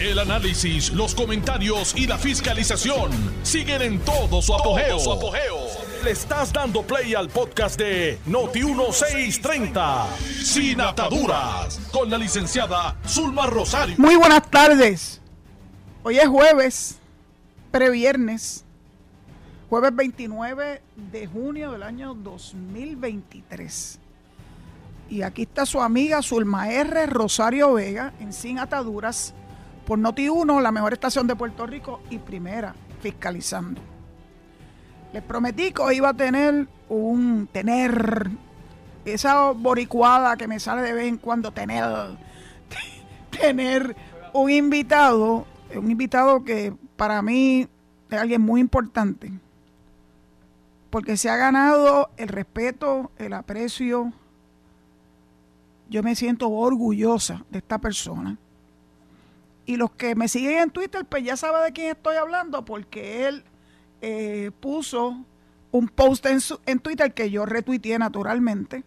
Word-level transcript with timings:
El 0.00 0.20
análisis, 0.20 0.92
los 0.92 1.12
comentarios 1.12 1.92
y 1.96 2.06
la 2.06 2.16
fiscalización 2.18 3.10
siguen 3.42 3.82
en 3.82 3.98
todo 3.98 4.40
su 4.40 4.54
apogeo. 4.54 4.96
Le 6.04 6.12
estás 6.12 6.52
dando 6.52 6.82
play 6.82 7.16
al 7.16 7.28
podcast 7.28 7.76
de 7.76 8.16
Noti1630, 8.28 10.06
Sin 10.44 10.80
Ataduras, 10.80 11.80
con 11.90 12.08
la 12.08 12.16
licenciada 12.16 12.96
Zulma 13.08 13.46
Rosario. 13.46 13.96
Muy 13.98 14.14
buenas 14.14 14.48
tardes. 14.48 15.20
Hoy 16.04 16.18
es 16.18 16.28
jueves, 16.28 16.98
previernes, 17.72 18.64
jueves 19.68 19.96
29 19.96 20.80
de 21.10 21.26
junio 21.26 21.72
del 21.72 21.82
año 21.82 22.14
2023. 22.14 23.98
Y 25.10 25.22
aquí 25.22 25.42
está 25.42 25.66
su 25.66 25.82
amiga 25.82 26.22
Zulma 26.22 26.70
R. 26.70 27.06
Rosario 27.06 27.72
Vega 27.72 28.12
en 28.20 28.32
Sin 28.32 28.60
Ataduras 28.60 29.34
por 29.88 29.98
Noti1, 29.98 30.60
la 30.60 30.70
mejor 30.70 30.92
estación 30.92 31.26
de 31.26 31.34
Puerto 31.34 31.66
Rico 31.66 32.02
y 32.10 32.18
primera 32.18 32.74
fiscalizando. 33.00 33.80
Les 35.14 35.22
prometí 35.22 35.72
que 35.72 35.94
iba 35.94 36.10
a 36.10 36.14
tener 36.14 36.68
un 36.90 37.48
tener 37.50 38.28
esa 39.06 39.52
boricuada 39.52 40.36
que 40.36 40.46
me 40.46 40.60
sale 40.60 40.82
de 40.82 40.92
vez 40.92 41.08
en 41.08 41.16
cuando 41.16 41.52
tener 41.52 41.84
tener 43.40 43.96
un 44.34 44.50
invitado, 44.50 45.46
un 45.74 45.90
invitado 45.90 46.44
que 46.44 46.74
para 46.96 47.22
mí 47.22 47.66
es 48.10 48.18
alguien 48.18 48.42
muy 48.42 48.60
importante 48.60 49.32
porque 50.90 51.16
se 51.16 51.30
ha 51.30 51.36
ganado 51.36 52.10
el 52.18 52.28
respeto, 52.28 53.10
el 53.16 53.32
aprecio. 53.32 54.12
Yo 55.88 56.02
me 56.02 56.14
siento 56.14 56.50
orgullosa 56.50 57.46
de 57.48 57.56
esta 57.56 57.78
persona 57.78 58.36
y 59.68 59.76
los 59.76 59.90
que 59.90 60.14
me 60.14 60.28
siguen 60.28 60.56
en 60.60 60.70
Twitter, 60.70 61.04
pues 61.04 61.22
ya 61.22 61.36
saben 61.36 61.62
de 61.62 61.72
quién 61.74 61.88
estoy 61.88 62.16
hablando, 62.16 62.64
porque 62.64 63.28
él 63.28 63.44
eh, 64.00 64.50
puso 64.60 65.26
un 65.70 65.88
post 65.88 66.24
en, 66.24 66.38
en 66.64 66.78
Twitter 66.78 67.12
que 67.12 67.30
yo 67.30 67.44
retuiteé 67.44 67.98
naturalmente, 67.98 68.82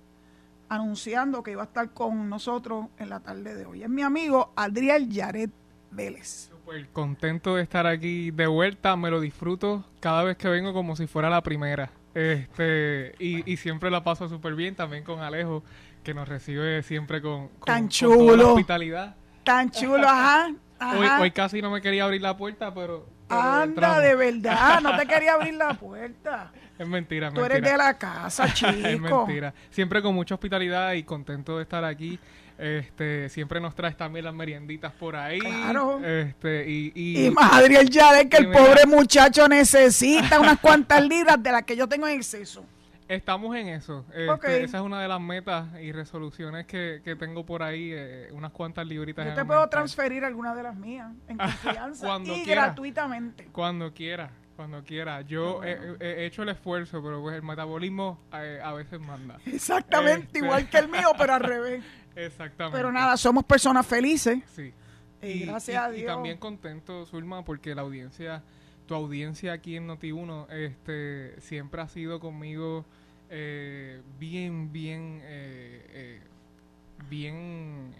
anunciando 0.70 1.44
que 1.44 1.52
iba 1.52 1.62
a 1.62 1.66
estar 1.66 1.92
con 1.92 2.28
nosotros 2.30 2.88
en 2.98 3.10
la 3.10 3.20
tarde 3.20 3.54
de 3.54 3.64
hoy. 3.64 3.84
Es 3.84 3.90
mi 3.90 4.02
amigo 4.02 4.54
Adriel 4.56 5.08
Yaret 5.08 5.52
Vélez. 5.92 6.50
Súper 6.50 6.90
contento 6.90 7.58
de 7.58 7.62
estar 7.62 7.86
aquí 7.86 8.32
de 8.32 8.48
vuelta, 8.48 8.96
me 8.96 9.12
lo 9.12 9.22
disfruto 9.22 9.86
cada 10.00 10.24
vez 10.24 10.36
que 10.36 10.48
vengo 10.48 10.74
como 10.74 10.96
si 10.96 11.06
fuera 11.06 11.30
la 11.30 11.44
primera. 11.44 11.92
Este, 12.16 13.14
y, 13.20 13.56
siempre 13.58 13.92
la 13.92 14.04
paso 14.04 14.28
súper 14.28 14.56
bien 14.56 14.74
también 14.74 15.04
con 15.04 15.20
Alejo, 15.20 15.64
que 16.04 16.16
nos 16.16 16.28
recibe 16.28 16.82
siempre 16.82 17.22
con, 17.22 17.50
Tan 17.64 17.88
chulo. 17.88 18.54
hospitalidad. 18.54 19.16
Tan 19.44 19.70
chulo, 19.70 20.08
ajá. 20.08 20.52
Hoy, 21.20 21.32
casi 21.32 21.62
no 21.62 21.70
me 21.70 21.82
quería 21.82 22.06
abrir 22.06 22.22
la 22.22 22.36
puerta, 22.36 22.74
pero. 22.74 23.08
Anda, 23.30 24.00
de 24.00 24.16
verdad, 24.16 24.82
no 24.84 24.98
te 24.98 25.06
quería 25.06 25.34
abrir 25.34 25.54
la 25.54 25.74
puerta. 25.74 26.52
Es 26.78 26.88
mentira, 26.88 27.32
Tú 27.32 27.44
eres 27.46 27.62
de 27.62 27.78
la 27.78 27.98
casa, 27.98 28.52
chico. 28.54 28.72
es 28.72 29.00
mentira. 29.00 29.54
Siempre 29.70 30.02
con 30.02 30.16
mucha 30.16 30.36
hospitalidad 30.36 30.94
y 30.94 31.04
contento 31.04 31.58
de 31.58 31.64
estar 31.64 31.84
aquí. 31.86 32.20
Este, 32.58 33.30
siempre 33.30 33.60
nos 33.60 33.74
traes 33.74 33.98
también 33.98 34.26
las 34.26 34.34
merienditas 34.34 34.92
por 34.92 35.16
ahí. 35.16 35.40
Claro. 35.40 36.00
Este, 36.06 36.70
y, 36.70 36.92
y, 36.94 37.26
y 37.26 37.32
más 37.32 37.54
Adriel 37.54 37.90
ya 37.90 38.24
que 38.30 38.38
el 38.38 38.52
pobre 38.52 38.86
muchacho 38.86 39.48
necesita 39.48 40.40
unas 40.40 40.60
cuantas 40.60 41.04
libras 41.08 41.42
de 41.42 41.52
las 41.52 41.64
que 41.64 41.76
yo 41.76 41.88
tengo 41.88 42.08
en 42.08 42.18
exceso. 42.18 42.64
Estamos 43.12 43.54
en 43.58 43.68
eso. 43.68 44.06
Este, 44.14 44.64
esa 44.64 44.78
es 44.78 44.84
una 44.84 45.02
de 45.02 45.08
las 45.10 45.20
metas 45.20 45.68
y 45.82 45.92
resoluciones 45.92 46.66
que, 46.66 47.02
tengo 47.20 47.46
por 47.46 47.62
ahí, 47.62 47.92
eh, 47.92 48.30
unas 48.32 48.54
cuantas 48.54 48.88
libritas. 48.88 49.26
Yo 49.26 49.34
te 49.34 49.44
puedo 49.44 49.68
transferir 49.68 50.24
alguna 50.24 50.56
de 50.56 50.64
las 50.64 50.78
mías 50.78 51.12
en 51.28 51.38
confianza 51.38 52.20
y 52.24 52.46
gratuitamente. 52.46 53.50
Cuando 53.52 53.94
quiera, 53.94 54.32
cuando 54.56 54.82
quiera. 54.86 55.24
Yo 55.24 55.62
he, 55.62 56.26
hecho 56.26 56.44
el 56.44 56.50
esfuerzo, 56.50 57.04
pero 57.04 57.22
pues 57.22 57.36
el 57.36 57.44
metabolismo 57.44 58.18
eh, 58.34 58.62
a 58.64 58.72
veces 58.72 59.02
manda. 59.02 59.40
Exactamente, 59.46 60.28
este, 60.28 60.40
igual 60.40 60.70
que 60.70 60.78
el 60.78 60.88
mío, 60.88 61.12
pero 61.18 61.34
al 61.34 61.42
revés. 61.42 61.84
Exactamente. 62.16 62.78
Pero 62.78 62.94
nada, 62.94 63.18
somos 63.18 63.44
personas 63.44 63.86
felices. 63.86 64.40
Sí. 64.56 64.74
Y, 65.22 65.48
gracias 65.48 65.84
a 65.84 65.90
Dios. 65.90 66.04
Y 66.04 66.06
también 66.06 66.38
contento, 66.38 67.06
Zulma, 67.06 67.44
porque 67.44 67.76
la 67.76 67.82
audiencia, 67.82 68.42
tu 68.86 68.96
audiencia 68.96 69.52
aquí 69.52 69.76
en 69.76 69.90
Noti1, 69.90 70.50
este, 70.52 71.42
siempre 71.42 71.82
ha 71.82 71.90
sido 71.90 72.22
conmigo 72.22 72.86
eh, 73.34 74.02
bien, 74.20 74.74
bien, 74.74 75.22
eh, 75.24 75.86
eh, 75.94 76.22
bien, 77.10 77.96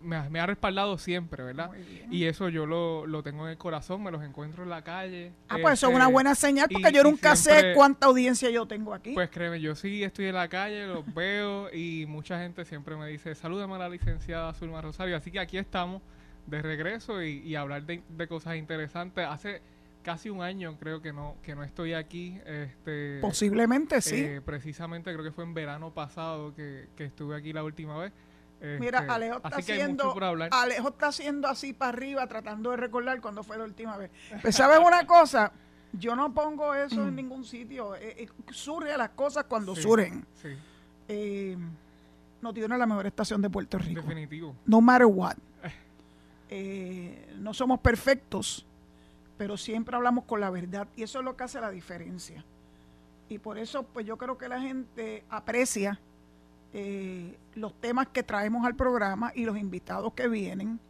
me, 0.00 0.38
ha 0.38 0.46
respaldado 0.46 0.96
siempre, 0.96 1.42
¿verdad? 1.42 1.72
Y 2.08 2.24
eso 2.24 2.48
yo 2.48 2.64
lo, 2.64 3.22
tengo 3.24 3.46
en 3.46 3.50
el 3.50 3.58
corazón, 3.58 4.04
me 4.04 4.12
los 4.12 4.22
encuentro 4.22 4.62
en 4.62 4.70
la 4.70 4.82
calle. 4.82 5.32
Ah, 5.48 5.56
pues 5.60 5.74
eso 5.74 5.88
es 5.88 5.94
una 5.94 6.04
este, 6.04 6.12
buena 6.12 6.34
señal, 6.36 6.68
porque 6.72 6.92
yo 6.92 7.02
nunca 7.02 7.34
sé 7.34 7.72
cuánta 7.74 8.06
audiencia 8.06 8.48
yo 8.48 8.64
tengo 8.66 8.94
aquí. 8.94 9.12
Pues 9.12 9.28
créeme, 9.28 9.60
yo 9.60 9.74
sí 9.74 10.04
estoy 10.04 10.26
en 10.26 10.36
la 10.36 10.48
calle, 10.48 10.86
los 10.86 11.04
veo 11.14 11.74
y 11.74 12.06
mucha 12.06 12.38
gente 12.38 12.64
siempre 12.64 12.94
me 12.94 13.08
dice, 13.08 13.34
salúdame 13.34 13.74
a 13.74 13.78
la 13.78 13.88
licenciada 13.88 14.54
Zulma 14.54 14.80
Rosario. 14.80 15.16
Así 15.16 15.32
que 15.32 15.40
aquí 15.40 15.58
estamos 15.58 16.00
de 16.46 16.62
regreso 16.62 17.24
y, 17.24 17.56
hablar 17.56 17.82
de, 17.86 18.02
de 18.08 18.28
cosas 18.28 18.54
interesantes. 18.54 19.26
Hace 19.28 19.62
casi 20.02 20.30
un 20.30 20.42
año 20.42 20.76
creo 20.78 21.02
que 21.02 21.12
no 21.12 21.36
que 21.42 21.54
no 21.54 21.62
estoy 21.62 21.94
aquí 21.94 22.40
este 22.44 23.18
posiblemente 23.20 24.00
sí 24.00 24.16
eh, 24.16 24.40
precisamente 24.40 25.12
creo 25.12 25.24
que 25.24 25.32
fue 25.32 25.44
en 25.44 25.54
verano 25.54 25.92
pasado 25.92 26.54
que, 26.54 26.88
estuve 26.98 27.36
aquí 27.36 27.52
la 27.52 27.64
última 27.64 27.98
vez 27.98 28.12
Mira, 28.80 28.98
este, 29.00 29.12
Alejo 29.12 29.36
está 29.36 29.56
haciendo 29.56 30.14
Alejo 30.50 30.88
está 30.88 31.06
haciendo 31.08 31.46
así 31.46 31.72
para 31.72 31.90
arriba 31.90 32.26
tratando 32.26 32.72
de 32.72 32.76
recordar 32.76 33.20
cuando 33.20 33.44
fue 33.44 33.56
la 33.56 33.62
última 33.62 33.96
vez. 33.96 34.10
Pues 34.42 34.56
sabes 34.56 34.80
una 34.84 35.06
cosa, 35.06 35.52
yo 35.92 36.16
no 36.16 36.34
pongo 36.34 36.74
eso 36.74 37.02
en 37.02 37.12
mm. 37.12 37.14
ningún 37.14 37.44
sitio. 37.44 37.94
Eh, 37.94 38.24
eh, 38.24 38.28
surge 38.50 38.96
las 38.96 39.10
cosas 39.10 39.44
cuando 39.44 39.76
surgen. 39.76 40.26
Sí. 40.42 41.56
no 42.42 42.52
tiene 42.52 42.76
la 42.76 42.84
mejor 42.84 43.06
estación 43.06 43.40
de 43.40 43.48
Puerto 43.48 43.78
Rico. 43.78 44.02
Definitivo. 44.02 44.56
No 44.66 44.80
matter 44.80 45.06
what. 45.06 45.36
no 47.36 47.54
somos 47.54 47.78
perfectos 47.78 48.66
pero 49.38 49.56
siempre 49.56 49.96
hablamos 49.96 50.24
con 50.24 50.40
la 50.40 50.50
verdad 50.50 50.88
y 50.96 51.04
eso 51.04 51.20
es 51.20 51.24
lo 51.24 51.36
que 51.36 51.44
hace 51.44 51.60
la 51.60 51.70
diferencia. 51.70 52.44
Y 53.28 53.38
por 53.38 53.56
eso, 53.56 53.84
pues 53.84 54.04
yo 54.04 54.18
creo 54.18 54.36
que 54.36 54.48
la 54.48 54.60
gente 54.60 55.24
aprecia 55.30 56.00
eh, 56.74 57.38
los 57.54 57.72
temas 57.80 58.08
que 58.08 58.22
traemos 58.22 58.66
al 58.66 58.74
programa 58.74 59.32
y 59.34 59.44
los 59.44 59.56
invitados 59.56 60.12
que 60.12 60.28
vienen 60.28 60.80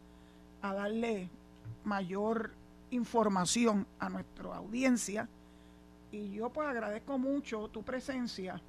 a 0.62 0.72
darle 0.72 1.28
mayor 1.84 2.52
información 2.90 3.86
a 3.98 4.08
nuestra 4.08 4.56
audiencia. 4.56 5.28
Y 6.10 6.30
yo 6.30 6.48
pues 6.48 6.66
agradezco 6.68 7.18
mucho 7.18 7.68
tu 7.68 7.82
presencia 7.82 8.60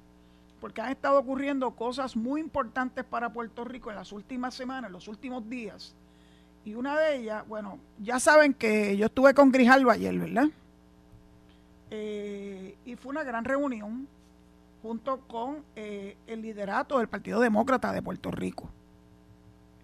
porque 0.60 0.82
han 0.82 0.90
estado 0.90 1.18
ocurriendo 1.18 1.70
cosas 1.70 2.16
muy 2.16 2.42
importantes 2.42 3.02
para 3.02 3.32
Puerto 3.32 3.64
Rico 3.64 3.88
en 3.88 3.96
las 3.96 4.12
últimas 4.12 4.54
semanas, 4.54 4.88
en 4.88 4.92
los 4.92 5.08
últimos 5.08 5.48
días 5.48 5.94
y 6.64 6.74
una 6.74 6.98
de 6.98 7.16
ellas, 7.16 7.46
bueno, 7.48 7.78
ya 7.98 8.20
saben 8.20 8.54
que 8.54 8.96
yo 8.96 9.06
estuve 9.06 9.34
con 9.34 9.50
Grijalvo 9.50 9.90
ayer, 9.90 10.18
¿verdad? 10.18 10.48
Eh, 11.90 12.76
y 12.84 12.96
fue 12.96 13.10
una 13.10 13.24
gran 13.24 13.44
reunión 13.44 14.06
junto 14.82 15.20
con 15.26 15.64
eh, 15.74 16.16
el 16.26 16.42
liderato 16.42 16.98
del 16.98 17.08
Partido 17.08 17.40
Demócrata 17.40 17.92
de 17.92 18.02
Puerto 18.02 18.30
Rico. 18.30 18.70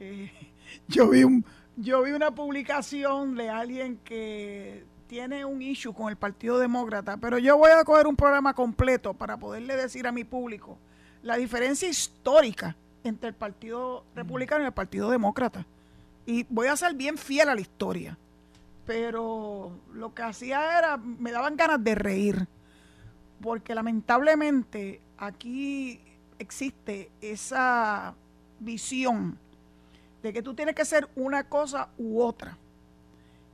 Eh, 0.00 0.30
yo, 0.88 1.08
vi 1.08 1.24
un, 1.24 1.44
yo 1.76 2.02
vi 2.02 2.12
una 2.12 2.30
publicación 2.30 3.34
de 3.34 3.48
alguien 3.48 3.98
que 4.04 4.84
tiene 5.06 5.44
un 5.44 5.62
issue 5.62 5.94
con 5.94 6.08
el 6.10 6.16
Partido 6.16 6.58
Demócrata, 6.58 7.16
pero 7.16 7.38
yo 7.38 7.56
voy 7.56 7.70
a 7.70 7.84
coger 7.84 8.06
un 8.06 8.16
programa 8.16 8.54
completo 8.54 9.14
para 9.14 9.36
poderle 9.36 9.76
decir 9.76 10.06
a 10.06 10.12
mi 10.12 10.24
público 10.24 10.78
la 11.22 11.36
diferencia 11.36 11.88
histórica 11.88 12.76
entre 13.02 13.28
el 13.28 13.34
Partido 13.34 14.04
Republicano 14.14 14.64
y 14.64 14.66
el 14.66 14.72
Partido 14.72 15.10
Demócrata. 15.10 15.64
Y 16.26 16.44
voy 16.48 16.66
a 16.66 16.76
ser 16.76 16.94
bien 16.94 17.16
fiel 17.16 17.48
a 17.48 17.54
la 17.54 17.60
historia. 17.60 18.18
Pero 18.84 19.72
lo 19.94 20.14
que 20.14 20.22
hacía 20.22 20.78
era, 20.78 20.96
me 20.96 21.32
daban 21.32 21.56
ganas 21.56 21.82
de 21.82 21.94
reír. 21.94 22.46
Porque 23.40 23.74
lamentablemente 23.74 25.00
aquí 25.18 26.00
existe 26.38 27.10
esa 27.20 28.14
visión 28.58 29.38
de 30.22 30.32
que 30.32 30.42
tú 30.42 30.54
tienes 30.54 30.74
que 30.74 30.84
ser 30.84 31.08
una 31.14 31.48
cosa 31.48 31.88
u 31.98 32.20
otra. 32.20 32.58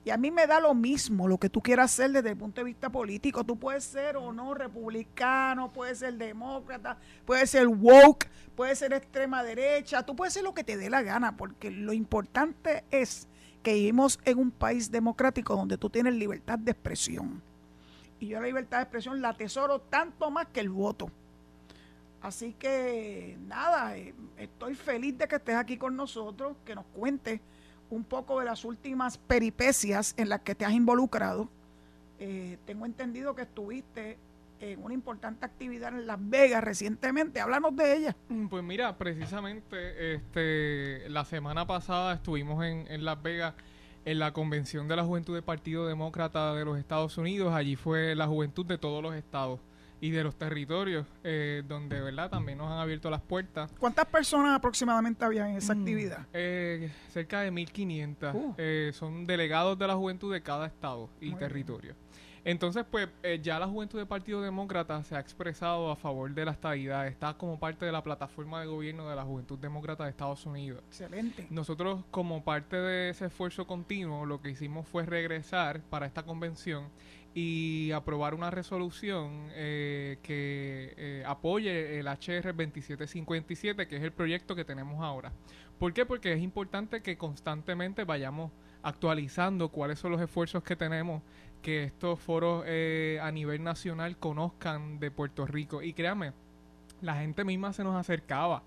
Y 0.04 0.10
a 0.10 0.16
mí 0.16 0.32
me 0.32 0.46
da 0.48 0.58
lo 0.58 0.74
mismo 0.74 1.28
lo 1.28 1.38
que 1.38 1.48
tú 1.48 1.60
quieras 1.62 1.92
hacer 1.92 2.10
desde 2.10 2.30
el 2.30 2.36
punto 2.36 2.60
de 2.60 2.64
vista 2.64 2.90
político. 2.90 3.44
Tú 3.44 3.56
puedes 3.56 3.84
ser 3.84 4.16
o 4.16 4.32
no 4.32 4.52
republicano, 4.52 5.72
puedes 5.72 6.00
ser 6.00 6.14
demócrata, 6.14 6.98
puedes 7.24 7.50
ser 7.50 7.68
woke, 7.68 8.28
puedes 8.56 8.80
ser 8.80 8.92
extrema 8.92 9.44
derecha, 9.44 10.02
tú 10.04 10.16
puedes 10.16 10.34
ser 10.34 10.42
lo 10.42 10.54
que 10.54 10.64
te 10.64 10.76
dé 10.76 10.90
la 10.90 11.02
gana, 11.02 11.36
porque 11.36 11.70
lo 11.70 11.92
importante 11.92 12.84
es 12.90 13.28
que 13.62 13.74
vivimos 13.74 14.18
en 14.24 14.38
un 14.38 14.50
país 14.50 14.90
democrático 14.90 15.54
donde 15.54 15.78
tú 15.78 15.88
tienes 15.88 16.14
libertad 16.14 16.58
de 16.58 16.72
expresión. 16.72 17.40
Y 18.18 18.28
yo 18.28 18.40
la 18.40 18.46
libertad 18.46 18.78
de 18.78 18.82
expresión 18.82 19.20
la 19.20 19.30
atesoro 19.30 19.80
tanto 19.80 20.32
más 20.32 20.48
que 20.48 20.60
el 20.60 20.70
voto. 20.70 21.10
Así 22.20 22.54
que 22.54 23.36
nada, 23.46 23.96
eh, 23.96 24.14
estoy 24.36 24.74
feliz 24.74 25.16
de 25.18 25.26
que 25.26 25.36
estés 25.36 25.56
aquí 25.56 25.76
con 25.76 25.96
nosotros, 25.96 26.56
que 26.64 26.74
nos 26.74 26.86
cuentes 26.86 27.40
un 27.92 28.04
poco 28.04 28.40
de 28.40 28.46
las 28.46 28.64
últimas 28.64 29.18
peripecias 29.18 30.14
en 30.16 30.30
las 30.30 30.40
que 30.40 30.54
te 30.54 30.64
has 30.64 30.72
involucrado. 30.72 31.48
Eh, 32.18 32.56
tengo 32.64 32.86
entendido 32.86 33.34
que 33.34 33.42
estuviste 33.42 34.16
en 34.60 34.82
una 34.82 34.94
importante 34.94 35.44
actividad 35.44 35.92
en 35.92 36.06
Las 36.06 36.18
Vegas 36.18 36.64
recientemente. 36.64 37.40
Háblanos 37.40 37.76
de 37.76 37.96
ella. 37.96 38.16
Mm, 38.30 38.46
pues 38.46 38.64
mira, 38.64 38.96
precisamente 38.96 40.14
este, 40.14 41.06
la 41.10 41.26
semana 41.26 41.66
pasada 41.66 42.14
estuvimos 42.14 42.64
en, 42.64 42.86
en 42.88 43.04
Las 43.04 43.22
Vegas 43.22 43.54
en 44.06 44.18
la 44.18 44.32
convención 44.32 44.88
de 44.88 44.96
la 44.96 45.04
juventud 45.04 45.34
del 45.34 45.44
Partido 45.44 45.86
Demócrata 45.86 46.54
de 46.54 46.64
los 46.64 46.78
Estados 46.78 47.18
Unidos. 47.18 47.52
Allí 47.52 47.76
fue 47.76 48.14
la 48.14 48.26
juventud 48.26 48.64
de 48.64 48.78
todos 48.78 49.02
los 49.02 49.14
estados 49.14 49.60
y 50.02 50.10
de 50.10 50.24
los 50.24 50.34
territorios 50.34 51.06
eh, 51.22 51.62
donde, 51.66 52.00
¿verdad? 52.00 52.28
También 52.28 52.58
nos 52.58 52.70
han 52.70 52.78
abierto 52.78 53.08
las 53.08 53.22
puertas. 53.22 53.70
¿Cuántas 53.78 54.04
personas 54.06 54.56
aproximadamente 54.56 55.24
había 55.24 55.48
en 55.48 55.56
esa 55.56 55.76
mm, 55.76 55.78
actividad? 55.78 56.26
Eh, 56.32 56.90
cerca 57.08 57.42
de 57.42 57.52
1.500. 57.52 58.34
Uh. 58.34 58.54
Eh, 58.58 58.90
son 58.94 59.24
delegados 59.28 59.78
de 59.78 59.86
la 59.86 59.94
juventud 59.94 60.32
de 60.32 60.42
cada 60.42 60.66
estado 60.66 61.08
y 61.20 61.32
territorio. 61.36 61.94
Entonces, 62.44 62.84
pues 62.90 63.08
eh, 63.22 63.38
ya 63.40 63.60
la 63.60 63.68
juventud 63.68 63.98
del 63.98 64.08
Partido 64.08 64.42
Demócrata 64.42 65.04
se 65.04 65.14
ha 65.14 65.20
expresado 65.20 65.92
a 65.92 65.96
favor 65.96 66.34
de 66.34 66.44
la 66.44 66.50
estabilidad. 66.50 67.06
Está 67.06 67.34
como 67.34 67.60
parte 67.60 67.86
de 67.86 67.92
la 67.92 68.02
plataforma 68.02 68.60
de 68.60 68.66
gobierno 68.66 69.08
de 69.08 69.14
la 69.14 69.22
Juventud 69.22 69.58
Demócrata 69.58 70.02
de 70.04 70.10
Estados 70.10 70.44
Unidos. 70.44 70.82
Excelente. 70.88 71.46
Nosotros, 71.50 72.04
como 72.10 72.42
parte 72.42 72.76
de 72.76 73.10
ese 73.10 73.26
esfuerzo 73.26 73.68
continuo, 73.68 74.26
lo 74.26 74.42
que 74.42 74.50
hicimos 74.50 74.88
fue 74.88 75.06
regresar 75.06 75.82
para 75.82 76.06
esta 76.06 76.24
convención 76.24 76.88
y 77.34 77.92
aprobar 77.92 78.34
una 78.34 78.50
resolución 78.50 79.48
eh, 79.54 80.18
que 80.22 80.94
eh, 80.96 81.24
apoye 81.26 81.98
el 81.98 82.06
HR 82.06 82.54
2757, 82.54 83.88
que 83.88 83.96
es 83.96 84.02
el 84.02 84.12
proyecto 84.12 84.54
que 84.54 84.64
tenemos 84.64 85.02
ahora. 85.02 85.32
¿Por 85.78 85.92
qué? 85.92 86.04
Porque 86.04 86.32
es 86.32 86.42
importante 86.42 87.02
que 87.02 87.16
constantemente 87.16 88.04
vayamos 88.04 88.52
actualizando 88.82 89.70
cuáles 89.70 89.98
son 89.98 90.12
los 90.12 90.20
esfuerzos 90.20 90.62
que 90.62 90.76
tenemos 90.76 91.22
que 91.62 91.84
estos 91.84 92.20
foros 92.20 92.64
eh, 92.66 93.18
a 93.22 93.30
nivel 93.30 93.62
nacional 93.62 94.18
conozcan 94.18 94.98
de 94.98 95.10
Puerto 95.10 95.46
Rico. 95.46 95.82
Y 95.82 95.94
créame, 95.94 96.32
la 97.00 97.14
gente 97.16 97.44
misma 97.44 97.72
se 97.72 97.84
nos 97.84 97.96
acercaba 97.96 98.62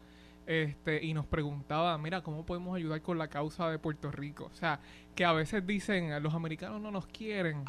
este, 0.48 1.04
y 1.04 1.14
nos 1.14 1.26
preguntaba, 1.26 1.98
mira, 1.98 2.22
¿cómo 2.22 2.46
podemos 2.46 2.76
ayudar 2.76 3.02
con 3.02 3.18
la 3.18 3.28
causa 3.28 3.70
de 3.70 3.80
Puerto 3.80 4.12
Rico? 4.12 4.50
O 4.52 4.56
sea, 4.56 4.80
que 5.16 5.26
a 5.26 5.34
veces 5.34 5.66
dicen, 5.66 6.22
los 6.22 6.34
americanos 6.34 6.82
no 6.82 6.92
nos 6.92 7.08
quieren. 7.08 7.64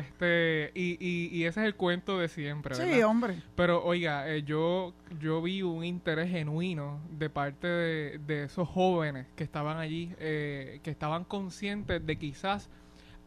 Este, 0.00 0.70
y, 0.74 0.96
y, 1.00 1.44
ese 1.44 1.60
es 1.60 1.66
el 1.66 1.74
cuento 1.74 2.18
de 2.18 2.28
siempre. 2.28 2.74
Sí, 2.74 3.02
hombre. 3.02 3.42
Pero 3.56 3.82
oiga, 3.84 4.28
eh, 4.28 4.42
yo, 4.42 4.94
yo 5.18 5.40
vi 5.42 5.62
un 5.62 5.84
interés 5.84 6.30
genuino 6.30 7.00
de 7.10 7.30
parte 7.30 7.66
de, 7.66 8.18
de 8.18 8.44
esos 8.44 8.68
jóvenes 8.68 9.26
que 9.34 9.44
estaban 9.44 9.78
allí, 9.78 10.14
eh, 10.18 10.80
que 10.82 10.90
estaban 10.90 11.24
conscientes 11.24 12.04
de 12.04 12.16
quizás 12.16 12.70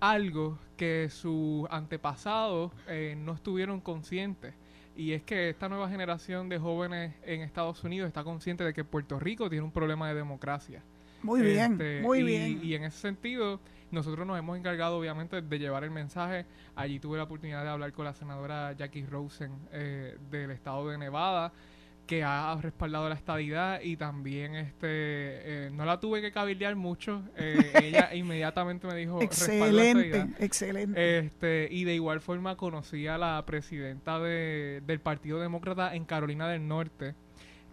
algo 0.03 0.59
que 0.75 1.07
sus 1.09 1.65
antepasados 1.71 2.73
eh, 2.87 3.15
no 3.17 3.33
estuvieron 3.33 3.79
conscientes. 3.79 4.53
Y 4.95 5.13
es 5.13 5.23
que 5.23 5.49
esta 5.49 5.69
nueva 5.69 5.89
generación 5.89 6.49
de 6.49 6.59
jóvenes 6.59 7.15
en 7.23 7.41
Estados 7.41 7.83
Unidos 7.83 8.07
está 8.07 8.23
consciente 8.23 8.63
de 8.63 8.73
que 8.73 8.83
Puerto 8.83 9.19
Rico 9.19 9.49
tiene 9.49 9.65
un 9.65 9.71
problema 9.71 10.07
de 10.07 10.15
democracia. 10.15 10.83
Muy 11.23 11.41
bien, 11.41 11.73
este, 11.73 12.01
muy 12.01 12.21
bien. 12.21 12.59
Y 12.61 12.75
en 12.75 12.83
ese 12.83 12.97
sentido, 12.97 13.59
nosotros 13.91 14.27
nos 14.27 14.37
hemos 14.37 14.57
encargado 14.57 14.97
obviamente 14.97 15.41
de 15.41 15.59
llevar 15.59 15.83
el 15.83 15.91
mensaje. 15.91 16.45
Allí 16.75 16.99
tuve 16.99 17.17
la 17.17 17.23
oportunidad 17.23 17.63
de 17.63 17.69
hablar 17.69 17.93
con 17.93 18.05
la 18.05 18.13
senadora 18.13 18.73
Jackie 18.73 19.05
Rosen 19.05 19.51
eh, 19.71 20.17
del 20.29 20.51
estado 20.51 20.89
de 20.89 20.97
Nevada 20.97 21.53
que 22.05 22.23
ha 22.23 22.57
respaldado 22.61 23.07
la 23.09 23.15
estadidad 23.15 23.81
y 23.81 23.97
también 23.97 24.55
este 24.55 24.87
eh, 24.87 25.69
no 25.71 25.85
la 25.85 25.99
tuve 25.99 26.21
que 26.21 26.31
cabildear 26.31 26.75
mucho 26.75 27.23
eh, 27.37 27.71
ella 27.83 28.13
inmediatamente 28.13 28.87
me 28.87 28.95
dijo 28.95 29.21
excelente 29.21 30.27
excelente. 30.39 31.19
Este 31.19 31.67
y 31.71 31.85
de 31.85 31.95
igual 31.95 32.19
forma 32.19 32.57
conocí 32.57 33.07
a 33.07 33.17
la 33.17 33.43
presidenta 33.45 34.19
de, 34.19 34.81
del 34.85 34.99
Partido 34.99 35.39
Demócrata 35.39 35.95
en 35.95 36.05
Carolina 36.05 36.47
del 36.47 36.67
Norte 36.67 37.15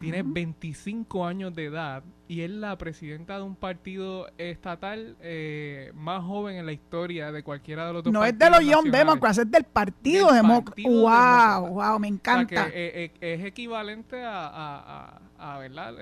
tiene 0.00 0.22
25 0.24 1.26
años 1.26 1.54
de 1.54 1.66
edad 1.66 2.02
y 2.26 2.40
es 2.40 2.50
la 2.50 2.76
presidenta 2.78 3.36
de 3.36 3.42
un 3.42 3.54
partido 3.54 4.28
estatal 4.38 5.16
eh, 5.20 5.92
más 5.94 6.24
joven 6.24 6.56
en 6.56 6.66
la 6.66 6.72
historia 6.72 7.30
de 7.32 7.42
cualquiera 7.42 7.86
de 7.86 7.92
los 7.92 8.04
dos 8.04 8.12
no 8.12 8.24
es 8.24 8.38
de 8.38 8.50
los 8.50 8.64
Young 8.64 8.90
Democrats, 8.90 9.38
es 9.38 9.50
del 9.50 9.64
Partido 9.64 10.32
Demócrata. 10.32 10.80
¡Wow! 10.82 11.74
¡Wow! 11.74 11.98
Me 11.98 12.08
encanta. 12.08 12.68
Eh, 12.68 13.12
eh, 13.20 13.34
es 13.34 13.44
equivalente 13.44 14.22
a, 14.22 14.46
a, 14.46 15.20
a, 15.38 15.54
a 15.54 15.58
¿verdad? 15.58 15.94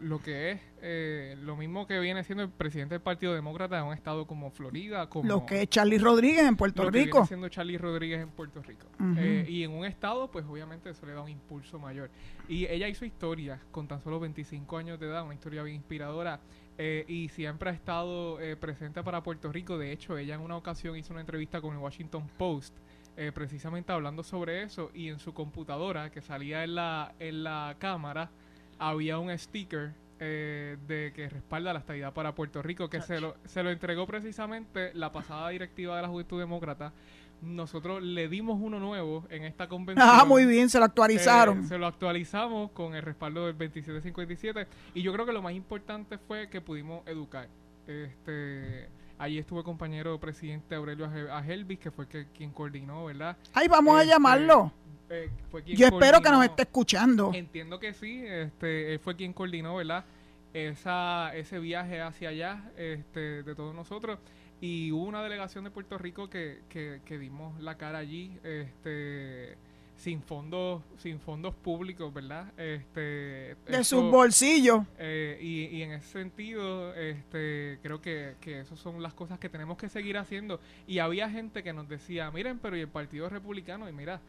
Lo 0.00 0.22
que 0.22 0.52
es 0.52 0.60
eh, 0.82 1.36
lo 1.40 1.56
mismo 1.56 1.86
que 1.86 1.98
viene 1.98 2.22
siendo 2.24 2.44
el 2.44 2.50
presidente 2.50 2.94
del 2.94 3.02
Partido 3.02 3.34
Demócrata 3.34 3.78
en 3.78 3.84
un 3.84 3.94
estado 3.94 4.26
como 4.26 4.50
Florida, 4.50 5.08
como 5.08 5.28
lo 5.28 5.46
que 5.46 5.62
es 5.62 5.68
Charlie 5.68 5.98
Rodríguez 5.98 6.44
en 6.44 6.56
Puerto 6.56 6.82
lo 6.82 6.90
Rico. 6.90 7.04
Que 7.04 7.12
viene 7.12 7.26
siendo 7.26 7.48
Charlie 7.48 7.78
Rodríguez 7.78 8.20
en 8.20 8.30
Puerto 8.30 8.62
Rico. 8.62 8.86
Eh, 9.16 9.46
y 9.48 9.62
en 9.62 9.70
un 9.70 9.84
estado, 9.84 10.30
pues 10.30 10.44
obviamente 10.44 10.90
eso 10.90 11.06
le 11.06 11.12
da 11.12 11.22
un 11.22 11.30
impulso 11.30 11.78
mayor. 11.78 12.10
Y 12.48 12.66
ella 12.66 12.88
hizo 12.88 13.04
historia 13.04 13.60
con 13.70 13.88
tan 13.88 14.02
solo 14.02 14.20
25 14.20 14.76
años 14.76 15.00
de 15.00 15.06
edad, 15.06 15.24
una 15.24 15.34
historia 15.34 15.62
bien 15.62 15.76
inspiradora. 15.76 16.40
Eh, 16.76 17.04
y 17.06 17.28
siempre 17.28 17.70
ha 17.70 17.72
estado 17.72 18.38
presente 18.60 19.02
para 19.02 19.22
Puerto 19.22 19.50
Rico. 19.52 19.78
De 19.78 19.92
hecho, 19.92 20.18
ella 20.18 20.34
en 20.34 20.40
una 20.40 20.56
ocasión 20.56 20.96
hizo 20.96 21.12
una 21.12 21.20
entrevista 21.20 21.60
con 21.60 21.72
el 21.72 21.78
Washington 21.78 22.28
Post. 22.36 22.76
precisamente 23.32 23.92
hablando 23.92 24.22
sobre 24.22 24.64
eso 24.64 24.90
y 24.92 25.08
en 25.08 25.20
su 25.20 25.32
computadora 25.32 26.10
que 26.10 26.20
salía 26.20 26.64
en 26.64 26.74
la, 26.74 27.14
en 27.20 27.44
la 27.44 27.76
cámara 27.78 28.30
había 28.78 29.18
un 29.18 29.36
sticker 29.36 29.92
eh, 30.20 30.76
de 30.86 31.12
que 31.12 31.28
respalda 31.28 31.72
la 31.72 31.80
estabilidad 31.80 32.12
para 32.12 32.34
Puerto 32.34 32.62
Rico, 32.62 32.88
que 32.88 33.02
se 33.02 33.20
lo, 33.20 33.34
se 33.44 33.62
lo 33.62 33.70
entregó 33.70 34.06
precisamente 34.06 34.92
la 34.94 35.12
pasada 35.12 35.48
directiva 35.48 35.96
de 35.96 36.02
la 36.02 36.08
Juventud 36.08 36.38
Demócrata. 36.38 36.92
Nosotros 37.42 38.02
le 38.02 38.28
dimos 38.28 38.58
uno 38.60 38.78
nuevo 38.78 39.24
en 39.28 39.44
esta 39.44 39.68
convención. 39.68 40.08
Ah, 40.08 40.24
muy 40.24 40.46
bien, 40.46 40.70
se 40.70 40.78
lo 40.78 40.84
actualizaron. 40.84 41.64
Eh, 41.64 41.66
se 41.66 41.78
lo 41.78 41.86
actualizamos 41.86 42.70
con 42.70 42.94
el 42.94 43.02
respaldo 43.02 43.46
del 43.46 43.58
2757 43.58 44.66
y 44.94 45.02
yo 45.02 45.12
creo 45.12 45.26
que 45.26 45.32
lo 45.32 45.42
más 45.42 45.52
importante 45.52 46.16
fue 46.16 46.48
que 46.48 46.60
pudimos 46.60 47.06
educar. 47.06 47.48
Este, 47.86 48.88
allí 49.18 49.38
estuvo 49.38 49.58
el 49.58 49.64
compañero 49.64 50.18
presidente 50.18 50.74
Aurelio 50.74 51.06
Agelvis, 51.32 51.80
que 51.80 51.90
fue 51.90 52.06
que, 52.06 52.28
quien 52.28 52.50
coordinó, 52.50 53.04
¿verdad? 53.04 53.36
Ay, 53.52 53.68
vamos 53.68 53.96
a 53.96 54.02
este, 54.02 54.14
llamarlo. 54.14 54.72
Eh, 55.10 55.30
Yo 55.66 55.86
espero 55.86 56.20
que 56.20 56.30
nos 56.30 56.44
esté 56.44 56.62
escuchando. 56.62 57.32
Entiendo 57.34 57.78
que 57.78 57.92
sí, 57.92 58.22
este, 58.24 58.94
él 58.94 58.98
fue 58.98 59.16
quien 59.16 59.32
coordinó, 59.32 59.76
¿verdad? 59.76 60.04
Esa, 60.52 61.34
ese 61.34 61.58
viaje 61.58 62.00
hacia 62.00 62.28
allá 62.30 62.70
este, 62.76 63.42
de 63.42 63.54
todos 63.54 63.74
nosotros. 63.74 64.18
Y 64.60 64.92
hubo 64.92 65.04
una 65.04 65.22
delegación 65.22 65.64
de 65.64 65.70
Puerto 65.70 65.98
Rico 65.98 66.30
que, 66.30 66.60
que, 66.68 67.18
dimos 67.18 67.60
la 67.60 67.76
cara 67.76 67.98
allí, 67.98 68.38
este 68.42 69.56
sin 69.96 70.22
fondos 70.22 70.82
sin 70.98 71.20
fondos 71.20 71.54
públicos 71.54 72.12
verdad 72.12 72.48
este 72.58 73.56
de 73.64 73.84
sus 73.84 74.10
bolsillos 74.10 74.80
eh, 74.98 75.38
y, 75.40 75.66
y, 75.66 75.82
en 75.82 75.92
ese 75.92 76.08
sentido 76.08 76.92
este 76.94 77.78
creo 77.80 78.00
que, 78.00 78.34
que 78.40 78.58
esas 78.58 78.78
son 78.80 79.00
las 79.02 79.14
cosas 79.14 79.38
que 79.38 79.48
tenemos 79.48 79.78
que 79.78 79.88
seguir 79.88 80.18
haciendo 80.18 80.58
y 80.88 80.98
había 80.98 81.30
gente 81.30 81.62
que 81.62 81.72
nos 81.72 81.88
decía 81.88 82.28
miren 82.32 82.58
pero 82.58 82.76
y 82.76 82.80
el 82.80 82.88
partido 82.88 83.28
republicano 83.28 83.88
y 83.88 83.92
mira 83.92 84.20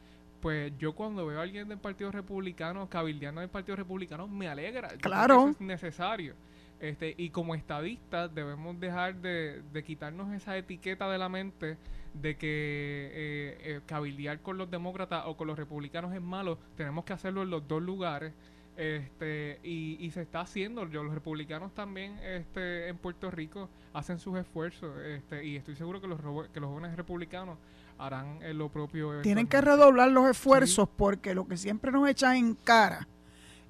pues 0.46 0.78
yo 0.78 0.94
cuando 0.94 1.26
veo 1.26 1.40
a 1.40 1.42
alguien 1.42 1.68
del 1.68 1.80
Partido 1.80 2.12
Republicano 2.12 2.88
cabildeando 2.88 3.42
del 3.42 3.50
Partido 3.50 3.78
Republicano 3.78 4.28
me 4.28 4.48
alegra. 4.48 4.90
Claro. 4.90 5.50
es 5.50 5.60
necesario. 5.60 6.36
Este, 6.80 7.16
y 7.18 7.32
como 7.32 7.56
estadistas 7.56 8.32
debemos 8.36 8.80
dejar 8.80 9.16
de, 9.16 9.64
quitarnos 9.84 10.32
esa 10.36 10.56
etiqueta 10.56 11.10
de 11.10 11.18
la 11.18 11.30
mente 11.30 11.78
de 12.14 12.38
que 12.38 12.48
eh, 12.48 13.58
eh, 13.60 13.82
cabildear 13.88 14.40
con 14.42 14.60
los 14.60 14.70
demócratas 14.70 15.24
o 15.26 15.36
con 15.36 15.48
los 15.48 15.58
republicanos 15.58 16.14
es 16.14 16.22
malo. 16.22 16.60
Tenemos 16.78 17.06
que 17.06 17.14
hacerlo 17.14 17.42
en 17.42 17.50
los 17.50 17.68
dos 17.68 17.82
lugares. 17.82 18.32
Este, 18.78 19.60
y, 19.64 19.98
y 20.00 20.12
se 20.12 20.22
está 20.22 20.42
haciendo. 20.42 20.88
Yo, 20.88 21.04
los 21.04 21.16
republicanos 21.16 21.74
también 21.74 22.20
este, 22.20 22.90
en 22.90 22.98
Puerto 23.00 23.32
Rico 23.32 23.68
hacen 23.94 24.20
sus 24.20 24.38
esfuerzos. 24.38 24.96
Este, 25.00 25.44
y 25.44 25.56
estoy 25.56 25.76
seguro 25.76 26.00
que 26.00 26.08
los, 26.08 26.20
que 26.52 26.60
los 26.60 26.70
jóvenes 26.70 26.96
republicanos 26.96 27.58
harán 27.98 28.40
lo 28.58 28.70
propio. 28.70 29.22
Tienen 29.22 29.48
que 29.48 29.62
redoblar 29.62 30.12
los 30.12 30.30
esfuerzos 30.30 30.88
porque 30.96 31.34
lo 31.34 31.48
que 31.48 31.58
siempre 31.58 31.92
nos 31.92 32.08
echan 32.10 32.36
en 32.36 32.56
cara 32.56 33.08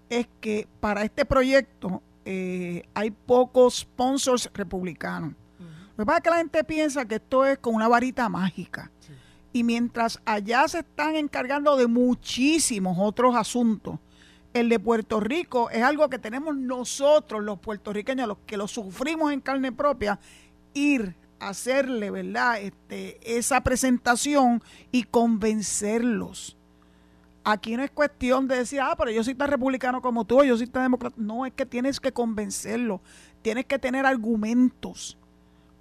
es 0.09 0.27
que 0.39 0.67
para 0.79 1.03
este 1.03 1.25
proyecto 1.25 2.01
eh, 2.25 2.83
hay 2.93 3.11
pocos 3.11 3.79
sponsors 3.79 4.49
republicanos. 4.53 5.33
Lo 5.97 6.03
que 6.03 6.05
pasa 6.07 6.17
es 6.17 6.23
que 6.23 6.29
la 6.29 6.37
gente 6.37 6.63
piensa 6.63 7.05
que 7.05 7.15
esto 7.15 7.45
es 7.45 7.57
con 7.59 7.73
una 7.73 7.87
varita 7.87 8.27
mágica. 8.27 8.91
Y 9.53 9.63
mientras 9.63 10.19
allá 10.25 10.67
se 10.67 10.79
están 10.79 11.15
encargando 11.15 11.77
de 11.77 11.87
muchísimos 11.87 12.97
otros 12.99 13.35
asuntos, 13.35 13.99
el 14.53 14.67
de 14.67 14.79
Puerto 14.79 15.21
Rico 15.21 15.69
es 15.69 15.83
algo 15.83 16.09
que 16.09 16.19
tenemos 16.19 16.57
nosotros, 16.57 17.41
los 17.43 17.59
puertorriqueños, 17.59 18.27
los 18.27 18.37
que 18.45 18.57
lo 18.57 18.67
sufrimos 18.67 19.31
en 19.31 19.39
carne 19.39 19.71
propia, 19.71 20.19
ir 20.73 21.15
hacerle, 21.39 22.11
¿verdad? 22.11 22.61
Este, 22.61 23.37
esa 23.37 23.61
presentación 23.61 24.61
y 24.91 25.03
convencerlos. 25.03 26.57
Aquí 27.43 27.77
no 27.77 27.83
es 27.83 27.91
cuestión 27.91 28.47
de 28.47 28.57
decir, 28.57 28.81
ah, 28.81 28.95
pero 28.97 29.11
yo 29.11 29.23
soy 29.23 29.35
tan 29.35 29.49
republicano 29.49 30.01
como 30.01 30.25
tú, 30.25 30.43
yo 30.43 30.57
soy 30.57 30.67
tan 30.67 30.83
demócrata. 30.83 31.15
No, 31.17 31.45
es 31.45 31.53
que 31.53 31.65
tienes 31.65 31.99
que 31.99 32.11
convencerlos, 32.11 33.01
tienes 33.41 33.65
que 33.65 33.77
tener 33.77 34.05
argumentos 34.05 35.17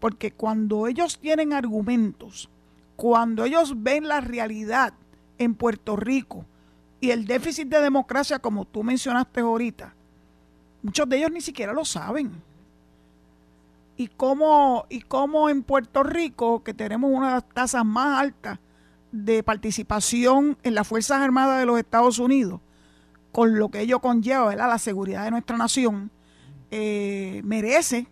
porque 0.04 0.32
cuando 0.32 0.87
ellos 0.87 1.18
tienen 1.18 1.54
argumentos, 1.54 2.50
cuando 2.94 3.42
ellos 3.46 3.82
ven 3.82 4.06
la 4.06 4.20
realidad 4.20 4.92
en 5.38 5.54
Puerto 5.54 5.96
Rico 5.96 6.44
y 7.00 7.08
el 7.08 7.25
déficit 7.25 7.68
de 7.68 7.80
democracia, 7.80 8.38
como 8.38 8.66
tú 8.66 8.82
mencionaste 8.82 9.40
ahorita, 9.40 9.94
muchos 10.82 11.08
de 11.08 11.16
ellos 11.16 11.32
ni 11.32 11.40
siquiera 11.40 11.73
lo 11.73 11.87
saben. 11.87 12.32
Y 13.96 14.08
cómo, 14.08 14.86
y 14.88 15.02
cómo 15.02 15.48
en 15.48 15.62
Puerto 15.62 16.02
Rico, 16.02 16.64
que 16.64 16.74
tenemos 16.74 17.10
una 17.12 17.28
de 17.28 17.34
las 17.34 17.48
tasas 17.48 17.84
más 17.84 18.20
altas 18.20 18.58
de 19.12 19.44
participación 19.44 20.58
en 20.64 20.74
las 20.74 20.88
Fuerzas 20.88 21.20
Armadas 21.20 21.60
de 21.60 21.66
los 21.66 21.78
Estados 21.78 22.18
Unidos, 22.18 22.60
con 23.30 23.58
lo 23.58 23.68
que 23.68 23.80
ello 23.80 24.00
conlleva, 24.00 24.54
la 24.56 24.78
seguridad 24.78 25.24
de 25.24 25.30
nuestra 25.30 25.56
nación, 25.56 26.10
eh, 26.72 27.40
merece 27.44 28.08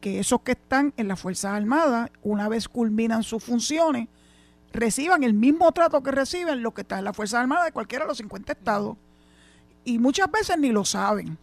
que 0.00 0.18
esos 0.18 0.42
que 0.42 0.52
están 0.52 0.92
en 0.96 1.06
las 1.06 1.20
Fuerzas 1.20 1.52
Armadas, 1.52 2.10
una 2.22 2.48
vez 2.48 2.68
culminan 2.68 3.22
sus 3.22 3.42
funciones, 3.42 4.08
reciban 4.72 5.22
el 5.22 5.32
mismo 5.32 5.70
trato 5.72 6.02
que 6.02 6.10
reciben 6.10 6.62
los 6.62 6.74
que 6.74 6.82
están 6.82 6.98
en 6.98 7.04
las 7.04 7.16
Fuerzas 7.16 7.40
Armadas 7.40 7.66
de 7.66 7.72
cualquiera 7.72 8.04
de 8.04 8.08
los 8.08 8.18
50 8.18 8.52
estados. 8.52 8.96
Y 9.84 9.98
muchas 9.98 10.30
veces 10.30 10.58
ni 10.58 10.72
lo 10.72 10.84
saben. 10.84 11.38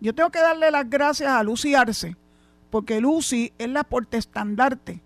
Yo 0.00 0.14
tengo 0.14 0.30
que 0.30 0.38
darle 0.38 0.70
las 0.70 0.88
gracias 0.88 1.30
a 1.30 1.42
Lucy 1.42 1.74
Arce, 1.74 2.16
porque 2.70 3.00
Lucy 3.00 3.52
es 3.58 3.68
la 3.68 3.84
portestandarte 3.84 5.00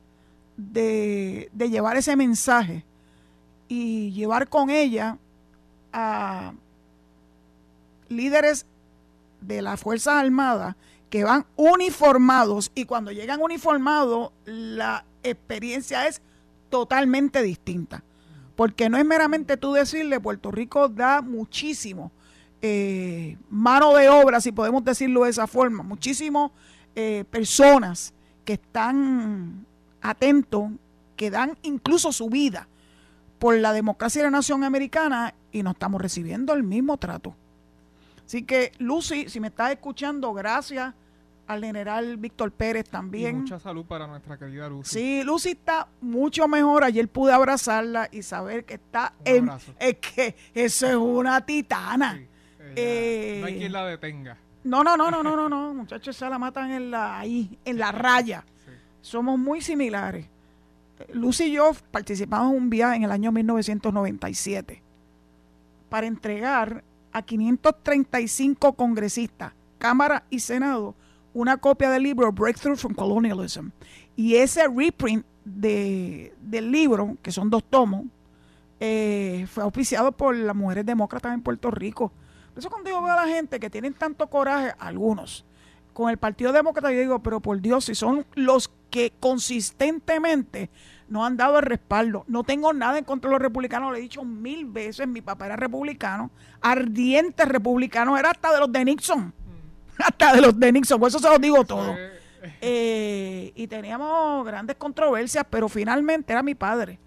de, 0.56 1.50
de 1.52 1.70
llevar 1.70 1.96
ese 1.96 2.16
mensaje 2.16 2.84
y 3.68 4.12
llevar 4.12 4.48
con 4.48 4.70
ella 4.70 5.18
a 5.92 6.52
líderes 8.08 8.66
de 9.40 9.62
las 9.62 9.80
Fuerzas 9.80 10.14
Armadas 10.14 10.76
que 11.10 11.24
van 11.24 11.46
uniformados 11.56 12.72
y 12.74 12.86
cuando 12.86 13.12
llegan 13.12 13.40
uniformados 13.40 14.32
la 14.44 15.04
experiencia 15.22 16.06
es 16.06 16.20
totalmente 16.70 17.42
distinta. 17.42 18.02
Porque 18.56 18.88
no 18.88 18.98
es 18.98 19.04
meramente 19.04 19.56
tú 19.56 19.72
decirle, 19.72 20.20
Puerto 20.20 20.50
Rico 20.50 20.88
da 20.88 21.22
muchísimo 21.22 22.12
eh, 22.62 23.36
mano 23.50 23.94
de 23.94 24.08
obra, 24.08 24.40
si 24.40 24.50
podemos 24.50 24.84
decirlo 24.84 25.24
de 25.24 25.30
esa 25.30 25.46
forma, 25.46 25.82
muchísimas 25.82 26.50
eh, 26.94 27.24
personas 27.30 28.14
que 28.44 28.54
están 28.54 29.66
atentos, 30.00 30.70
que 31.16 31.30
dan 31.30 31.56
incluso 31.62 32.12
su 32.12 32.28
vida 32.28 32.68
por 33.38 33.56
la 33.56 33.72
democracia 33.72 34.20
y 34.20 34.22
la 34.24 34.30
nación 34.30 34.64
americana 34.64 35.34
y 35.52 35.62
no 35.62 35.72
estamos 35.72 36.00
recibiendo 36.00 36.54
el 36.54 36.62
mismo 36.62 36.96
trato. 36.96 37.34
Así 38.24 38.42
que, 38.42 38.72
Lucy, 38.78 39.28
si 39.28 39.40
me 39.40 39.48
estás 39.48 39.72
escuchando, 39.72 40.32
gracias 40.32 40.94
al 41.46 41.62
general 41.62 42.16
Víctor 42.16 42.52
Pérez 42.52 42.88
también. 42.88 43.40
mucha 43.42 43.58
salud 43.58 43.84
para 43.84 44.06
nuestra 44.06 44.38
querida 44.38 44.68
Lucy. 44.68 44.98
Sí, 44.98 45.22
Lucy 45.24 45.50
está 45.50 45.88
mucho 46.00 46.48
mejor. 46.48 46.84
Ayer 46.84 47.06
pude 47.08 47.32
abrazarla 47.32 48.08
y 48.10 48.22
saber 48.22 48.64
que 48.64 48.74
está 48.74 49.12
en. 49.24 49.50
Es 49.78 49.96
que 49.96 50.36
eso 50.54 50.86
es 50.86 50.94
una 50.94 51.44
titana. 51.44 52.20
Eh, 52.76 53.38
no 53.40 53.46
hay 53.46 53.58
quien 53.58 53.72
la 53.72 53.86
detenga. 53.86 54.38
No, 54.64 54.82
no, 54.82 54.96
no, 54.96 55.10
no, 55.10 55.22
no, 55.22 55.36
no, 55.36 55.48
no. 55.48 55.74
Muchachos, 55.74 56.16
se 56.16 56.28
la 56.28 56.38
matan 56.38 56.70
en 56.70 56.90
la, 56.90 57.18
ahí, 57.18 57.58
en 57.64 57.78
la 57.78 57.92
raya. 57.92 58.44
Somos 59.00 59.38
muy 59.38 59.60
similares. 59.60 60.26
Lucy 61.12 61.44
y 61.44 61.52
yo 61.52 61.72
participamos 61.90 62.52
en 62.52 62.62
un 62.62 62.70
viaje 62.70 62.96
en 62.96 63.02
el 63.04 63.10
año 63.10 63.32
1997 63.32 64.82
para 65.88 66.06
entregar 66.06 66.82
a 67.12 67.22
535 67.22 68.72
congresistas, 68.72 69.52
Cámara 69.78 70.24
y 70.30 70.40
Senado, 70.40 70.94
una 71.32 71.56
copia 71.56 71.90
del 71.90 72.02
libro 72.02 72.32
Breakthrough 72.32 72.76
from 72.76 72.94
Colonialism. 72.94 73.68
Y 74.16 74.36
ese 74.36 74.66
reprint 74.68 75.24
de, 75.44 76.34
del 76.40 76.70
libro, 76.70 77.16
que 77.22 77.30
son 77.30 77.50
dos 77.50 77.64
tomos, 77.64 78.04
eh, 78.80 79.46
fue 79.48 79.62
auspiciado 79.62 80.12
por 80.12 80.34
las 80.34 80.56
mujeres 80.56 80.86
demócratas 80.86 81.34
en 81.34 81.42
Puerto 81.42 81.70
Rico. 81.70 82.12
Por 82.54 82.60
eso 82.60 82.70
cuando 82.70 82.88
yo 82.88 83.02
veo 83.02 83.12
a 83.12 83.26
la 83.26 83.28
gente 83.28 83.58
que 83.58 83.68
tienen 83.68 83.94
tanto 83.94 84.28
coraje, 84.30 84.74
algunos, 84.78 85.44
con 85.92 86.08
el 86.08 86.18
Partido 86.18 86.52
Demócrata, 86.52 86.92
yo 86.92 87.00
digo, 87.00 87.18
pero 87.20 87.40
por 87.40 87.60
Dios, 87.60 87.86
si 87.86 87.96
son 87.96 88.24
los 88.34 88.70
que 88.90 89.12
consistentemente 89.18 90.70
no 91.08 91.24
han 91.24 91.36
dado 91.36 91.58
el 91.58 91.64
respaldo. 91.64 92.24
No 92.28 92.44
tengo 92.44 92.72
nada 92.72 92.96
en 92.96 93.04
contra 93.04 93.28
de 93.28 93.34
los 93.34 93.42
republicanos, 93.42 93.90
lo 93.90 93.96
he 93.96 94.00
dicho 94.00 94.24
mil 94.24 94.66
veces, 94.66 95.08
mi 95.08 95.20
papá 95.20 95.46
era 95.46 95.56
republicano, 95.56 96.30
ardiente 96.60 97.44
republicano, 97.44 98.16
era 98.16 98.30
hasta 98.30 98.52
de 98.52 98.60
los 98.60 98.72
de 98.72 98.84
Nixon 98.84 99.34
hasta 99.98 100.34
de 100.34 100.40
los 100.40 100.58
de 100.58 100.72
Nixon, 100.72 100.98
por 100.98 101.08
eso 101.08 101.18
se 101.18 101.28
los 101.28 101.40
digo 101.40 101.64
todo. 101.64 101.94
Eh, 102.60 103.52
y 103.54 103.66
teníamos 103.66 104.44
grandes 104.46 104.76
controversias, 104.76 105.44
pero 105.48 105.68
finalmente 105.68 106.32
era 106.32 106.42
mi 106.42 106.54
padre. 106.54 106.98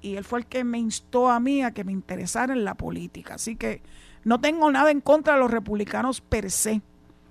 Y 0.00 0.16
él 0.16 0.24
fue 0.24 0.40
el 0.40 0.46
que 0.46 0.62
me 0.62 0.78
instó 0.78 1.28
a 1.28 1.40
mí 1.40 1.62
a 1.62 1.72
que 1.72 1.84
me 1.84 1.92
interesara 1.92 2.52
en 2.52 2.64
la 2.64 2.74
política. 2.74 3.34
Así 3.34 3.56
que 3.56 3.82
no 4.24 4.40
tengo 4.40 4.70
nada 4.70 4.90
en 4.90 5.00
contra 5.00 5.34
de 5.34 5.40
los 5.40 5.50
republicanos 5.50 6.20
per 6.20 6.50
se. 6.50 6.82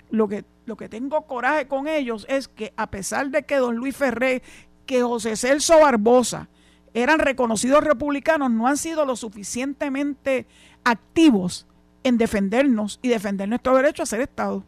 Lo 0.10 0.28
que, 0.28 0.46
lo 0.66 0.78
que 0.78 0.90
tengo 0.90 1.24
coraje 1.24 1.68
con 1.68 1.88
ellos 1.88 2.26
es 2.30 2.48
que 2.48 2.74
a 2.78 2.90
pesar 2.90 3.30
de 3.30 3.44
que 3.44 3.58
don 3.58 3.76
Luis 3.76 3.96
Ferré, 3.96 4.42
que 4.86 5.04
José 5.04 5.36
Celso 5.36 5.80
Barbosa 5.80 6.48
eran 6.94 7.20
reconocidos 7.20 7.84
republicanos, 7.84 8.50
no 8.52 8.68
han 8.68 8.78
sido 8.78 9.06
lo 9.06 9.16
suficientemente 9.16 10.48
activos 10.84 11.68
en 12.04 12.18
defendernos 12.18 13.00
y 13.02 13.10
defender 13.10 13.50
nuestro 13.50 13.76
derecho 13.76 14.04
a 14.04 14.06
ser 14.06 14.22
Estado. 14.22 14.64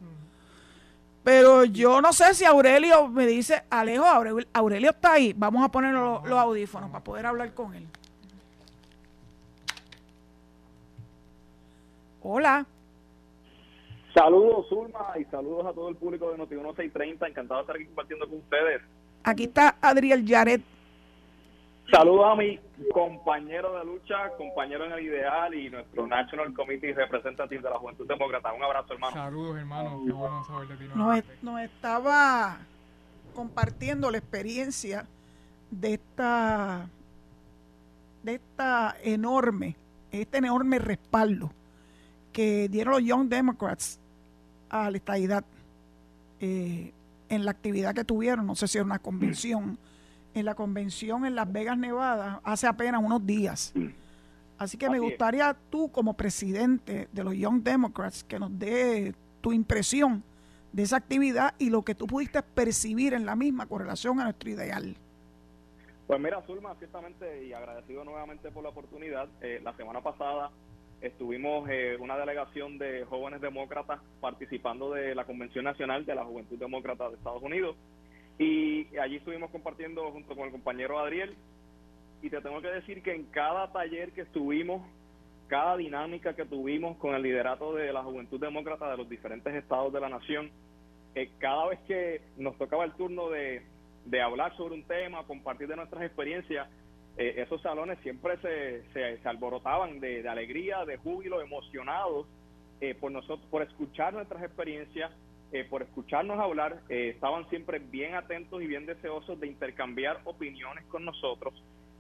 Pero 1.24 1.64
yo 1.66 2.02
no 2.02 2.14
sé 2.14 2.34
si 2.34 2.46
Aurelio 2.46 3.08
me 3.08 3.26
dice, 3.28 3.64
Alejo, 3.70 4.06
Aurelio, 4.54 4.92
está 4.92 5.14
ahí, 5.14 5.34
vamos 5.36 5.64
a 5.64 5.70
poner 5.70 5.94
los, 5.94 6.26
audífonos 6.26 6.90
para 6.90 7.04
poder 7.04 7.26
hablar 7.26 7.54
con 7.54 7.74
él. 7.76 7.88
Hola. 12.22 12.66
Saludos, 14.14 14.68
Zulma, 14.70 15.14
y 15.20 15.24
saludos 15.26 15.66
a 15.68 15.74
todo 15.74 15.90
el 15.90 15.96
público 15.96 16.32
de 16.32 16.38
Noti 16.38 16.56
1630. 16.56 17.28
Encantado 17.28 17.60
de 17.60 17.62
estar 17.62 17.76
aquí 17.76 17.86
compartiendo 17.86 18.28
con 18.28 18.40
ustedes. 18.40 18.82
Aquí 19.24 19.44
está 19.44 19.78
Adriel 19.82 20.26
Yaret 20.26 20.62
Saludos 21.92 22.26
a 22.32 22.36
mi 22.36 22.60
compañero 22.94 23.78
de 23.80 23.86
lucha, 23.86 24.30
compañero 24.38 24.86
en 24.86 24.92
el 24.92 25.06
ideal 25.06 25.54
y 25.56 25.72
nuestro 25.72 26.06
National 26.06 26.54
Committee 26.54 26.94
Representative 26.94 27.64
de 27.64 27.70
la 27.70 27.80
Juventud 27.80 28.08
Demócrata. 28.08 28.54
Un 28.54 28.64
abrazo, 28.64 28.94
hermano. 28.94 29.16
Saludos, 29.16 29.58
hermano. 29.58 30.04
Qué 30.06 30.12
bueno 30.12 30.44
saber 30.44 30.68
de 30.68 30.78
ti. 30.78 30.84
Nos, 31.42 31.62
estaba 31.62 32.60
compartiendo 33.34 34.12
la 34.12 34.20
experiencia 34.20 35.08
de 35.72 35.96
esta, 35.96 36.90
de 38.22 38.36
esta 38.36 38.96
enorme, 39.02 39.76
este 40.12 40.38
enorme 40.38 40.78
respaldo 40.78 41.52
que 42.32 42.70
dieron 42.70 42.94
los 42.94 43.04
Young 43.04 43.30
Democrats 43.30 44.00
a 44.70 44.90
la 44.90 44.98
estadidad 44.98 45.44
eh, 46.40 46.94
en 47.30 47.46
la 47.46 47.52
actividad 47.52 47.94
que 47.94 48.04
tuvieron. 48.04 48.46
No 48.46 48.56
sé 48.56 48.68
si 48.68 48.78
era 48.78 48.86
una 48.86 49.00
convención 49.00 49.78
en 50.34 50.46
la 50.46 50.56
convención 50.56 51.26
en 51.26 51.36
Las 51.36 51.52
Vegas, 51.52 51.78
Nevada, 51.78 52.42
hace 52.44 52.68
apenas 52.68 53.02
unos 53.04 53.26
días. 53.26 53.74
Así 54.58 54.78
que 54.78 54.90
me 54.90 55.00
gustaría 55.00 55.56
tú, 55.70 55.92
como 55.92 56.16
presidente 56.16 57.08
de 57.12 57.24
los 57.24 57.34
Young 57.34 57.64
Democrats, 57.64 58.24
que 58.24 58.40
nos 58.40 58.58
dé 58.58 59.16
tu 59.42 59.54
impresión 59.54 60.24
de 60.72 60.84
esa 60.84 60.98
actividad 60.98 61.56
y 61.58 61.70
lo 61.70 61.84
que 61.84 61.96
tú 61.96 62.06
pudiste 62.08 62.42
percibir 62.44 63.14
en 63.14 63.26
la 63.26 63.36
misma 63.36 63.66
con 63.66 63.80
relación 63.80 64.20
a 64.20 64.26
nuestro 64.26 64.50
ideal. 64.50 64.96
Pues 66.06 66.20
mira, 66.20 66.42
Zulma, 66.46 66.76
ciertamente, 66.76 67.46
y 67.46 67.54
agradecido 67.54 68.04
nuevamente 68.04 68.52
por 68.52 68.64
la 68.64 68.70
oportunidad, 68.70 69.30
eh, 69.42 69.62
la 69.64 69.76
semana 69.76 70.02
pasada 70.02 70.52
estuvimos 71.02 71.70
eh, 71.70 71.98
una 72.00 72.18
delegación 72.18 72.78
de 72.78 73.06
jóvenes 73.06 73.42
demócratas 73.42 74.00
participando 74.20 74.94
de 74.94 75.16
la 75.16 75.26
Convención 75.26 75.66
Nacional 75.66 76.06
de 76.06 76.16
la 76.16 76.26
Juventud 76.26 76.58
Demócrata 76.58 77.10
de 77.10 77.16
Estados 77.16 77.42
Unidos 77.42 77.76
y 78.40 78.88
allí 78.98 79.18
estuvimos 79.18 79.52
compartiendo 79.52 80.10
junto 80.12 80.34
con 80.36 80.46
el 80.46 80.52
compañero 80.52 80.98
Adriel. 80.98 81.36
Y 82.22 82.30
te 82.30 82.42
tengo 82.42 82.62
que 82.62 82.70
decir 82.70 83.04
que 83.04 83.14
en 83.14 83.26
cada 83.26 83.72
taller 83.72 84.12
que 84.14 84.22
estuvimos, 84.22 84.82
cada 85.48 85.76
dinámica 85.78 86.36
que 86.36 86.46
tuvimos 86.46 86.98
con 86.98 87.16
el 87.16 87.22
liderato 87.22 87.76
de 87.76 87.92
la 87.92 88.02
Juventud 88.02 88.40
Demócrata 88.40 88.90
de 88.90 88.98
los 88.98 89.10
diferentes 89.10 89.54
estados 89.54 89.92
de 89.92 90.00
la 90.00 90.10
nación, 90.10 90.52
eh, 91.16 91.30
cada 91.40 91.68
vez 91.68 91.80
que 91.82 92.22
nos 92.38 92.58
tocaba 92.58 92.86
el 92.86 92.94
turno 92.94 93.30
de, 93.30 93.62
de 94.06 94.22
hablar 94.22 94.56
sobre 94.56 94.76
un 94.76 94.84
tema, 94.84 95.26
compartir 95.28 95.68
de 95.68 95.76
nuestras 95.76 96.04
experiencias, 96.04 96.70
eh, 97.20 97.36
esos 97.38 97.62
salones 97.62 98.00
siempre 98.00 98.38
se, 98.38 98.84
se, 98.94 99.28
alborotaban 99.28 100.00
de, 100.00 100.28
alegría, 100.28 100.86
de 100.86 100.98
júbilo, 100.98 101.42
emocionados 101.42 102.26
eh, 102.82 102.96
por 102.96 103.12
nosotros, 103.12 103.46
por 103.52 103.62
escuchar 103.62 104.14
nuestras 104.14 104.42
experiencias, 104.42 105.12
eh, 105.52 105.66
por 105.70 105.82
escucharnos 105.82 106.40
hablar, 106.40 106.82
eh, 106.90 107.10
estaban 107.14 107.50
siempre 107.50 107.80
bien 107.80 108.14
atentos 108.14 108.62
y 108.62 108.68
bien 108.68 108.86
deseosos 108.86 109.40
de 109.40 109.48
intercambiar 109.48 110.22
opiniones 110.26 110.86
con 110.86 111.04
nosotros, 111.04 111.54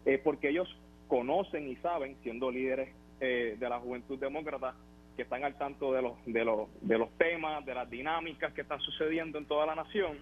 eh, 0.06 0.22
porque 0.24 0.50
ellos 0.50 0.68
conocen 1.08 1.68
y 1.68 1.76
saben, 1.78 2.16
siendo 2.24 2.52
líderes 2.52 2.94
de 3.20 3.58
la 3.60 3.80
juventud 3.80 4.18
demócrata, 4.18 4.76
que 5.18 5.24
están 5.24 5.44
al 5.44 5.58
tanto 5.58 5.92
de 5.92 6.02
los, 6.02 6.14
de, 6.26 6.46
los, 6.46 6.70
de 6.80 6.98
los 6.98 7.10
temas, 7.18 7.66
de 7.66 7.74
las 7.74 7.90
dinámicas 7.90 8.54
que 8.54 8.62
están 8.62 8.80
sucediendo 8.80 9.38
en 9.38 9.46
toda 9.46 9.66
la 9.66 9.76
nación, 9.76 10.20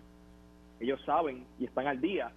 ellos 0.80 1.00
saben 1.06 1.46
y 1.60 1.66
están 1.66 1.86
al 1.86 2.02
día 2.02 2.32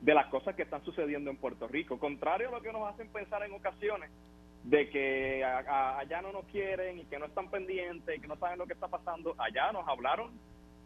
de 0.00 0.14
las 0.14 0.26
cosas 0.26 0.54
que 0.54 0.62
están 0.62 0.84
sucediendo 0.84 1.30
en 1.30 1.36
Puerto 1.36 1.66
Rico. 1.68 1.98
Contrario 1.98 2.48
a 2.48 2.52
lo 2.52 2.62
que 2.62 2.72
nos 2.72 2.88
hacen 2.88 3.08
pensar 3.08 3.42
en 3.42 3.52
ocasiones 3.52 4.10
de 4.66 4.90
que 4.90 5.44
allá 5.44 6.22
no 6.22 6.32
nos 6.32 6.44
quieren 6.46 6.98
y 6.98 7.04
que 7.04 7.18
no 7.18 7.26
están 7.26 7.48
pendientes 7.50 8.16
y 8.16 8.20
que 8.20 8.26
no 8.26 8.36
saben 8.36 8.58
lo 8.58 8.66
que 8.66 8.72
está 8.72 8.88
pasando, 8.88 9.34
allá 9.38 9.70
nos 9.72 9.86
hablaron 9.86 10.30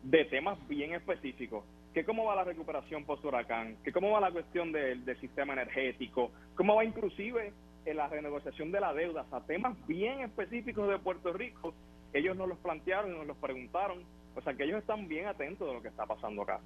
de 0.03 0.25
temas 0.27 0.59
bien 0.69 0.95
específicos. 0.95 1.65
Que 1.95 2.05
cómo 2.05 2.27
va 2.27 2.37
la 2.37 2.45
recuperación 2.45 3.05
post-huracán, 3.05 3.77
que 3.83 3.91
cómo 3.91 4.11
va 4.11 4.21
la 4.21 4.31
cuestión 4.31 4.71
del, 4.71 5.05
sistema 5.19 5.55
energético, 5.55 6.31
cómo 6.55 6.77
va 6.77 6.85
inclusive 6.85 7.53
en 7.85 7.97
la 7.97 8.07
renegociación 8.07 8.71
de 8.71 8.81
la 8.81 8.93
deuda, 8.93 9.23
o 9.23 9.31
sea, 9.31 9.41
temas 9.41 9.75
bien 9.87 10.21
específicos 10.21 10.89
de 10.89 10.99
Puerto 10.99 11.33
Rico, 11.33 11.75
ellos 12.13 12.37
nos 12.37 12.49
los 12.49 12.59
plantearon 12.59 13.13
y 13.13 13.19
nos 13.19 13.27
los 13.27 13.37
preguntaron, 13.39 14.05
o 14.37 14.41
sea 14.43 14.55
que 14.55 14.65
ellos 14.65 14.79
están 14.79 15.09
bien 15.09 15.27
atentos 15.27 15.67
de 15.67 15.75
lo 15.75 15.83
que 15.83 15.89
está 15.89 16.07
pasando 16.07 16.43
acá. 16.43 16.61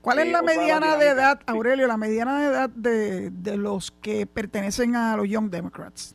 ¿Cuál 0.00 0.20
es 0.20 0.32
la 0.32 0.42
mediana 0.42 0.96
de 0.96 1.08
edad, 1.08 1.40
Aurelio, 1.46 1.86
la 1.86 1.96
mediana 1.96 2.40
de 2.40 2.46
edad 2.46 2.70
de, 2.70 3.30
de 3.30 3.56
los 3.56 3.90
que 3.90 4.26
pertenecen 4.26 4.96
a 4.96 5.16
los 5.16 5.28
Young 5.28 5.50
Democrats? 5.50 6.14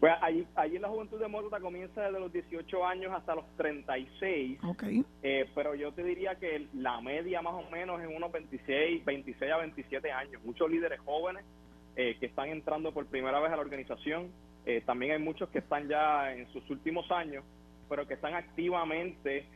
Pues 0.00 0.12
allí, 0.20 0.46
allí 0.54 0.78
la 0.78 0.88
juventud 0.88 1.18
demócrata 1.18 1.60
comienza 1.60 2.02
desde 2.02 2.20
los 2.20 2.32
18 2.32 2.86
años 2.86 3.12
hasta 3.12 3.34
los 3.34 3.44
36. 3.56 4.58
Okay. 4.62 5.04
Eh, 5.22 5.50
pero 5.56 5.74
yo 5.74 5.92
te 5.92 6.04
diría 6.04 6.36
que 6.36 6.68
la 6.74 7.00
media 7.00 7.42
más 7.42 7.54
o 7.54 7.68
menos 7.68 8.00
es 8.00 8.06
unos 8.06 8.30
26, 8.30 9.04
26 9.04 9.52
a 9.52 9.56
27 9.56 10.12
años. 10.12 10.40
Muchos 10.44 10.70
líderes 10.70 11.00
jóvenes 11.00 11.44
eh, 11.96 12.16
que 12.20 12.26
están 12.26 12.48
entrando 12.50 12.92
por 12.92 13.06
primera 13.06 13.40
vez 13.40 13.50
a 13.50 13.56
la 13.56 13.62
organización. 13.62 14.28
Eh, 14.66 14.82
también 14.86 15.12
hay 15.12 15.18
muchos 15.18 15.48
que 15.48 15.58
están 15.58 15.88
ya 15.88 16.32
en 16.32 16.46
sus 16.52 16.68
últimos 16.70 17.10
años, 17.10 17.42
pero 17.88 18.06
que 18.06 18.14
están 18.14 18.34
activamente 18.34 19.46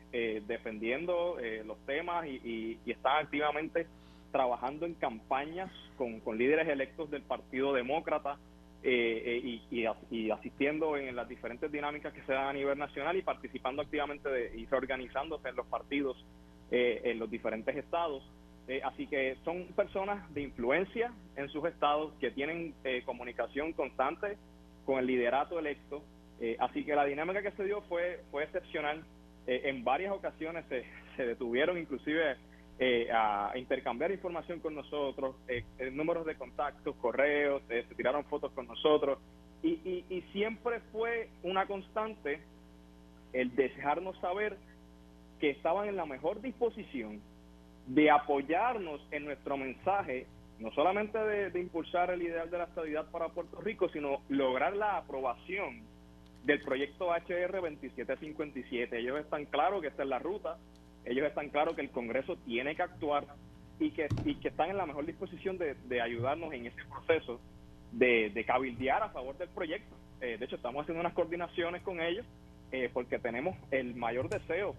defendiendo 0.47 1.37
los 1.65 1.79
temas 1.87 2.27
y, 2.27 2.79
y, 2.85 2.91
están 2.91 3.25
activamente 3.25 3.87
trabajando 4.31 4.87
en 4.87 4.95
campañas 4.95 5.71
con, 5.97 6.21
con 6.21 6.39
líderes 6.39 6.69
electos 6.69 7.11
del 7.11 7.23
Partido 7.23 7.73
Demócrata 7.73 8.39
eh, 8.85 9.61
eh, 9.71 9.97
y, 10.11 10.31
asistiendo 10.31 10.97
en 10.97 11.15
las 11.15 11.29
diferentes 11.29 11.71
dinámicas 11.71 12.13
que 12.13 12.23
se 12.23 12.33
dan 12.33 12.49
a 12.49 12.53
nivel 12.53 12.77
nacional 12.77 13.17
y 13.17 13.23
participando 13.23 13.81
activamente 13.81 14.29
de, 14.29 14.59
y 14.59 14.67
reorganizándose 14.67 15.51
en 15.51 15.55
los 15.55 15.67
partidos 15.67 16.17
eh, 16.73 17.01
en 17.05 17.21
los 17.21 17.31
diferentes 17.31 17.77
estados. 17.77 18.25
así 18.83 19.07
que 19.07 19.37
son 19.45 19.67
personas 19.77 20.19
de 20.35 20.43
influencia 20.43 21.13
en 21.37 21.49
sus 21.51 21.65
estados 21.67 22.13
que 22.21 22.33
tienen 22.33 22.75
comunicación 23.05 23.73
constante 23.73 24.37
con 24.85 24.99
el 24.99 25.07
liderato 25.07 25.61
electo. 25.61 26.03
Así 26.59 26.85
que 26.85 26.95
la 26.95 27.05
dinámica 27.05 27.43
que 27.43 27.53
se 27.53 27.65
dio 27.65 27.83
fue, 27.83 28.21
fue 28.31 28.45
excepcional. 28.45 29.05
en 29.47 29.85
varias 29.85 30.13
ocasiones 30.13 30.65
se, 30.69 30.85
se 31.17 31.27
detuvieron 31.27 31.79
inclusive 31.79 32.37
eh, 32.79 33.09
a 33.13 33.53
intercambiar 33.55 34.11
información 34.11 34.59
con 34.59 34.75
nosotros, 34.75 35.37
eh, 35.47 35.63
números 35.93 36.27
de 36.27 36.35
contactos, 36.35 36.97
correos, 36.97 37.63
eh, 37.69 37.85
se 37.89 37.95
tiraron 37.95 38.25
fotos 38.25 38.51
con 38.53 38.67
nosotros 38.67 39.19
y, 39.63 40.05
y, 40.09 40.23
siempre 40.33 40.81
fue 40.91 41.29
una 41.45 41.67
constante 41.67 42.41
el 43.33 43.55
dejarnos 43.55 44.19
saber 44.19 44.57
que 45.39 45.51
estaban 45.51 45.87
en 45.87 45.97
la 45.97 46.07
mejor 46.07 46.41
disposición 46.41 47.21
de 47.87 48.11
apoyarnos 48.11 49.01
en 49.13 49.27
nuestro 49.27 49.57
mensaje, 49.57 50.27
no 50.59 50.73
solamente 50.73 51.19
de, 51.19 51.51
de, 51.51 51.61
impulsar 51.61 52.11
el 52.11 52.23
ideal 52.23 52.51
de 52.51 52.59
la 52.59 52.65
estabilidad 52.65 53.09
para 53.13 53.29
Puerto 53.29 53.61
Rico, 53.61 53.91
sino 53.91 54.23
lograr 54.29 54.75
la 54.75 54.97
aprobación 54.97 55.83
del 56.45 56.61
proyecto 56.61 57.11
HR 57.11 57.61
2757. 57.61 58.99
Ellos 58.99 59.21
están 59.21 59.45
claros 59.47 59.81
que 59.81 59.89
esta 59.89 60.03
es 60.03 60.09
la 60.09 60.19
ruta, 60.19 60.59
ellos 61.05 61.27
están 61.27 61.51
claros 61.51 61.75
que 61.75 61.83
el 61.83 61.91
Congreso 61.91 62.37
tiene 62.45 62.75
que 62.75 62.83
actuar 62.83 63.27
y 63.79 63.91
que, 63.91 64.09
y 64.25 64.37
que 64.37 64.49
están 64.49 64.71
en 64.71 64.77
la 64.77 64.87
mejor 64.87 65.07
disposición 65.07 65.59
de, 65.59 66.01
ayudarnos 66.01 66.53
en 66.53 66.67
ese 66.67 66.85
proceso 66.85 67.41
de, 67.93 68.45
cabildear 68.47 69.03
a 69.03 69.11
favor 69.11 69.37
del 69.39 69.49
proyecto. 69.49 69.97
Eh, 70.21 70.37
de 70.39 70.45
hecho, 70.45 70.57
estamos 70.57 70.83
haciendo 70.83 71.01
unas 71.01 71.15
coordinaciones 71.15 71.83
con 71.83 72.01
ellos 72.01 72.25
eh, 72.71 72.89
porque 72.93 73.19
tenemos 73.19 73.57
el 73.71 73.95
mayor 73.95 74.29
deseo 74.29 74.75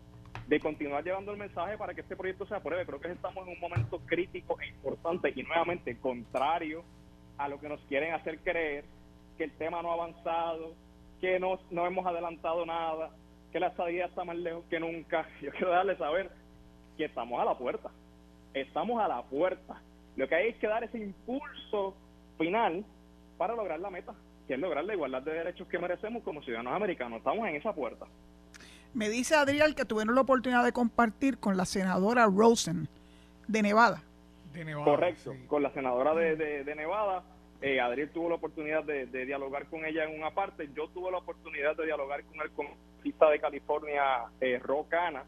de 0.47 0.59
continuar 0.59 1.03
llevando 1.03 1.31
el 1.31 1.37
mensaje 1.37 1.77
para 1.77 1.93
que 1.93 2.01
este 2.01 2.15
proyecto 2.15 2.45
se 2.45 2.55
apruebe. 2.55 2.85
Creo 2.85 2.99
que 2.99 3.11
estamos 3.11 3.47
en 3.47 3.53
un 3.53 3.59
momento 3.59 3.99
crítico 4.05 4.59
e 4.61 4.67
importante 4.67 5.31
y 5.35 5.43
nuevamente 5.43 5.97
contrario 5.97 6.83
a 7.37 7.47
lo 7.47 7.59
que 7.59 7.69
nos 7.69 7.79
quieren 7.81 8.13
hacer 8.13 8.39
creer, 8.39 8.85
que 9.37 9.45
el 9.45 9.51
tema 9.51 9.81
no 9.81 9.91
ha 9.91 9.93
avanzado, 9.93 10.75
que 11.23 11.39
no, 11.39 11.57
no 11.71 11.87
hemos 11.87 12.05
adelantado 12.05 12.65
nada 12.65 13.09
que 13.53 13.57
la 13.57 13.67
estadía 13.67 14.07
está 14.07 14.25
más 14.25 14.35
lejos 14.35 14.65
que 14.69 14.77
nunca. 14.77 15.25
Yo 15.41 15.51
quiero 15.51 15.69
darle 15.69 15.95
saber 15.95 16.29
que 16.97 17.05
estamos 17.05 17.39
a 17.39 17.45
la 17.45 17.57
puerta. 17.57 17.89
Estamos 18.53 19.01
a 19.01 19.07
la 19.07 19.23
puerta. 19.23 19.81
Lo 20.17 20.27
que 20.27 20.35
hay 20.35 20.49
es 20.49 20.57
que 20.57 20.67
dar 20.67 20.83
ese 20.83 20.97
impulso 20.97 21.95
final 22.37 22.83
para 23.37 23.55
lograr 23.55 23.79
la 23.79 23.89
meta, 23.89 24.13
que 24.49 24.55
es 24.55 24.59
lograr 24.59 24.83
la 24.83 24.95
igualdad 24.95 25.21
de 25.21 25.31
derechos 25.31 25.65
que 25.69 25.79
merecemos 25.79 26.23
como 26.23 26.43
ciudadanos 26.43 26.73
americanos. 26.73 27.19
Estamos 27.19 27.47
en 27.47 27.55
esa 27.55 27.71
puerta. 27.71 28.05
Me 28.93 29.07
dice 29.07 29.35
Adriel 29.35 29.75
que 29.75 29.85
tuvieron 29.85 30.15
la 30.15 30.21
oportunidad 30.21 30.65
de 30.65 30.73
compartir 30.73 31.37
con 31.37 31.55
la 31.55 31.63
senadora 31.63 32.25
Rosen 32.25 32.89
de 33.47 33.61
Nevada. 33.61 34.03
De 34.51 34.65
Nevada 34.65 34.83
Correcto, 34.83 35.33
con 35.47 35.63
la 35.63 35.71
senadora 35.71 36.13
de, 36.15 36.35
de 36.35 36.75
Nevada 36.75 37.23
eh, 37.63 37.79
Adriel 37.79 38.09
tuvo 38.09 38.27
la 38.27 38.35
oportunidad 38.35 38.83
de, 38.83 39.05
dialogar 39.05 39.67
con 39.67 39.85
ella 39.85 40.03
en 40.03 40.19
una 40.19 40.31
parte. 40.31 40.69
Yo 40.75 40.89
tuve 40.89 41.09
la 41.09 41.19
oportunidad 41.19 41.77
de 41.77 41.85
dialogar 41.85 42.21
con 42.25 42.41
el 42.41 42.51
congresista 42.51 43.29
de 43.29 43.39
California, 43.39 44.25
eh, 44.41 44.59
Rocana, 44.59 45.23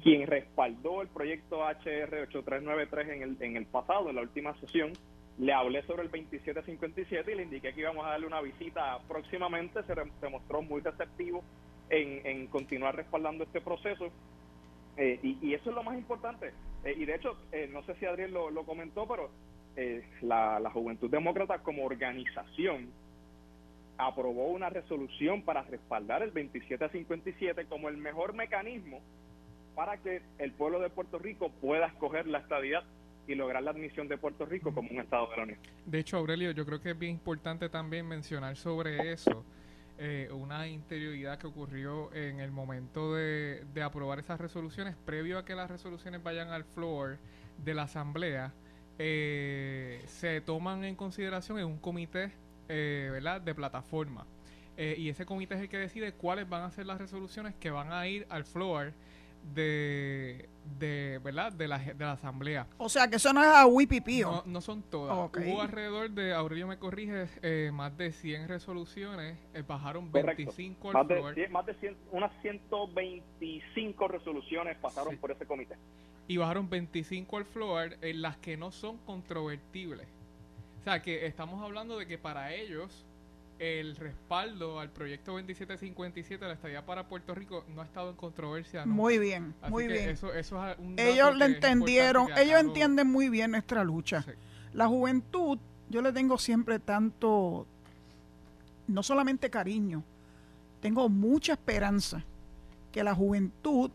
quien 0.00 0.28
respaldó 0.28 1.02
el 1.02 1.08
proyecto 1.08 1.64
HR 1.64 2.22
8393 2.28 3.08
en 3.08 3.22
el, 3.22 3.36
en 3.40 3.56
el 3.56 3.66
pasado, 3.66 4.10
en 4.10 4.14
la 4.14 4.22
última 4.22 4.54
sesión. 4.60 4.92
Le 5.38 5.52
hablé 5.52 5.82
sobre 5.82 6.02
el 6.02 6.10
2757 6.12 7.32
y 7.32 7.34
le 7.34 7.42
indiqué 7.42 7.74
que 7.74 7.80
íbamos 7.80 8.06
a 8.06 8.10
darle 8.10 8.28
una 8.28 8.40
visita 8.40 9.00
próximamente. 9.08 9.80
Se, 9.82 10.28
mostró 10.28 10.62
muy 10.62 10.82
receptivo 10.82 11.42
en, 11.90 12.24
en, 12.24 12.46
continuar 12.46 12.94
respaldando 12.94 13.42
este 13.42 13.60
proceso. 13.60 14.06
Eh, 14.96 15.18
y, 15.20 15.52
eso 15.52 15.70
es 15.70 15.74
lo 15.74 15.82
más 15.82 15.98
importante. 15.98 16.52
Eh, 16.84 16.94
y 16.96 17.06
de 17.06 17.16
hecho, 17.16 17.36
no 17.70 17.82
sé 17.82 17.96
si 17.96 18.06
Adriel 18.06 18.32
lo, 18.32 18.50
lo 18.50 18.64
comentó, 18.64 19.08
pero 19.08 19.30
eh, 19.76 20.04
la, 20.20 20.70
Juventud 20.72 21.10
Demócrata 21.10 21.58
como 21.58 21.84
organización 21.84 22.90
aprobó 23.98 24.48
una 24.48 24.68
resolución 24.68 25.42
para 25.42 25.62
respaldar 25.62 26.22
el 26.22 26.32
2757 26.32 27.66
como 27.66 27.88
el 27.88 27.96
mejor 27.96 28.34
mecanismo 28.34 29.00
para 29.74 29.96
que 29.96 30.22
el 30.38 30.52
pueblo 30.52 30.80
de 30.80 30.90
Puerto 30.90 31.18
Rico 31.18 31.50
pueda 31.60 31.86
escoger 31.86 32.26
la 32.26 32.38
estadidad 32.38 32.82
y 33.26 33.34
lograr 33.34 33.62
la 33.62 33.70
admisión 33.70 34.08
de 34.08 34.18
Puerto 34.18 34.44
Rico 34.44 34.74
como 34.74 34.90
un 34.90 34.98
Estado 34.98 35.28
de 35.30 35.36
la 35.36 35.42
Unión. 35.44 35.58
De 35.86 35.98
hecho, 36.00 36.16
Aurelio, 36.18 36.50
yo 36.50 36.66
creo 36.66 36.80
que 36.80 36.90
es 36.90 36.98
bien 36.98 37.12
importante 37.12 37.68
también 37.68 38.06
mencionar 38.06 38.56
sobre 38.56 39.12
eso 39.12 39.44
eh, 39.98 40.28
una 40.32 40.66
interioridad 40.66 41.38
que 41.38 41.46
ocurrió 41.46 42.12
en 42.12 42.40
el 42.40 42.50
momento 42.50 43.14
de, 43.14 43.64
de 43.72 43.82
aprobar 43.82 44.18
esas 44.18 44.40
resoluciones, 44.40 44.96
previo 44.96 45.38
a 45.38 45.44
que 45.44 45.54
las 45.54 45.70
resoluciones 45.70 46.22
vayan 46.22 46.48
al 46.48 46.64
floor 46.64 47.18
de 47.64 47.74
la 47.74 47.84
Asamblea 47.84 48.52
eh, 49.04 50.00
se 50.06 50.40
toman 50.40 50.84
en 50.84 50.94
consideración 50.94 51.58
en 51.58 51.64
un 51.66 51.78
comité 51.78 52.30
eh, 52.68 53.08
¿verdad? 53.10 53.40
de 53.40 53.52
plataforma. 53.52 54.24
Eh, 54.76 54.94
y 54.96 55.08
ese 55.08 55.26
comité 55.26 55.56
es 55.56 55.62
el 55.62 55.68
que 55.68 55.76
decide 55.76 56.12
cuáles 56.12 56.48
van 56.48 56.62
a 56.62 56.70
ser 56.70 56.86
las 56.86 56.98
resoluciones 56.98 57.56
que 57.56 57.72
van 57.72 57.92
a 57.92 58.06
ir 58.06 58.28
al 58.30 58.44
floor 58.44 58.92
de, 59.54 60.48
de 60.78 61.20
¿verdad? 61.24 61.50
De 61.52 61.66
la, 61.66 61.78
de 61.78 62.04
la 62.04 62.12
asamblea. 62.12 62.68
O 62.78 62.88
sea, 62.88 63.08
que 63.08 63.16
eso 63.16 63.32
no 63.32 63.42
es 63.42 63.48
a 63.48 63.66
Wipipío. 63.66 64.30
No, 64.30 64.42
no 64.46 64.60
son 64.60 64.82
todas. 64.82 65.16
Hubo 65.16 65.60
alrededor 65.60 66.08
de, 66.12 66.32
Aurelio 66.32 66.68
me 66.68 66.78
corrige, 66.78 67.26
eh, 67.42 67.72
más 67.72 67.96
de 67.98 68.12
100 68.12 68.46
resoluciones, 68.46 69.36
bajaron 69.66 70.12
25 70.12 70.90
al 70.90 70.94
más 70.94 71.06
floor. 71.08 71.34
De, 71.34 71.48
más 71.48 71.66
de 71.66 71.74
100, 71.74 71.96
unas 72.12 72.30
125 72.40 74.06
resoluciones 74.06 74.78
pasaron 74.78 75.16
por 75.16 75.32
ese 75.32 75.44
comité 75.44 75.74
y 76.32 76.38
bajaron 76.38 76.70
25 76.70 77.36
al 77.36 77.44
floor 77.44 77.98
en 78.00 78.22
las 78.22 78.38
que 78.38 78.56
no 78.56 78.72
son 78.72 78.96
controvertibles. 79.04 80.06
O 80.80 80.84
sea, 80.84 81.02
que 81.02 81.26
estamos 81.26 81.62
hablando 81.62 81.98
de 81.98 82.06
que 82.06 82.16
para 82.16 82.54
ellos 82.54 83.04
el 83.58 83.96
respaldo 83.96 84.80
al 84.80 84.88
proyecto 84.88 85.32
2757 85.32 86.42
de 86.42 86.48
la 86.48 86.54
estadía 86.54 86.86
para 86.86 87.06
Puerto 87.06 87.34
Rico 87.34 87.66
no 87.74 87.82
ha 87.82 87.84
estado 87.84 88.08
en 88.08 88.16
controversia. 88.16 88.86
Muy 88.86 89.18
bien, 89.18 89.54
muy 89.68 89.86
bien. 89.88 90.16
ellos 90.96 91.36
le 91.36 91.44
entendieron, 91.44 92.28
ellos 92.34 92.60
entienden 92.60 93.08
muy 93.08 93.28
bien 93.28 93.50
nuestra 93.50 93.84
lucha. 93.84 94.24
La 94.72 94.88
juventud, 94.88 95.58
yo 95.90 96.00
le 96.00 96.14
tengo 96.14 96.38
siempre 96.38 96.78
tanto, 96.78 97.66
no 98.88 99.02
solamente 99.02 99.50
cariño, 99.50 100.02
tengo 100.80 101.10
mucha 101.10 101.52
esperanza 101.52 102.24
que 102.90 103.04
la 103.04 103.14
juventud 103.14 103.90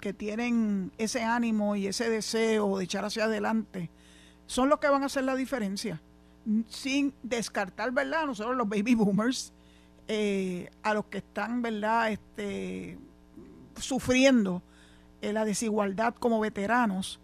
que 0.00 0.12
tienen 0.12 0.92
ese 0.98 1.22
ánimo 1.22 1.76
y 1.76 1.86
ese 1.86 2.08
deseo 2.10 2.78
de 2.78 2.84
echar 2.84 3.04
hacia 3.04 3.24
adelante, 3.24 3.90
son 4.46 4.68
los 4.68 4.80
que 4.80 4.88
van 4.88 5.02
a 5.02 5.06
hacer 5.06 5.24
la 5.24 5.36
diferencia. 5.36 6.00
Sin 6.68 7.14
descartar, 7.22 7.92
¿verdad? 7.92 8.26
Nosotros 8.26 8.56
los 8.56 8.68
baby 8.68 8.94
boomers, 8.94 9.52
eh, 10.08 10.70
a 10.82 10.94
los 10.94 11.04
que 11.06 11.18
están, 11.18 11.62
¿verdad? 11.62 12.10
Este, 12.10 12.98
sufriendo 13.76 14.62
eh, 15.20 15.32
la 15.32 15.44
desigualdad 15.44 16.14
como 16.14 16.40
veteranos, 16.40 17.20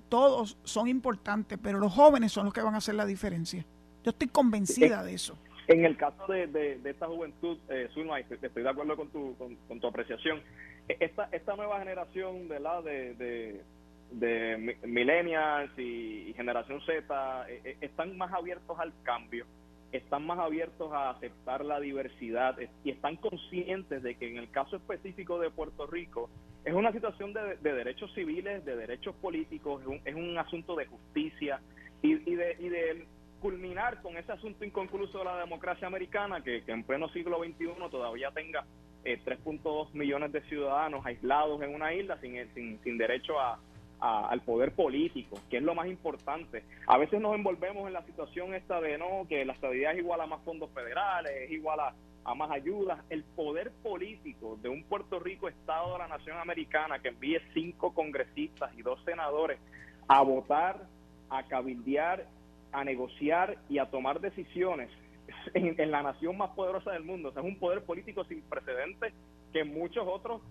todos 0.00 0.56
son 0.64 0.88
importantes, 0.88 1.58
pero 1.62 1.78
los 1.78 1.92
jóvenes 1.92 2.32
son 2.32 2.44
los 2.46 2.54
que 2.54 2.60
van 2.60 2.74
a 2.74 2.78
hacer 2.78 2.94
la 2.94 3.06
diferencia. 3.06 3.64
Yo 4.04 4.10
estoy 4.10 4.28
convencida 4.28 5.02
de 5.02 5.14
eso. 5.14 5.36
En 5.66 5.84
el 5.84 5.96
caso 5.96 6.26
de, 6.28 6.46
de, 6.46 6.90
esta 6.90 7.06
juventud, 7.06 7.58
eh, 7.68 7.88
estoy 7.90 8.62
de 8.62 8.68
acuerdo 8.68 8.96
con 8.96 9.08
tu, 9.08 9.36
con, 9.36 9.80
tu 9.80 9.86
apreciación. 9.86 10.40
Esta, 10.88 11.28
esta 11.32 11.54
nueva 11.56 11.78
generación 11.80 12.48
de, 12.48 12.60
la, 12.60 12.80
de, 12.80 13.62
de, 14.10 14.76
millennials 14.84 15.70
y, 15.78 16.32
generación 16.34 16.80
Z 16.80 17.46
eh, 17.48 17.60
eh, 17.64 17.76
están 17.80 18.16
más 18.16 18.32
abiertos 18.32 18.78
al 18.78 18.92
cambio, 19.02 19.44
están 19.92 20.26
más 20.26 20.38
abiertos 20.38 20.92
a 20.92 21.10
aceptar 21.10 21.64
la 21.64 21.80
diversidad 21.80 22.56
y 22.84 22.90
están 22.90 23.16
conscientes 23.16 24.02
de 24.02 24.14
que 24.16 24.28
en 24.28 24.38
el 24.38 24.50
caso 24.50 24.76
específico 24.76 25.38
de 25.38 25.50
Puerto 25.50 25.86
Rico 25.86 26.30
es 26.64 26.74
una 26.74 26.92
situación 26.92 27.32
de, 27.32 27.56
derechos 27.56 28.12
civiles, 28.14 28.64
de 28.64 28.76
derechos 28.76 29.14
políticos, 29.16 29.82
es 29.82 29.88
un, 29.88 30.00
es 30.04 30.14
un 30.14 30.38
asunto 30.38 30.76
de 30.76 30.86
justicia 30.86 31.60
y, 32.02 32.14
de, 32.14 32.56
y 32.58 32.68
de 32.68 33.06
culminar 33.40 34.02
con 34.02 34.16
ese 34.16 34.32
asunto 34.32 34.64
inconcluso 34.64 35.18
de 35.18 35.24
la 35.24 35.38
democracia 35.38 35.86
americana, 35.86 36.42
que, 36.42 36.62
en 36.66 36.84
pleno 36.84 37.08
siglo 37.10 37.38
XXI 37.42 37.68
todavía 37.90 38.30
tenga 38.32 38.64
eh, 39.04 39.20
3.2 39.24 39.92
millones 39.92 40.32
de 40.32 40.40
ciudadanos 40.42 41.04
aislados 41.04 41.60
en 41.62 41.74
una 41.74 41.94
isla 41.94 42.18
sin, 42.20 42.36
sin, 42.54 42.80
sin 42.82 42.98
derecho 42.98 43.38
a, 43.38 43.58
al 44.00 44.40
poder 44.42 44.72
político, 44.72 45.40
que 45.50 45.56
es 45.56 45.62
lo 45.62 45.74
más 45.74 45.88
importante. 45.88 46.64
A 46.86 46.98
veces 46.98 47.20
nos 47.20 47.34
envolvemos 47.34 47.86
en 47.88 47.92
la 47.92 48.04
situación 48.04 48.54
esta 48.54 48.80
de 48.80 48.96
no, 48.96 49.26
que 49.28 49.44
la 49.44 49.54
estabilidad 49.54 49.92
es 49.92 49.98
igual 49.98 50.20
a 50.20 50.26
más 50.26 50.40
fondos 50.44 50.70
federales, 50.70 51.32
es 51.44 51.50
igual 51.50 51.80
a, 51.80 51.94
a 52.24 52.34
más 52.34 52.50
ayudas. 52.50 53.00
El 53.10 53.24
poder 53.24 53.72
político 53.82 54.56
de 54.62 54.68
un 54.68 54.84
Puerto 54.84 55.18
Rico, 55.18 55.48
Estado 55.48 55.94
de 55.94 55.98
la 55.98 56.08
Nación 56.08 56.38
Americana, 56.38 57.00
que 57.00 57.08
envíe 57.08 57.40
cinco 57.54 57.92
congresistas 57.92 58.70
y 58.76 58.82
dos 58.82 59.02
senadores 59.04 59.58
a 60.06 60.22
votar, 60.22 60.86
a 61.28 61.42
cabildear 61.42 62.26
a 62.72 62.84
negociar 62.84 63.58
y 63.68 63.78
a 63.78 63.86
tomar 63.86 64.20
decisiones 64.20 64.90
en, 65.54 65.90
la 65.90 66.02
nación 66.02 66.36
más 66.36 66.50
poderosa 66.50 66.92
del 66.92 67.04
mundo. 67.04 67.28
O 67.28 67.32
sea, 67.32 67.42
es 67.42 67.48
un 67.48 67.58
poder 67.58 67.82
político 67.82 68.24
sin 68.24 68.42
precedentes 68.42 69.12
que 69.52 69.64
muchos 69.64 70.06
otros 70.06 70.42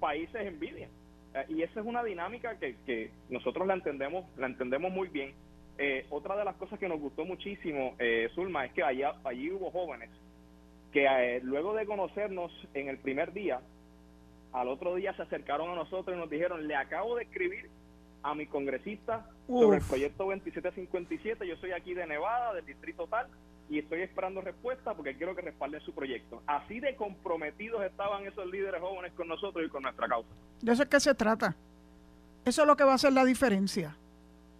países 0.00 0.46
envidian. 0.46 0.90
Eh, 1.34 1.44
y 1.48 1.62
esa 1.62 1.80
es 1.80 1.86
una 1.86 2.04
dinámica 2.04 2.58
que, 2.58 2.76
que 2.86 3.10
nosotros 3.28 3.66
la 3.66 3.74
entendemos, 3.74 4.24
la 4.36 4.46
entendemos 4.46 4.92
muy 4.92 5.08
bien. 5.08 5.34
Eh, 5.76 6.06
otra 6.10 6.36
de 6.36 6.44
las 6.44 6.54
cosas 6.56 6.78
que 6.78 6.88
nos 6.88 7.00
gustó 7.00 7.24
muchísimo, 7.24 7.94
eh, 7.98 8.28
Zulma, 8.34 8.64
es 8.64 8.72
que 8.72 8.82
allá, 8.82 9.14
allí 9.24 9.50
hubo 9.50 9.70
jóvenes 9.70 10.10
que 10.94 11.06
eh, 11.06 11.40
luego 11.42 11.74
de 11.74 11.86
conocernos 11.86 12.52
en 12.72 12.88
el 12.88 12.98
primer 12.98 13.32
día, 13.32 13.60
al 14.52 14.68
otro 14.68 14.94
día 14.94 15.12
se 15.14 15.22
acercaron 15.22 15.68
a 15.70 15.74
nosotros 15.74 16.16
y 16.16 16.20
nos 16.20 16.30
dijeron, 16.30 16.68
le 16.68 16.76
acabo 16.76 17.16
de 17.16 17.24
escribir 17.24 17.68
a 18.22 18.32
mi 18.36 18.46
congresista 18.46 19.28
sobre 19.48 19.78
el 19.78 19.84
proyecto 19.84 20.22
2757. 20.22 21.48
Yo 21.48 21.56
soy 21.56 21.72
aquí 21.72 21.94
de 21.94 22.06
Nevada, 22.06 22.54
del 22.54 22.64
distrito 22.64 23.08
tal, 23.08 23.26
y 23.68 23.78
estoy 23.78 24.02
esperando 24.02 24.40
respuesta 24.40 24.94
porque 24.94 25.16
quiero 25.16 25.34
que 25.34 25.42
respalden 25.42 25.80
su 25.80 25.92
proyecto. 25.92 26.42
Así 26.46 26.80
de 26.80 26.96
comprometidos 26.96 27.82
estaban 27.84 28.26
esos 28.26 28.46
líderes 28.50 28.80
jóvenes 28.80 29.12
con 29.12 29.28
nosotros 29.28 29.64
y 29.66 29.68
con 29.68 29.82
nuestra 29.82 30.06
causa. 30.08 30.28
De 30.60 30.72
eso 30.72 30.82
es 30.82 30.88
que 30.88 31.00
se 31.00 31.14
trata. 31.14 31.56
Eso 32.44 32.62
es 32.62 32.68
lo 32.68 32.76
que 32.76 32.84
va 32.84 32.92
a 32.92 32.96
hacer 32.96 33.12
la 33.12 33.24
diferencia. 33.24 33.96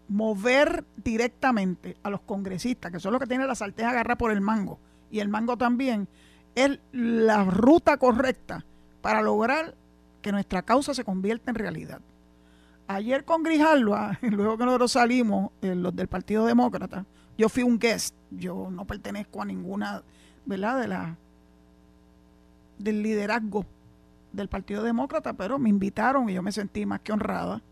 Mover 0.09 0.85
directamente 0.97 1.97
a 2.03 2.11
los 2.11 2.23
congresistas, 2.23 2.91
que 2.93 3.01
son 3.01 3.13
los 3.13 3.21
que 3.21 3.27
tienen 3.27 3.47
la 3.47 3.55
sartén 3.55 3.87
agarrada 3.87 4.17
por 4.17 4.31
el 4.31 4.41
mango, 4.41 4.79
y 5.11 5.21
el 5.21 5.29
mango 5.29 5.57
también, 5.57 6.09
es 6.55 6.79
la 6.93 7.45
ruta 7.45 7.97
correcta 7.97 8.65
para 9.03 9.23
lograr 9.23 9.75
que 10.23 10.33
nuestra 10.33 10.63
causa 10.63 10.95
se 10.95 11.05
convierta 11.05 11.51
en 11.51 11.57
realidad. 11.57 12.01
Ayer 12.87 13.25
con 13.25 13.43
Grijalva, 13.43 14.19
luego 14.23 14.59
que 14.59 14.65
nosotros 14.65 14.93
salimos, 14.93 15.51
eh, 15.63 15.75
los 15.75 15.95
del 15.97 16.09
Partido 16.09 16.45
Demócrata, 16.45 17.07
yo 17.37 17.49
fui 17.49 17.63
un 17.63 17.79
guest, 17.79 18.15
yo 18.31 18.69
no 18.71 18.85
pertenezco 18.85 19.43
a 19.43 19.45
ninguna, 19.45 20.03
¿verdad? 20.45 20.81
De 20.81 20.89
la 20.89 21.17
del 22.79 23.03
liderazgo 23.03 23.65
del 24.33 24.49
Partido 24.49 24.83
Demócrata, 24.83 25.33
pero 25.33 25.59
me 25.59 25.69
invitaron 25.69 26.29
y 26.29 26.35
yo 26.35 26.43
me 26.43 26.53
sentí 26.53 26.87
más 26.87 27.01
que 27.01 27.13
honrada. 27.13 27.63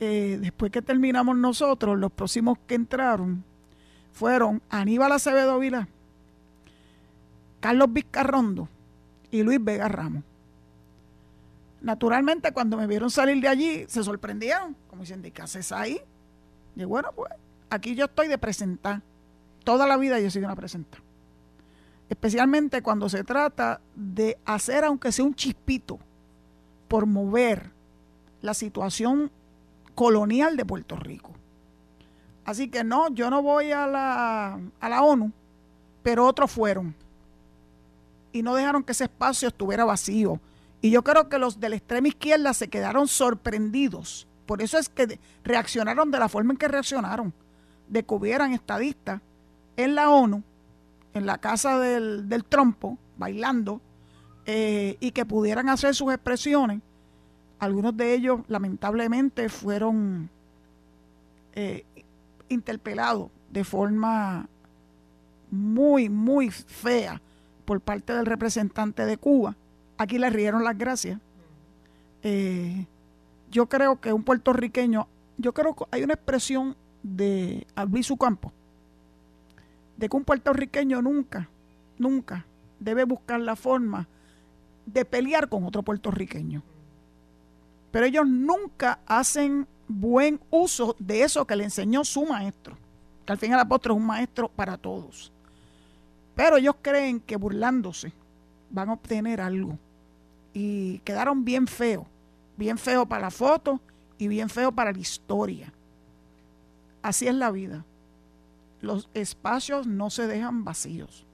Eh, 0.00 0.38
después 0.40 0.72
que 0.72 0.82
terminamos 0.82 1.36
nosotros, 1.36 1.98
los 1.98 2.12
próximos 2.12 2.58
que 2.66 2.74
entraron 2.74 3.44
fueron 4.12 4.60
Aníbal 4.70 5.12
Acevedo 5.12 5.58
Vila, 5.58 5.88
Carlos 7.60 7.92
Vizcarrondo 7.92 8.68
y 9.30 9.42
Luis 9.42 9.62
Vega 9.62 9.88
Ramos. 9.88 10.24
Naturalmente, 11.84 12.50
cuando 12.52 12.78
me 12.78 12.86
vieron 12.86 13.10
salir 13.10 13.42
de 13.42 13.48
allí, 13.48 13.84
se 13.88 14.02
sorprendieron, 14.02 14.74
como 14.88 15.02
diciendo, 15.02 15.28
¿qué 15.30 15.42
haces 15.42 15.70
ahí? 15.70 16.00
Y 16.74 16.84
bueno, 16.84 17.10
pues 17.14 17.30
aquí 17.68 17.94
yo 17.94 18.06
estoy 18.06 18.26
de 18.26 18.38
presentar. 18.38 19.02
Toda 19.64 19.86
la 19.86 19.98
vida 19.98 20.18
yo 20.18 20.28
he 20.28 20.30
sido 20.30 20.46
una 20.46 20.56
presentar. 20.56 21.02
Especialmente 22.08 22.80
cuando 22.80 23.10
se 23.10 23.22
trata 23.22 23.82
de 23.94 24.38
hacer, 24.46 24.84
aunque 24.84 25.12
sea 25.12 25.26
un 25.26 25.34
chispito, 25.34 25.98
por 26.88 27.04
mover 27.04 27.70
la 28.40 28.54
situación 28.54 29.30
colonial 29.94 30.56
de 30.56 30.64
Puerto 30.64 30.96
Rico. 30.96 31.32
Así 32.46 32.68
que 32.68 32.82
no, 32.82 33.10
yo 33.10 33.28
no 33.28 33.42
voy 33.42 33.72
a 33.72 33.86
la, 33.86 34.58
a 34.80 34.88
la 34.88 35.02
ONU, 35.02 35.30
pero 36.02 36.26
otros 36.26 36.50
fueron. 36.50 36.94
Y 38.32 38.40
no 38.40 38.54
dejaron 38.54 38.82
que 38.82 38.92
ese 38.92 39.04
espacio 39.04 39.48
estuviera 39.48 39.84
vacío 39.84 40.40
y 40.84 40.90
yo 40.90 41.02
creo 41.02 41.30
que 41.30 41.38
los 41.38 41.60
de 41.60 41.70
la 41.70 41.76
extrema 41.76 42.08
izquierda 42.08 42.52
se 42.52 42.68
quedaron 42.68 43.08
sorprendidos. 43.08 44.28
Por 44.44 44.60
eso 44.60 44.76
es 44.76 44.90
que 44.90 45.18
reaccionaron 45.42 46.10
de 46.10 46.18
la 46.18 46.28
forma 46.28 46.52
en 46.52 46.58
que 46.58 46.68
reaccionaron, 46.68 47.32
de 47.88 48.02
que 48.02 48.14
hubieran 48.14 48.52
estadistas 48.52 49.22
en 49.78 49.94
la 49.94 50.10
ONU, 50.10 50.42
en 51.14 51.24
la 51.24 51.38
casa 51.38 51.78
del, 51.78 52.44
trompo, 52.46 52.98
bailando, 53.16 53.80
eh, 54.44 54.98
y 55.00 55.12
que 55.12 55.24
pudieran 55.24 55.70
hacer 55.70 55.94
sus 55.94 56.12
expresiones. 56.12 56.82
Algunos 57.60 57.96
de 57.96 58.12
ellos, 58.12 58.40
lamentablemente, 58.48 59.48
fueron 59.48 60.28
eh, 61.54 61.86
interpelados 62.50 63.30
de 63.48 63.64
forma 63.64 64.50
muy, 65.50 66.10
muy 66.10 66.50
fea 66.50 67.22
por 67.64 67.80
parte 67.80 68.12
del 68.12 68.26
representante 68.26 69.06
de 69.06 69.16
Cuba 69.16 69.56
aquí 69.98 70.18
le 70.18 70.30
rieron 70.30 70.64
las 70.64 70.76
gracias. 70.76 71.20
Eh, 72.22 72.86
yo 73.50 73.66
creo 73.66 74.00
que 74.00 74.12
un 74.12 74.24
puertorriqueño, 74.24 75.06
yo 75.36 75.52
creo 75.52 75.74
que 75.74 75.84
hay 75.90 76.02
una 76.02 76.14
expresión 76.14 76.76
de 77.02 77.66
Albizu 77.74 78.16
Campo, 78.16 78.52
de 79.96 80.08
que 80.08 80.16
un 80.16 80.24
puertorriqueño 80.24 81.02
nunca, 81.02 81.48
nunca 81.98 82.46
debe 82.80 83.04
buscar 83.04 83.40
la 83.40 83.56
forma 83.56 84.08
de 84.86 85.04
pelear 85.04 85.48
con 85.48 85.64
otro 85.64 85.82
puertorriqueño. 85.82 86.62
Pero 87.90 88.06
ellos 88.06 88.26
nunca 88.26 88.98
hacen 89.06 89.66
buen 89.86 90.40
uso 90.50 90.96
de 90.98 91.22
eso 91.22 91.46
que 91.46 91.56
le 91.56 91.64
enseñó 91.64 92.04
su 92.04 92.24
maestro, 92.24 92.76
que 93.24 93.32
al 93.32 93.38
fin 93.38 93.50
y 93.50 93.54
al 93.54 93.60
apóstol 93.60 93.92
es 93.92 93.98
un 93.98 94.06
maestro 94.06 94.48
para 94.48 94.76
todos. 94.76 95.32
Pero 96.34 96.56
ellos 96.56 96.74
creen 96.82 97.20
que 97.20 97.36
burlándose 97.36 98.12
van 98.74 98.90
a 98.90 98.94
obtener 98.94 99.40
algo 99.40 99.78
y 100.52 100.98
quedaron 101.00 101.44
bien 101.44 101.66
feos, 101.66 102.06
bien 102.56 102.76
feos 102.76 103.06
para 103.06 103.22
la 103.22 103.30
foto 103.30 103.80
y 104.18 104.28
bien 104.28 104.50
feos 104.50 104.74
para 104.74 104.92
la 104.92 104.98
historia. 104.98 105.72
Así 107.02 107.28
es 107.28 107.34
la 107.34 107.50
vida. 107.50 107.84
Los 108.80 109.08
espacios 109.14 109.86
no 109.86 110.10
se 110.10 110.26
dejan 110.26 110.64
vacíos. 110.64 111.24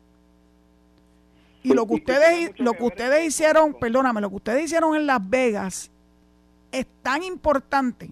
Y 1.62 1.74
lo 1.74 1.86
que 1.86 1.94
ustedes, 1.94 2.58
lo 2.58 2.72
que 2.72 2.84
ustedes 2.84 3.26
hicieron, 3.26 3.74
perdóname, 3.74 4.20
lo 4.20 4.30
que 4.30 4.36
ustedes 4.36 4.64
hicieron 4.64 4.94
en 4.94 5.06
Las 5.06 5.28
Vegas 5.28 5.90
es 6.72 6.86
tan 7.02 7.22
importante 7.22 8.10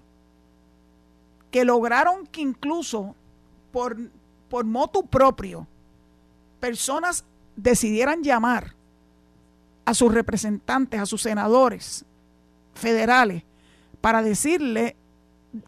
que 1.49 1.65
lograron 1.65 2.27
que 2.27 2.41
incluso 2.41 3.15
por, 3.71 3.97
por 4.49 4.65
motu 4.65 5.05
propio 5.05 5.67
personas 6.59 7.25
decidieran 7.55 8.23
llamar 8.23 8.75
a 9.89 9.95
sus 9.95 10.13
representantes, 10.13 10.99
a 10.99 11.07
sus 11.07 11.23
senadores 11.23 12.05
federales, 12.75 13.41
para 14.01 14.21
decirle 14.21 14.95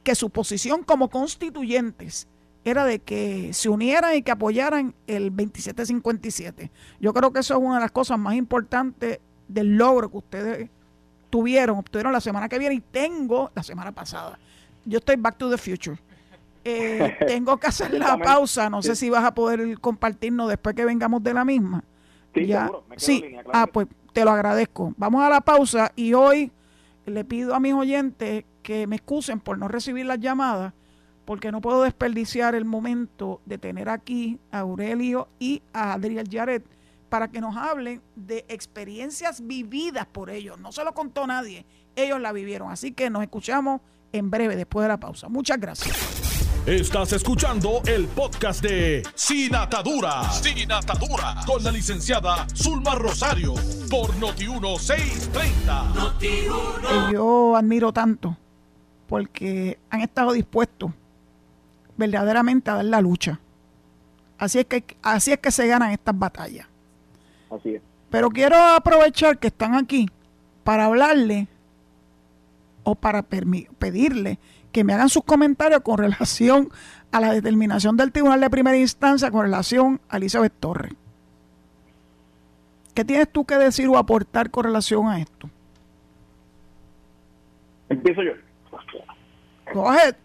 que 0.04 0.14
su 0.14 0.30
posición 0.30 0.84
como 0.84 1.10
constituyentes 1.10 2.28
era 2.64 2.86
de 2.86 3.00
que 3.00 3.52
se 3.52 3.70
unieran 3.70 4.14
y 4.16 4.22
que 4.22 4.30
apoyaran 4.30 4.94
el 5.08 5.36
2757. 5.36 6.70
Yo 7.00 7.14
creo 7.16 7.34
que 7.34 7.40
eso 7.40 7.56
es 7.56 7.60
una 7.60 7.76
de 7.76 7.82
las 7.82 7.92
cosas 7.92 8.20
más 8.20 8.36
importantes 8.36 9.20
del 9.48 9.76
logro 9.76 10.12
que 10.12 10.18
ustedes 10.18 10.70
tuvieron, 11.32 11.80
obtuvieron 11.80 12.14
la 12.14 12.22
semana 12.22 12.48
que 12.48 12.60
viene 12.60 12.76
y 12.76 12.80
tengo 12.80 13.50
la 13.56 13.64
semana 13.64 13.92
pasada. 13.92 14.38
Yo 14.86 15.00
estoy 15.00 15.16
back 15.16 15.40
to 15.40 15.50
the 15.50 15.58
future. 15.58 15.98
Eh, 16.64 17.18
tengo 17.28 17.58
que 17.58 17.66
hacer 17.66 17.92
la 17.96 18.20
pausa, 18.20 18.70
no 18.70 18.84
sé 18.84 18.96
si 18.96 19.10
vas 19.10 19.24
a 19.24 19.34
poder 19.34 19.80
compartirnos 19.80 20.48
después 20.48 20.76
que 20.76 20.86
vengamos 20.86 21.24
de 21.24 21.34
la 21.34 21.44
misma. 21.44 21.84
Sí, 22.36 22.46
seguro, 22.46 22.86
me 22.88 23.00
sí. 23.00 23.36
ah, 23.52 23.68
pues 23.68 23.88
te 24.14 24.26
lo 24.26 24.32
agradezco. 24.32 24.94
Vamos 24.98 25.24
a 25.24 25.30
la 25.30 25.42
pausa 25.42 25.92
y 25.96 26.14
hoy 26.14 26.52
le 27.06 27.26
pido 27.26 27.56
a 27.56 27.60
mis 27.60 27.74
oyentes 27.74 28.46
que 28.64 28.88
me 28.88 28.98
excusen 28.98 29.40
por 29.40 29.58
no 29.58 29.68
recibir 29.68 30.06
las 30.06 30.20
llamadas, 30.20 30.74
porque 31.26 31.52
no 31.52 31.62
puedo 31.62 31.84
desperdiciar 31.84 32.56
el 32.56 32.66
momento 32.66 33.42
de 33.46 33.58
tener 33.58 33.90
aquí 33.90 34.40
a 34.52 34.60
Aurelio 34.60 35.30
y 35.40 35.62
a 35.74 35.94
Adriel 35.94 36.28
Yaret 36.30 36.66
para 37.10 37.30
que 37.30 37.42
nos 37.42 37.58
hablen 37.58 38.02
de 38.16 38.46
experiencias 38.48 39.46
vividas 39.46 40.08
por 40.08 40.30
ellos. 40.30 40.60
No 40.60 40.72
se 40.72 40.84
lo 40.84 40.94
contó 40.94 41.28
nadie, 41.28 41.66
ellos 41.96 42.22
la 42.22 42.32
vivieron. 42.32 42.72
Así 42.72 42.94
que 42.94 43.10
nos 43.10 43.22
escuchamos 43.22 43.82
en 44.14 44.30
breve, 44.30 44.56
después 44.56 44.84
de 44.84 44.90
la 44.90 45.00
pausa. 45.00 45.30
Muchas 45.30 45.60
gracias. 45.60 46.21
Estás 46.68 47.12
escuchando 47.14 47.82
el 47.88 48.06
podcast 48.06 48.62
de 48.64 49.02
Sin 49.16 49.56
Atadura. 49.56 50.30
Sin 50.30 50.72
Atadura. 50.72 51.38
Con 51.48 51.64
la 51.64 51.72
licenciada 51.72 52.46
Zulma 52.56 52.94
Rosario. 52.94 53.56
Por 53.90 54.12
Noti1630. 54.20 55.94
Noti1. 55.96 57.14
Yo 57.14 57.56
admiro 57.56 57.92
tanto 57.92 58.38
porque 59.08 59.80
han 59.90 60.02
estado 60.02 60.34
dispuestos 60.34 60.92
verdaderamente 61.98 62.70
a 62.70 62.76
dar 62.76 62.86
la 62.86 63.02
lucha. 63.02 63.40
Así 64.38 64.60
es 64.60 64.66
que, 64.68 64.86
así 65.02 65.32
es 65.32 65.40
que 65.40 65.50
se 65.50 65.66
ganan 65.66 65.90
estas 65.90 66.18
batallas. 66.18 66.68
Así 67.50 67.74
es. 67.74 67.82
Pero 68.12 68.30
quiero 68.30 68.56
aprovechar 68.56 69.40
que 69.40 69.48
están 69.48 69.74
aquí 69.74 70.08
para 70.64 70.86
hablarle 70.86 71.48
o 72.84 72.94
para 72.94 73.24
pedirle 73.24 74.38
que 74.72 74.84
me 74.84 74.94
hagan 74.94 75.10
sus 75.10 75.24
comentarios 75.24 75.82
con 75.82 75.98
relación 75.98 76.70
a 77.12 77.20
la 77.20 77.34
determinación 77.34 77.98
del 77.98 78.12
Tribunal 78.12 78.42
de 78.42 78.50
Primera 78.50 78.78
Instancia 78.78 79.32
con 79.32 79.44
relación 79.44 80.00
a 80.10 80.18
Elizabeth 80.18 80.54
Torres. 80.60 80.94
¿Qué 82.94 83.06
tienes 83.06 83.30
tú 83.32 83.46
que 83.46 83.56
decir 83.56 83.88
o 83.88 83.98
aportar 83.98 84.52
con 84.52 84.66
relación 84.66 85.08
a 85.08 85.20
esto? 85.20 85.50
Empiezo 87.90 88.24
yo. 88.24 88.34
Coge. 89.74 90.16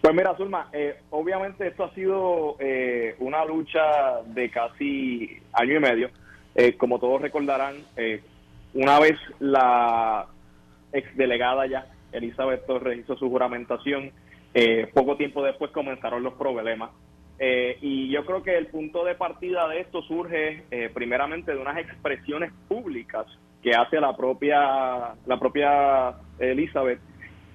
Pues 0.00 0.14
mira, 0.14 0.34
Zulma, 0.36 0.68
eh, 0.72 1.00
obviamente 1.10 1.68
esto 1.68 1.84
ha 1.84 1.94
sido 1.94 2.56
eh, 2.58 3.16
una 3.18 3.44
lucha 3.44 4.22
de 4.26 4.50
casi 4.50 5.40
año 5.52 5.76
y 5.76 5.80
medio. 5.80 6.10
Eh, 6.54 6.76
como 6.76 6.98
todos 6.98 7.20
recordarán, 7.20 7.76
una 8.74 8.98
vez 8.98 9.16
la 9.38 10.26
exdelegada 10.92 11.66
ya 11.66 11.86
Elizabeth 12.12 12.66
Torres 12.66 12.98
hizo 12.98 13.16
su 13.16 13.28
juramentación. 13.28 14.12
Eh, 14.54 14.90
poco 14.92 15.16
tiempo 15.16 15.42
después 15.42 15.70
comenzaron 15.70 16.22
los 16.22 16.34
problemas. 16.34 16.90
Eh, 17.38 17.78
y 17.80 18.10
yo 18.10 18.24
creo 18.26 18.42
que 18.42 18.58
el 18.58 18.66
punto 18.66 19.04
de 19.04 19.14
partida 19.14 19.66
de 19.68 19.80
esto 19.80 20.02
surge 20.02 20.64
eh, 20.70 20.90
primeramente 20.92 21.52
de 21.52 21.58
unas 21.58 21.78
expresiones 21.78 22.52
públicas 22.68 23.26
que 23.62 23.70
hace 23.74 23.98
la 24.00 24.16
propia, 24.16 25.14
la 25.26 25.38
propia 25.38 26.14
Elizabeth 26.38 27.00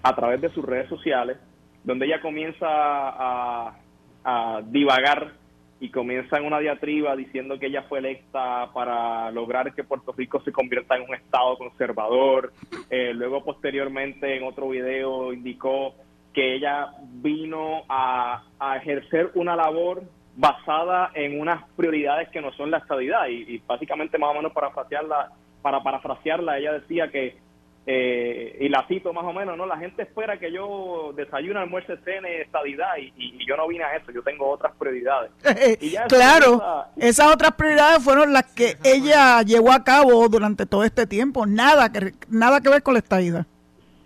a 0.02 0.16
través 0.16 0.42
de 0.42 0.50
sus 0.50 0.66
redes 0.66 0.90
sociales, 0.90 1.38
donde 1.84 2.08
ella 2.08 2.22
comienza 2.22 2.68
a, 2.68 3.78
a 4.24 4.62
divagar 4.66 5.34
y 5.80 5.90
comienza 5.90 6.38
en 6.38 6.46
una 6.46 6.60
diatriba 6.60 7.16
diciendo 7.16 7.60
que 7.60 7.68
ella 7.68 7.84
fue 7.84 8.00
electa 8.00 8.70
para 8.74 9.30
lograr 9.32 9.74
que 9.74 9.84
Puerto 9.84 10.14
Rico 10.18 10.42
se 10.42 10.52
convierta 10.52 10.96
en 10.96 11.04
un 11.04 11.16
estado 11.16 11.58
conservador. 11.58 12.54
Eh, 12.90 13.14
luego, 13.14 13.44
posteriormente, 13.44 14.38
en 14.38 14.44
otro 14.44 14.70
video 14.70 15.34
indicó 15.34 15.94
que 16.34 16.56
ella 16.56 16.92
vino 17.02 17.84
a, 17.90 18.44
ejercer 18.78 19.32
una 19.36 19.56
labor 19.56 20.04
basada 20.36 21.12
en 21.14 21.40
unas 21.40 21.64
prioridades 21.76 22.30
que 22.30 22.42
no 22.42 22.52
son 22.54 22.72
la 22.72 22.80
estabilidad 22.80 23.28
y, 23.30 23.62
básicamente 23.66 24.18
más 24.18 24.32
o 24.32 24.34
menos 24.34 24.52
para 24.54 25.82
parafrasearla, 25.82 26.58
ella 26.58 26.74
decía 26.74 27.10
que 27.10 27.38
eh, 27.88 28.58
y 28.62 28.70
la 28.70 28.88
cito 28.88 29.14
más 29.14 29.26
o 29.26 29.34
menos, 29.34 29.56
¿no? 29.56 29.68
La 29.68 29.78
gente 29.78 30.02
espera 30.04 30.40
que 30.40 30.52
yo 30.52 31.14
desayune, 31.16 31.60
almuerce, 31.60 31.98
cene, 31.98 32.42
estadidad 32.42 32.98
y, 32.98 33.14
y, 33.16 33.46
yo 33.48 33.56
no 33.56 33.68
vine 33.68 33.84
a 33.84 33.96
eso, 33.96 34.12
yo 34.12 34.24
tengo 34.24 34.50
otras 34.50 34.74
prioridades. 34.76 35.32
claro, 36.10 36.86
esas 36.98 37.32
otras 37.32 37.52
prioridades 37.54 38.04
fueron 38.04 38.34
las 38.34 38.52
que 38.54 38.76
ella 38.84 39.44
llevó 39.44 39.72
a 39.72 39.84
cabo 39.84 40.28
durante 40.30 40.66
todo 40.66 40.84
este 40.84 41.06
tiempo, 41.06 41.46
nada 41.46 41.92
que, 41.92 42.14
nada 42.28 42.60
que 42.60 42.70
ver 42.70 42.82
con 42.82 42.96
la 42.96 43.00
estadidad. 43.00 43.46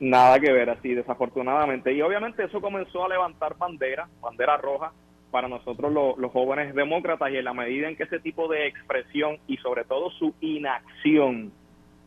Nada 0.02 0.40
que 0.40 0.52
ver, 0.52 0.70
así, 0.70 0.94
desafortunadamente. 0.94 1.94
Y 1.94 2.02
obviamente 2.02 2.44
eso 2.44 2.62
comenzó 2.62 3.06
a 3.06 3.10
levantar 3.10 3.58
bandera, 3.58 4.08
bandera 4.22 4.58
roja, 4.58 4.92
para 5.32 5.48
nosotros 5.48 6.18
los 6.18 6.32
jóvenes 6.32 6.74
demócratas 6.74 7.32
y 7.32 7.38
en 7.38 7.46
la 7.46 7.54
medida 7.54 7.88
en 7.88 7.96
que 7.96 8.04
ese 8.04 8.20
tipo 8.20 8.48
de 8.48 8.68
expresión 8.68 9.38
y 9.48 9.58
sobre 9.58 9.84
todo 9.84 10.10
su 10.12 10.34
inacción 10.42 11.52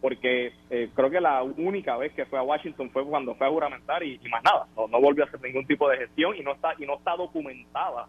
porque 0.02 0.52
eh, 0.68 0.90
creo 0.94 1.10
que 1.10 1.20
la 1.20 1.44
única 1.44 1.96
vez 1.96 2.12
que 2.12 2.26
fue 2.26 2.36
a 2.36 2.42
Washington 2.42 2.90
fue 2.90 3.06
cuando 3.06 3.36
fue 3.36 3.46
a 3.46 3.50
juramentar 3.50 4.02
y, 4.02 4.18
más 4.28 4.42
nada, 4.42 4.66
no, 4.76 5.00
volvió 5.00 5.22
a 5.22 5.28
hacer 5.28 5.40
ningún 5.40 5.64
tipo 5.64 5.88
de 5.88 5.96
gestión 5.96 6.36
y 6.36 6.40
no 6.40 6.52
está 6.52 6.74
y 6.76 6.84
no 6.84 6.96
está 6.96 7.14
documentada 7.16 8.08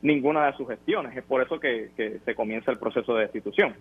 ninguna 0.00 0.46
de 0.46 0.54
sus 0.54 0.66
gestiones. 0.66 1.14
Es 1.14 1.22
por 1.22 1.42
eso 1.42 1.60
que, 1.60 1.90
se 2.24 2.34
comienza 2.34 2.70
el 2.70 2.78
proceso 2.78 3.14
de 3.14 3.24
destitución. 3.24 3.74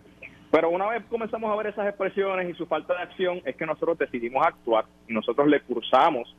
Pero 0.51 0.69
una 0.69 0.87
vez 0.87 1.03
comenzamos 1.05 1.49
a 1.51 1.55
ver 1.55 1.67
esas 1.67 1.87
expresiones 1.87 2.49
y 2.49 2.53
su 2.53 2.65
falta 2.65 2.95
de 2.95 3.01
acción, 3.01 3.41
es 3.45 3.55
que 3.55 3.65
nosotros 3.65 3.97
decidimos 3.97 4.45
actuar 4.45 4.85
y 5.07 5.13
nosotros 5.13 5.47
le 5.47 5.61
cursamos 5.61 6.35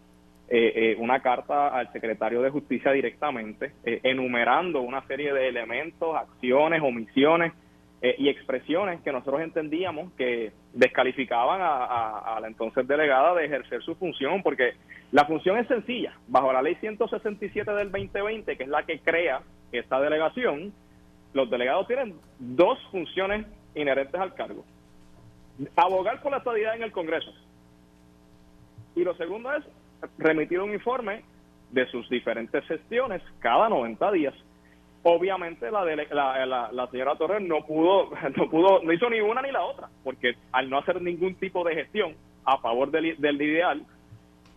eh, 0.48 0.72
eh, 0.76 0.96
una 0.98 1.20
carta 1.20 1.68
al 1.68 1.90
secretario 1.90 2.42
de 2.42 2.50
Justicia 2.50 2.92
directamente, 2.92 3.72
enumerando 3.82 4.82
una 4.82 5.00
serie 5.06 5.32
de 5.32 5.48
elementos, 5.48 6.14
acciones, 6.14 6.82
omisiones 6.82 7.54
eh, 8.04 8.16
y 8.18 8.28
expresiones 8.28 9.00
que 9.00 9.10
nosotros 9.10 9.40
entendíamos 9.40 10.12
que 10.12 10.52
descalificaban 10.74 11.58
a, 11.62 12.38
la 12.38 12.48
entonces 12.48 12.86
delegada 12.86 13.34
de 13.34 13.46
ejercer 13.46 13.82
su 13.82 13.94
función, 13.94 14.42
porque 14.42 14.74
la 15.10 15.24
función 15.24 15.56
es 15.56 15.66
sencilla. 15.68 16.12
Bajo 16.28 16.52
la 16.52 16.60
ley 16.60 16.74
167 16.74 17.72
del 17.72 17.90
2020, 17.90 18.58
que 18.58 18.62
es 18.62 18.68
la 18.68 18.82
que 18.82 18.98
crea 18.98 19.40
esta 19.72 19.98
delegación, 20.00 20.74
los 21.32 21.48
delegados 21.48 21.86
tienen 21.86 22.14
dos 22.38 22.78
funciones 22.90 23.46
inherentes 23.74 24.20
al 24.20 24.34
cargo. 24.34 24.66
Abogar 25.74 26.20
por 26.20 26.32
la 26.32 26.38
estabilidad 26.38 26.76
en 26.76 26.82
el 26.82 26.92
Congreso. 26.92 27.32
Y 28.96 29.02
lo 29.02 29.14
segundo 29.14 29.50
es 29.50 29.64
remitir 30.18 30.60
un 30.60 30.74
informe 30.74 31.22
de 31.70 31.86
sus 31.86 32.06
diferentes 32.10 32.62
gestiones 32.66 33.22
cada 33.38 33.70
90 33.70 34.12
días 34.12 34.34
obviamente 35.04 35.70
la, 35.70 35.84
la, 35.84 36.72
la, 36.72 36.86
señora 36.88 37.14
Torres 37.16 37.42
no 37.42 37.64
pudo, 37.64 38.10
no 38.36 38.50
pudo, 38.50 38.82
no 38.82 38.92
hizo 38.92 39.08
ni 39.08 39.20
una 39.20 39.42
ni 39.42 39.52
la 39.52 39.62
otra, 39.62 39.88
porque 40.02 40.34
al 40.52 40.68
no 40.68 40.78
hacer 40.78 41.00
ningún 41.00 41.36
tipo 41.36 41.62
de 41.64 41.74
gestión 41.74 42.14
a 42.44 42.58
favor 42.58 42.90
del, 42.90 43.06
ideal 43.06 43.86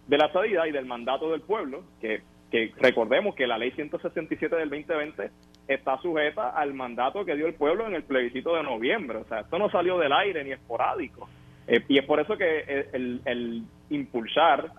de 0.08 0.18
la 0.18 0.32
salida 0.32 0.68
y 0.68 0.72
del 0.72 0.86
mandato 0.86 1.32
del 1.32 1.42
pueblo, 1.42 1.84
que, 2.02 2.22
que 2.50 2.74
recordemos 2.80 3.36
que 3.36 3.46
la 3.46 3.58
ley 3.58 3.72
167 3.72 4.56
del 4.56 4.70
2020 4.70 5.30
está 5.68 5.98
sujeta 6.02 6.50
al 6.50 6.74
mandato 6.74 7.26
que 7.26 7.36
dio 7.36 7.46
el 7.48 7.54
pueblo 7.54 7.86
en 7.86 7.94
el 7.94 8.04
plebiscito 8.04 8.56
de 8.56 8.64
noviembre, 8.64 9.20
o 9.20 9.26
sea, 9.26 9.42
esto 9.42 9.60
no 9.60 9.70
salió 9.70 9.98
del 9.98 10.14
aire 10.14 10.44
ni 10.46 10.54
esporádico, 10.54 11.28
eh, 11.68 11.84
y 11.90 11.98
es 11.98 12.06
por 12.06 12.22
eso 12.22 12.38
que 12.38 12.88
el, 12.94 13.22
el 13.26 13.64
impulsar 13.90 14.72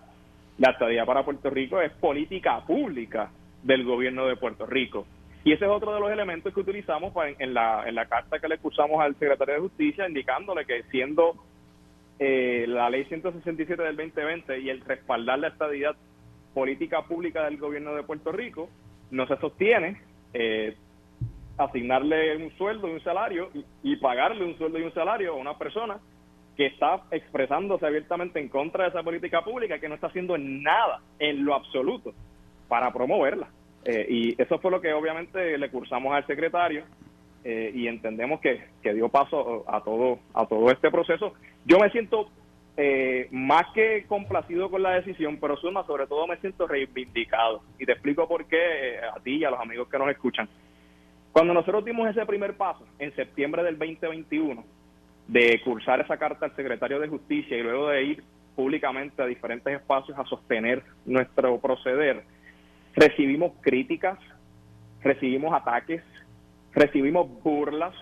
la 0.57 0.71
estadía 0.71 1.05
para 1.05 1.23
Puerto 1.23 1.51
Rico 1.51 1.79
es 1.79 1.91
política 1.93 2.59
pública 2.65 3.29
del 3.63 3.83
gobierno 3.83 4.25
de 4.25 4.35
Puerto 4.35 4.65
Rico. 4.65 5.05
Y 5.43 5.53
ese 5.53 5.65
es 5.65 5.71
otro 5.71 5.93
de 5.93 5.99
los 5.99 6.11
elementos 6.11 6.53
que 6.53 6.59
utilizamos 6.59 7.13
en, 7.39 7.53
la, 7.53 7.87
en 7.87 7.95
la 7.95 8.05
carta 8.07 8.39
que 8.39 8.47
le 8.47 8.57
cursamos 8.57 8.99
al 9.01 9.17
secretario 9.17 9.55
de 9.55 9.61
Justicia, 9.61 10.07
indicándole 10.07 10.65
que 10.65 10.83
siendo 10.91 11.35
eh, 12.19 12.65
la 12.67 12.89
ley 12.89 13.05
167 13.05 13.81
del 13.81 13.95
2020 13.95 14.59
y 14.59 14.69
el 14.69 14.81
respaldar 14.81 15.39
la 15.39 15.47
estabilidad 15.47 15.95
política 16.53 17.03
pública 17.03 17.45
del 17.45 17.57
gobierno 17.57 17.95
de 17.95 18.03
Puerto 18.03 18.33
Rico, 18.33 18.69
no 19.11 19.25
se 19.27 19.37
sostiene 19.37 20.01
eh, 20.33 20.75
asignarle 21.57 22.37
un 22.37 22.51
sueldo 22.57 22.89
y 22.89 22.93
un 22.93 23.03
salario 23.03 23.49
y, 23.83 23.95
pagarle 23.97 24.45
un 24.45 24.57
sueldo 24.57 24.79
y 24.79 24.83
un 24.83 24.93
salario 24.93 25.33
a 25.33 25.35
una 25.37 25.57
persona 25.57 25.99
que 26.57 26.65
está 26.65 27.03
expresándose 27.11 27.85
abiertamente 27.85 28.39
en 28.39 28.49
contra 28.49 28.83
de 28.83 28.89
esa 28.89 29.03
política 29.03 29.41
pública, 29.43 29.79
que 29.79 29.87
no 29.87 29.95
está 29.95 30.07
haciendo 30.07 30.37
nada 30.37 31.01
en 31.19 31.45
lo 31.45 31.55
absoluto 31.55 32.13
para 32.67 32.91
promoverla. 32.91 33.47
Eh, 33.85 34.05
y 34.09 34.41
eso 34.41 34.59
fue 34.59 34.71
lo 34.71 34.81
que 34.81 34.93
obviamente 34.93 35.57
le 35.57 35.69
cursamos 35.69 36.13
al 36.13 36.25
secretario 36.27 36.83
eh, 37.43 37.71
y 37.73 37.87
entendemos 37.87 38.41
que, 38.41 38.61
dio 38.93 39.09
paso 39.09 39.63
a 39.67 39.81
todo, 39.81 40.19
a 40.33 40.45
todo 40.45 40.69
este 40.71 40.91
proceso. 40.91 41.33
Yo 41.65 41.79
me 41.79 41.89
siento 41.89 42.29
eh, 42.77 43.27
más 43.31 43.63
que 43.73 44.05
complacido 44.07 44.69
con 44.69 44.83
la 44.83 44.91
decisión, 44.91 45.37
pero 45.39 45.57
suma, 45.57 45.85
sobre 45.85 46.07
todo 46.07 46.27
me 46.27 46.37
siento 46.37 46.67
reivindicado. 46.67 47.61
Y 47.77 47.85
te 47.85 47.93
explico 47.93 48.27
por 48.27 48.45
qué 48.45 48.99
a 48.99 49.19
ti 49.21 49.37
y 49.37 49.45
a 49.45 49.51
los 49.51 49.59
amigos 49.59 49.87
que 49.89 49.97
nos 49.97 50.09
escuchan. 50.09 50.49
Cuando 51.31 51.53
nosotros 51.53 51.85
dimos 51.85 52.09
ese 52.09 52.25
primer 52.25 52.55
paso, 52.57 52.85
en 52.97 53.15
septiembre 53.15 53.63
del 53.63 53.77
2021, 53.77 54.63
de 55.27 55.61
cursar 55.63 56.01
esa 56.01 56.17
carta 56.17 56.47
al 56.47 56.55
secretario 56.55 56.99
de 56.99 57.07
Justicia 57.07 57.55
y 57.55 57.61
luego 57.61 57.89
de 57.89 58.03
ir 58.03 58.23
públicamente 58.55 59.21
a 59.21 59.25
diferentes 59.25 59.73
espacios 59.73 60.17
a 60.17 60.25
sostener 60.25 60.83
nuestro 61.05 61.59
proceder, 61.59 62.23
recibimos 62.99 63.53
críticas, 63.61 64.19
recibimos 65.01 65.53
ataques, 65.53 66.03
recibimos 66.73 67.27
burlas 67.43 67.95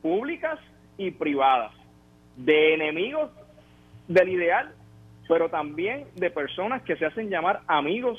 públicas 0.00 0.58
y 0.96 1.10
privadas 1.10 1.72
de 2.36 2.74
enemigos 2.74 3.30
del 4.08 4.28
ideal 4.30 4.74
pero 5.30 5.48
también 5.48 6.06
de 6.16 6.28
personas 6.28 6.82
que 6.82 6.96
se 6.96 7.06
hacen 7.06 7.30
llamar 7.30 7.60
amigos 7.68 8.18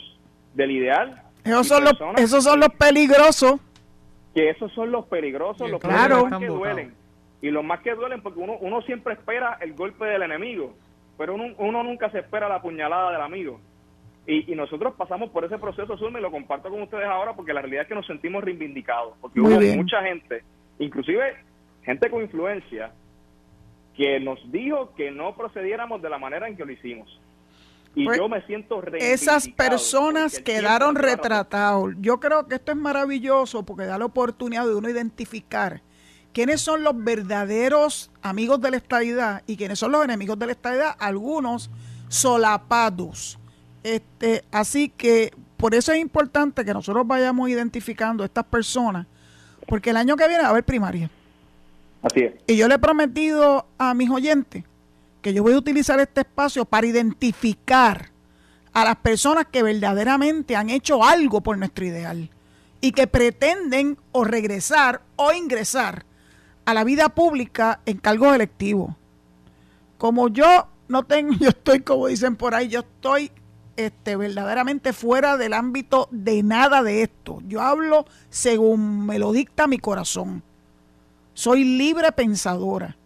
del 0.54 0.72
ideal. 0.72 1.22
Esos 1.44 1.68
son, 1.68 1.84
los, 1.84 1.94
esos 2.16 2.42
son 2.42 2.62
los 2.62 2.70
peligrosos. 2.70 3.60
Que 4.34 4.50
esos 4.50 4.72
son 4.72 4.94
los 4.94 5.06
peligrosos, 5.08 5.70
los, 5.70 5.84
más 5.84 6.40
que 6.40 6.48
duelen. 6.48 6.94
Y 7.42 7.50
los 7.50 7.66
más 7.66 7.82
que 7.82 7.94
duelen 7.96 8.22
porque 8.22 8.40
uno, 8.40 8.56
uno 8.62 8.82
siempre 8.84 9.16
espera 9.16 9.58
el 9.60 9.74
golpe 9.74 10.06
del 10.06 10.22
enemigo, 10.22 10.74
pero 11.18 11.36
uno, 11.36 11.54
uno 11.58 11.84
nunca 11.84 12.10
se 12.12 12.20
espera 12.20 12.48
la 12.48 12.62
puñalada 12.62 13.12
del 13.12 13.22
amigo. 13.22 13.60
Y, 14.34 14.56
nosotros 14.56 14.94
pasamos 14.96 15.30
por 15.32 15.44
ese 15.44 15.58
proceso, 15.58 15.98
Zulma, 15.98 16.20
y 16.20 16.22
lo 16.22 16.32
comparto 16.32 16.70
con 16.70 16.82
ustedes 16.82 17.06
ahora 17.06 17.36
porque 17.36 17.54
la 17.54 17.62
realidad 17.62 17.84
es 17.84 17.90
que 17.90 17.96
nos 17.96 18.08
sentimos 18.08 18.42
reivindicados, 18.42 19.16
porque 19.20 19.42
hubo 19.42 19.60
mucha 19.76 20.02
gente, 20.04 20.44
inclusive 20.80 21.36
gente 21.84 22.10
con 22.10 22.22
influencia, 22.22 22.94
que 23.94 24.22
nos 24.22 24.40
dijo 24.50 24.94
que 24.96 25.12
no 25.12 25.36
procediéramos 25.36 26.02
de 26.02 26.10
la 26.10 26.18
manera 26.18 26.48
en 26.48 26.56
que 26.56 26.64
lo 26.64 26.72
hicimos. 26.72 27.20
Y 27.94 28.06
pues, 28.06 28.18
yo 28.18 28.30
me 28.30 28.42
siento 28.44 28.82
Esas 28.94 29.50
personas 29.50 30.40
quedaron 30.40 30.96
retratados. 30.96 31.94
Yo 32.00 32.22
creo 32.22 32.48
que 32.48 32.56
esto 32.56 32.72
es 32.72 32.78
maravilloso 32.78 33.66
porque 33.66 33.84
da 33.84 33.98
la 33.98 34.06
oportunidad 34.06 34.66
de 34.66 34.76
uno 34.76 34.90
identificar 34.90 35.82
quiénes 36.32 36.62
son 36.62 36.86
los 36.86 36.94
verdaderos 37.04 38.10
amigos 38.22 38.62
de 38.62 38.72
la 38.72 38.78
estabilidad 38.78 39.44
y 39.46 39.58
quiénes 39.58 39.78
son 39.78 39.92
los 39.92 40.06
enemigos 40.06 40.40
de 40.40 40.46
la 40.46 40.52
estabilidad, 40.54 40.96
algunos 41.00 41.70
solapados. 42.08 43.41
Este, 43.84 44.44
así 44.52 44.90
que 44.90 45.34
por 45.58 45.76
eso 45.76 45.92
es 45.92 46.00
importante 46.00 46.66
que 46.66 46.74
nosotros 46.74 47.06
vayamos 47.06 47.50
identificando 47.50 48.24
a 48.24 48.26
estas 48.26 48.46
personas, 48.46 49.08
porque 49.68 49.92
el 49.92 49.98
año 49.98 50.16
que 50.16 50.28
viene 50.28 50.44
va 50.44 50.48
a 50.48 50.52
haber 50.52 50.64
primaria. 50.64 51.10
Así 52.02 52.22
es. 52.22 52.34
Y 52.48 52.58
yo 52.58 52.68
le 52.68 52.76
he 52.76 52.80
prometido 52.80 53.68
a 53.78 53.94
mis 53.94 54.10
oyentes 54.10 54.64
que 55.22 55.34
yo 55.34 55.44
voy 55.44 55.54
a 55.54 55.58
utilizar 55.58 56.00
este 56.00 56.22
espacio 56.22 56.66
para 56.66 56.88
identificar 56.88 58.10
a 58.74 58.86
las 58.86 58.96
personas 58.98 59.46
que 59.52 59.64
verdaderamente 59.64 60.56
han 60.56 60.70
hecho 60.70 61.04
algo 61.04 61.42
por 61.42 61.58
nuestro 61.58 61.86
ideal 61.86 62.30
y 62.80 62.92
que 62.92 63.06
pretenden 63.06 63.98
o 64.12 64.24
regresar 64.24 65.02
o 65.16 65.32
ingresar 65.32 66.06
a 66.66 66.74
la 66.74 66.84
vida 66.84 67.10
pública 67.10 67.82
en 67.86 67.98
cargos 67.98 68.34
electivos. 68.34 68.96
Como 69.98 70.30
yo 70.30 70.68
no 70.88 71.04
tengo, 71.04 71.34
yo 71.40 71.50
estoy, 71.50 71.82
como 71.82 72.08
dicen 72.08 72.36
por 72.36 72.56
ahí, 72.56 72.68
yo 72.68 72.80
estoy 72.80 73.32
este, 73.76 74.16
verdaderamente 74.16 74.94
fuera 74.94 75.38
del 75.38 75.54
ámbito 75.54 76.08
de 76.12 76.44
nada 76.44 76.84
de 76.84 77.04
esto. 77.04 77.42
Yo 77.48 77.62
hablo 77.62 78.06
según 78.30 79.06
me 79.06 79.20
lo 79.20 79.32
dicta 79.32 79.68
mi 79.68 79.80
corazón. 79.80 80.44
Soy 81.34 81.64
libre 81.64 82.12
pensadora. 82.12 82.98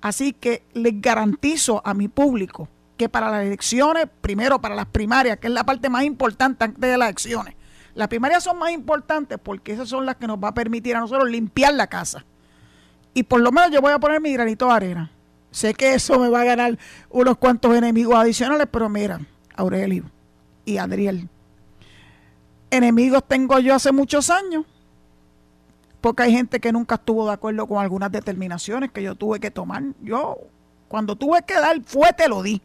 Así 0.00 0.34
que 0.34 0.62
les 0.74 1.00
garantizo 1.00 1.80
a 1.84 1.94
mi 1.94 2.08
público 2.08 2.68
que 2.96 3.08
para 3.08 3.30
las 3.30 3.44
elecciones, 3.44 4.06
primero 4.20 4.60
para 4.60 4.74
las 4.74 4.86
primarias, 4.86 5.38
que 5.38 5.46
es 5.46 5.52
la 5.52 5.64
parte 5.64 5.88
más 5.88 6.04
importante 6.04 6.64
antes 6.64 6.80
de 6.80 6.96
las 6.98 7.08
elecciones, 7.08 7.54
las 7.94 8.08
primarias 8.08 8.44
son 8.44 8.58
más 8.58 8.70
importantes 8.72 9.38
porque 9.42 9.72
esas 9.72 9.88
son 9.88 10.04
las 10.04 10.16
que 10.16 10.26
nos 10.26 10.38
va 10.38 10.48
a 10.48 10.54
permitir 10.54 10.96
a 10.96 11.00
nosotros 11.00 11.30
limpiar 11.30 11.74
la 11.74 11.86
casa. 11.86 12.24
Y 13.14 13.22
por 13.22 13.40
lo 13.40 13.52
menos 13.52 13.70
yo 13.70 13.80
voy 13.80 13.92
a 13.92 13.98
poner 13.98 14.20
mi 14.20 14.32
granito 14.32 14.66
de 14.66 14.72
arena. 14.72 15.10
Sé 15.50 15.72
que 15.72 15.94
eso 15.94 16.18
me 16.18 16.28
va 16.28 16.40
a 16.40 16.44
ganar 16.44 16.76
unos 17.10 17.38
cuantos 17.38 17.74
enemigos 17.76 18.16
adicionales, 18.16 18.66
pero 18.70 18.88
mira, 18.88 19.20
Aurelio 19.54 20.04
y 20.64 20.78
Adriel. 20.78 21.28
Enemigos 22.70 23.22
tengo 23.26 23.58
yo 23.58 23.74
hace 23.74 23.92
muchos 23.92 24.30
años, 24.30 24.64
porque 26.00 26.24
hay 26.24 26.32
gente 26.32 26.60
que 26.60 26.72
nunca 26.72 26.96
estuvo 26.96 27.26
de 27.26 27.32
acuerdo 27.32 27.66
con 27.66 27.78
algunas 27.78 28.10
determinaciones 28.10 28.90
que 28.90 29.02
yo 29.02 29.14
tuve 29.14 29.40
que 29.40 29.50
tomar. 29.50 29.82
Yo, 30.02 30.36
cuando 30.88 31.16
tuve 31.16 31.42
que 31.42 31.54
dar, 31.54 31.80
fue, 31.84 32.12
te 32.12 32.28
lo 32.28 32.42
di. 32.42 32.60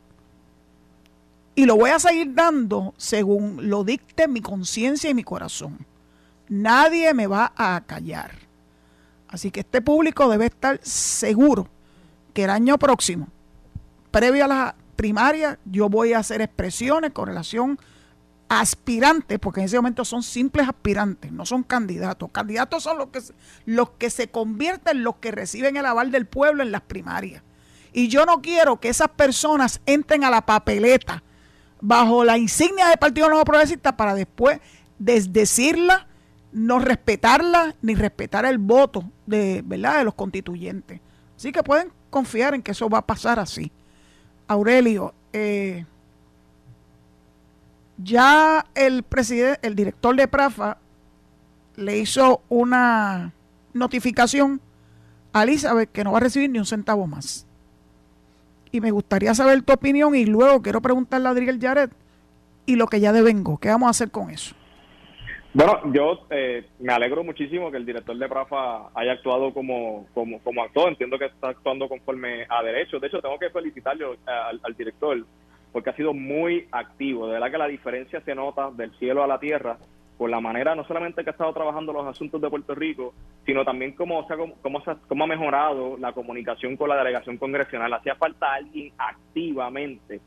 Y 1.55 1.65
lo 1.65 1.75
voy 1.75 1.91
a 1.91 1.99
seguir 1.99 2.33
dando 2.33 2.93
según 2.97 3.69
lo 3.69 3.83
dicte 3.83 4.27
mi 4.27 4.41
conciencia 4.41 5.09
y 5.09 5.13
mi 5.13 5.23
corazón. 5.23 5.85
Nadie 6.47 7.13
me 7.13 7.27
va 7.27 7.53
a 7.55 7.81
callar. 7.85 8.31
Así 9.27 9.51
que 9.51 9.59
este 9.59 9.81
público 9.81 10.27
debe 10.29 10.47
estar 10.47 10.79
seguro 10.81 11.67
que 12.33 12.45
el 12.45 12.49
año 12.49 12.77
próximo, 12.77 13.27
previo 14.09 14.45
a 14.45 14.47
la 14.47 14.75
primaria 14.99 15.57
yo 15.63 15.87
voy 15.87 16.11
a 16.11 16.19
hacer 16.19 16.41
expresiones 16.41 17.11
con 17.11 17.29
relación 17.29 17.79
a 18.49 18.59
aspirantes, 18.59 19.39
porque 19.39 19.61
en 19.61 19.67
ese 19.67 19.77
momento 19.77 20.03
son 20.03 20.23
simples 20.23 20.67
aspirantes, 20.67 21.31
no 21.31 21.45
son 21.45 21.63
candidatos. 21.63 22.29
Candidatos 22.33 22.83
son 22.83 22.97
los 22.97 23.07
que, 23.07 23.21
los 23.65 23.91
que 23.91 24.09
se 24.09 24.27
convierten, 24.27 25.05
los 25.05 25.15
que 25.15 25.31
reciben 25.31 25.77
el 25.77 25.85
aval 25.85 26.11
del 26.11 26.25
pueblo 26.25 26.63
en 26.63 26.73
las 26.73 26.81
primarias. 26.81 27.43
Y 27.93 28.09
yo 28.09 28.25
no 28.25 28.41
quiero 28.41 28.81
que 28.81 28.89
esas 28.89 29.07
personas 29.07 29.79
entren 29.85 30.25
a 30.25 30.29
la 30.29 30.45
papeleta 30.45 31.23
bajo 31.79 32.25
la 32.25 32.37
insignia 32.37 32.89
del 32.89 32.97
Partido 32.97 33.29
Nuevo 33.29 33.45
Progresista 33.45 33.95
para 33.95 34.13
después 34.13 34.59
desdecirla, 34.97 36.07
no 36.51 36.79
respetarla, 36.79 37.73
ni 37.81 37.95
respetar 37.95 38.43
el 38.43 38.57
voto 38.57 39.09
de, 39.25 39.61
¿verdad? 39.65 39.99
de 39.99 40.03
los 40.03 40.15
constituyentes. 40.15 40.99
Así 41.37 41.53
que 41.53 41.63
pueden 41.63 41.89
confiar 42.09 42.53
en 42.53 42.61
que 42.61 42.71
eso 42.71 42.89
va 42.89 42.97
a 42.97 43.07
pasar 43.07 43.39
así. 43.39 43.71
Aurelio, 44.49 45.13
eh, 45.31 45.85
ya 47.97 48.65
el 48.73 49.03
presidente, 49.03 49.59
el 49.61 49.75
director 49.75 50.15
de 50.15 50.27
Prafa 50.27 50.79
le 51.75 51.99
hizo 51.99 52.41
una 52.49 53.31
notificación 53.73 54.59
a 55.33 55.43
Elizabeth 55.43 55.91
que 55.91 56.03
no 56.03 56.11
va 56.13 56.17
a 56.17 56.21
recibir 56.21 56.49
ni 56.49 56.57
un 56.57 56.65
centavo 56.65 57.05
más. 57.05 57.45
Y 58.71 58.81
me 58.81 58.89
gustaría 58.89 59.35
saber 59.35 59.61
tu 59.61 59.71
opinión 59.71 60.15
y 60.15 60.25
luego 60.25 60.63
quiero 60.63 60.81
preguntarle 60.81 61.27
a 61.27 61.31
Adriel 61.31 61.59
Yaret 61.59 61.91
y 62.65 62.75
lo 62.75 62.87
que 62.87 62.99
ya 62.99 63.13
devengo. 63.13 63.59
¿Qué 63.59 63.69
vamos 63.69 63.85
a 63.85 63.91
hacer 63.91 64.09
con 64.09 64.31
eso? 64.31 64.55
Bueno, 65.51 65.81
yo 65.91 66.27
eh, 66.29 66.67
me 66.77 66.93
alegro 66.93 67.23
muchísimo 67.23 67.71
que 67.71 67.77
el 67.77 67.85
director 67.85 68.15
de 68.15 68.29
Prafa 68.29 68.89
haya 68.93 69.13
actuado 69.13 69.51
como, 69.51 70.05
como, 70.13 70.39
como 70.41 70.63
actuó. 70.63 70.87
Entiendo 70.87 71.17
que 71.17 71.25
está 71.25 71.49
actuando 71.49 71.89
conforme 71.89 72.45
a 72.47 72.61
derecho. 72.61 72.99
De 72.99 73.07
hecho, 73.07 73.21
tengo 73.21 73.39
que 73.39 73.49
felicitarlo 73.49 74.13
eh, 74.13 74.17
al, 74.27 74.75
director 74.75 75.25
porque 75.71 75.89
ha 75.89 75.95
sido 75.95 76.13
muy 76.13 76.67
activo. 76.71 77.25
De 77.25 77.33
verdad 77.33 77.49
que 77.49 77.57
la 77.57 77.67
diferencia 77.67 78.21
se 78.21 78.35
nota 78.35 78.69
del 78.69 78.91
cielo 78.99 79.23
a 79.23 79.27
la 79.27 79.39
tierra 79.39 79.77
por 80.19 80.29
la 80.29 80.41
manera 80.41 80.75
no 80.75 80.83
solamente 80.83 81.23
que 81.23 81.29
ha 81.29 81.31
estado 81.31 81.53
trabajando 81.53 81.93
los 81.93 82.05
asuntos 82.05 82.41
de 82.41 82.49
Puerto 82.49 82.75
Rico, 82.75 83.13
sino 83.45 83.63
también 83.63 83.93
cómo, 83.93 84.19
o 84.19 84.27
sea, 84.27 84.35
cómo, 84.35 84.55
cómo 85.07 85.23
ha 85.23 85.27
mejorado 85.27 85.97
la 85.97 86.11
comunicación 86.11 86.75
con 86.75 86.89
la 86.89 86.97
delegación 86.97 87.37
congresional. 87.37 87.93
Hacía 87.93 88.15
falta 88.15 88.53
alguien 88.53 88.91
activamente 88.97 90.19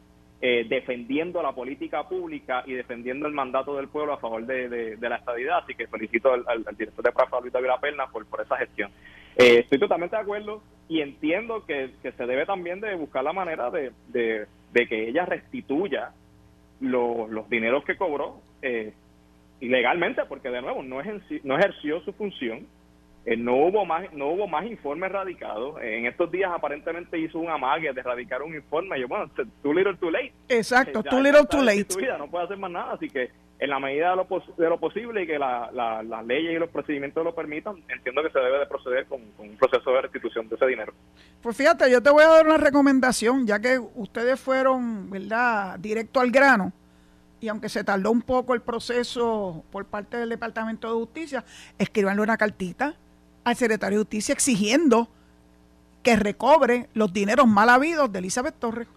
eh, 0.44 0.66
defendiendo 0.68 1.40
la 1.40 1.52
política 1.52 2.08
pública 2.08 2.64
y 2.66 2.72
defendiendo 2.72 3.28
el 3.28 3.32
mandato 3.32 3.76
del 3.76 3.86
pueblo 3.86 4.14
a 4.14 4.18
favor 4.18 4.44
de, 4.44 4.98
la 5.00 5.14
estadidad. 5.14 5.58
Así 5.58 5.76
que 5.76 5.86
felicito 5.86 6.32
al, 6.32 6.64
director 6.76 7.04
de 7.04 7.12
Prafa, 7.12 7.38
Luis 7.40 7.52
David 7.52 7.68
Perna, 7.80 8.08
por, 8.08 8.26
por 8.26 8.40
esa 8.40 8.56
gestión. 8.56 8.90
Eh, 9.36 9.60
estoy 9.60 9.78
totalmente 9.78 10.16
de 10.16 10.22
acuerdo 10.22 10.60
y 10.88 11.00
entiendo 11.00 11.64
que, 11.64 11.90
se 12.02 12.26
debe 12.26 12.44
también 12.44 12.80
de 12.80 12.96
buscar 12.96 13.22
la 13.22 13.32
manera 13.32 13.70
de, 13.70 13.92
que 14.72 15.08
ella 15.08 15.26
restituya 15.26 16.10
los 16.80 17.48
dineros 17.48 17.84
que 17.84 17.96
cobró 17.96 18.40
eh, 18.62 18.92
ilegalmente, 19.60 20.24
porque 20.24 20.50
de 20.50 20.60
nuevo 20.60 20.82
no, 20.82 21.00
no 21.44 21.56
ejerció 21.56 22.00
su 22.00 22.12
función 22.14 22.66
eh, 23.24 23.36
no 23.36 23.56
hubo 23.56 23.84
más 23.84 24.12
no 24.12 24.28
hubo 24.28 24.48
más 24.48 24.66
informes 24.66 25.12
radicados. 25.12 25.80
en 25.80 26.06
estos 26.06 26.30
días 26.30 26.50
aparentemente 26.52 27.18
hizo 27.18 27.38
un 27.38 27.48
amague 27.48 27.92
de 27.92 28.02
radicar 28.02 28.42
un 28.42 28.54
informe. 28.54 29.00
yo, 29.00 29.06
bueno, 29.06 29.30
too 29.62 29.72
little 29.72 29.96
too 29.96 30.10
late. 30.10 30.32
Exacto, 30.48 31.02
too 31.02 31.20
little 31.20 31.46
too 31.46 31.62
late. 31.62 31.86
no 32.18 32.28
puede 32.28 32.44
hacer 32.44 32.56
más 32.56 32.70
nada, 32.70 32.92
así 32.94 33.08
que 33.08 33.30
en 33.62 33.70
la 33.70 33.78
medida 33.78 34.10
de 34.10 34.16
lo, 34.16 34.26
de 34.56 34.68
lo 34.68 34.80
posible 34.80 35.22
y 35.22 35.26
que 35.28 35.38
la, 35.38 35.70
las 35.72 36.26
leyes 36.26 36.52
y 36.52 36.58
los 36.58 36.68
procedimientos 36.68 37.22
lo 37.22 37.32
permitan, 37.32 37.76
entiendo 37.88 38.20
que 38.24 38.30
se 38.30 38.40
debe 38.40 38.58
de 38.58 38.66
proceder 38.66 39.06
con, 39.06 39.20
un 39.38 39.56
proceso 39.56 39.88
de 39.92 40.02
restitución 40.02 40.48
de 40.48 40.56
ese 40.56 40.66
dinero. 40.66 40.92
Pues 41.40 41.56
fíjate, 41.56 41.88
yo 41.88 42.02
te 42.02 42.10
voy 42.10 42.24
a 42.24 42.28
dar 42.28 42.44
una 42.44 42.56
recomendación, 42.56 43.46
ya 43.46 43.60
que 43.60 43.78
ustedes 43.78 44.40
fueron, 44.40 45.08
¿verdad?, 45.10 45.78
directo 45.78 46.18
al 46.18 46.32
grano 46.32 46.72
y 47.38 47.46
aunque 47.46 47.68
se 47.68 47.84
tardó 47.84 48.10
un 48.10 48.22
poco 48.22 48.54
el 48.54 48.62
proceso 48.62 49.64
por 49.70 49.86
parte 49.86 50.16
del 50.16 50.30
Departamento 50.30 50.88
de 50.88 50.94
Justicia, 50.94 51.44
escribanle 51.78 52.22
una 52.22 52.36
cartita 52.36 52.96
al 53.44 53.56
secretario 53.56 53.98
de 53.98 54.04
Justicia 54.04 54.32
exigiendo 54.32 55.08
que 56.02 56.16
recobre 56.16 56.88
los 56.94 57.12
dineros 57.12 57.46
mal 57.46 57.68
habidos 57.68 58.12
de 58.12 58.18
Elizabeth 58.18 58.54
Torres. 58.58 58.88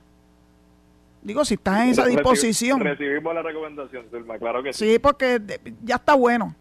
Digo, 1.21 1.43
si 1.43 1.55
estás 1.55 1.81
en 1.81 1.89
esa 1.89 2.05
disposición. 2.05 2.79
Recibimos 2.81 3.33
la 3.33 3.41
recomendación, 3.41 4.05
claro 4.39 4.61
que 4.61 4.73
sí. 4.73 4.91
Sí, 4.91 4.99
porque 4.99 5.41
ya 5.83 5.95
está 5.95 6.13
bueno. 6.13 6.55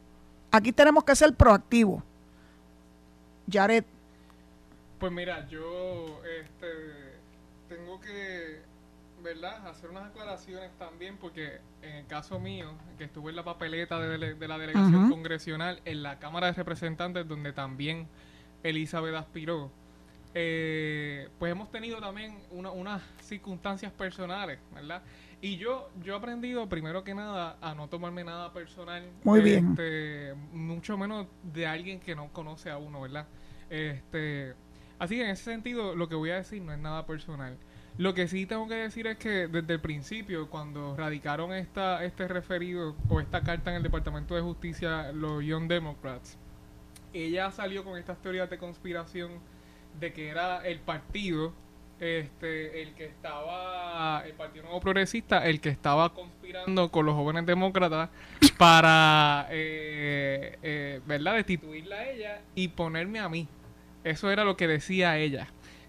Aquí 0.51 0.72
tenemos 0.72 1.05
que 1.05 1.14
ser 1.14 1.35
proactivos. 1.35 2.03
Jared. 3.51 3.85
Pues 4.99 5.12
mira, 5.12 5.47
yo 5.49 6.20
este, 6.41 7.18
tengo 7.68 8.01
que 8.01 8.61
¿verdad? 9.25 9.66
Hacer 9.66 9.91
unas 9.91 10.05
aclaraciones 10.05 10.70
también, 10.79 11.16
porque 11.16 11.59
en 11.83 11.95
el 11.97 12.07
caso 12.07 12.39
mío, 12.39 12.70
que 12.99 13.05
estuve 13.05 13.31
en 13.31 13.37
la 13.37 13.43
papeleta 13.43 13.99
de, 13.99 14.18
la 14.47 14.59
delegación 14.59 15.11
congresional, 15.11 15.81
en 15.85 16.03
la 16.05 16.18
Cámara 16.20 16.47
de 16.49 16.53
Representantes, 16.53 17.27
donde 17.27 17.53
también 17.53 18.07
Elizabeth 18.62 19.14
aspiró, 19.16 19.70
eh, 20.35 21.29
pues 21.39 21.53
hemos 21.53 21.70
tenido 21.70 22.01
también 22.01 22.37
una- 22.51 22.70
unas 22.70 23.03
circunstancias 23.22 23.93
personales, 23.93 24.59
¿verdad? 24.75 25.03
Y 25.41 25.57
yo, 25.59 25.91
yo 26.03 26.14
he 26.14 26.16
aprendido 26.16 26.68
primero 26.68 27.05
que 27.05 27.14
nada 27.14 27.57
a 27.61 27.75
no 27.75 27.89
tomarme 27.89 28.25
nada 28.25 28.53
personal. 28.53 29.09
Muy 29.25 29.41
bien. 29.41 29.70
este, 29.70 30.35
Mucho 30.53 30.97
menos 30.97 31.27
de 31.43 31.66
alguien 31.66 32.01
que 32.01 32.14
no 32.14 32.29
conoce 32.33 32.70
a 32.70 32.79
uno, 32.79 33.01
¿verdad? 33.03 33.27
Este, 33.70 34.55
así 34.99 35.16
que 35.16 35.25
en 35.25 35.31
ese 35.31 35.45
sentido 35.45 35.95
lo 35.95 36.09
que 36.09 36.14
voy 36.14 36.31
a 36.31 36.37
decir 36.37 36.62
no 36.62 36.72
es 36.72 36.79
nada 36.79 37.07
personal. 37.07 37.57
Lo 37.97 38.12
que 38.12 38.26
sí 38.26 38.45
tengo 38.45 38.66
que 38.66 38.74
decir 38.74 39.07
es 39.07 39.18
que 39.18 39.47
desde 39.47 39.74
el 39.74 39.80
principio, 39.80 40.51
cuando 40.51 40.97
radicaron 40.97 41.53
esta, 41.53 42.05
este 42.05 42.26
referido 42.26 42.97
o 43.09 43.20
esta 43.20 43.42
carta 43.42 43.70
en 43.70 43.76
el 43.76 43.82
Departamento 43.84 44.34
de 44.34 44.40
Justicia, 44.40 45.12
los 45.12 45.45
Young 45.45 45.68
Democrats, 45.68 46.36
ella 47.12 47.53
salió 47.53 47.84
con 47.84 47.97
estas 47.97 48.20
teorías 48.20 48.51
de 48.51 48.59
conspiración 48.59 49.30
de 50.01 50.12
que 50.12 50.28
era 50.28 50.66
el 50.66 50.80
partido 50.80 51.53
este 52.01 52.82
el 52.82 52.95
que 52.95 53.05
estaba 53.05 54.24
el 54.26 54.32
partido 54.32 54.64
nuevo 54.64 54.80
progresista 54.80 55.47
el 55.47 55.61
que 55.61 55.68
estaba 55.68 56.12
conspirando 56.12 56.90
con 56.90 57.07
los 57.07 57.14
jóvenes 57.14 57.47
demócratas 57.47 58.11
para 58.59 59.47
eh, 59.51 60.59
eh, 60.61 61.01
verdad 61.07 61.34
destituirla 61.34 61.95
a 61.95 62.11
ella 62.11 62.40
y 62.57 62.66
ponerme 62.66 63.20
a 63.20 63.28
mí. 63.28 63.47
Eso 64.03 64.28
era 64.32 64.42
lo 64.42 64.57
que 64.57 64.66
decía 64.66 65.16
ella 65.18 65.47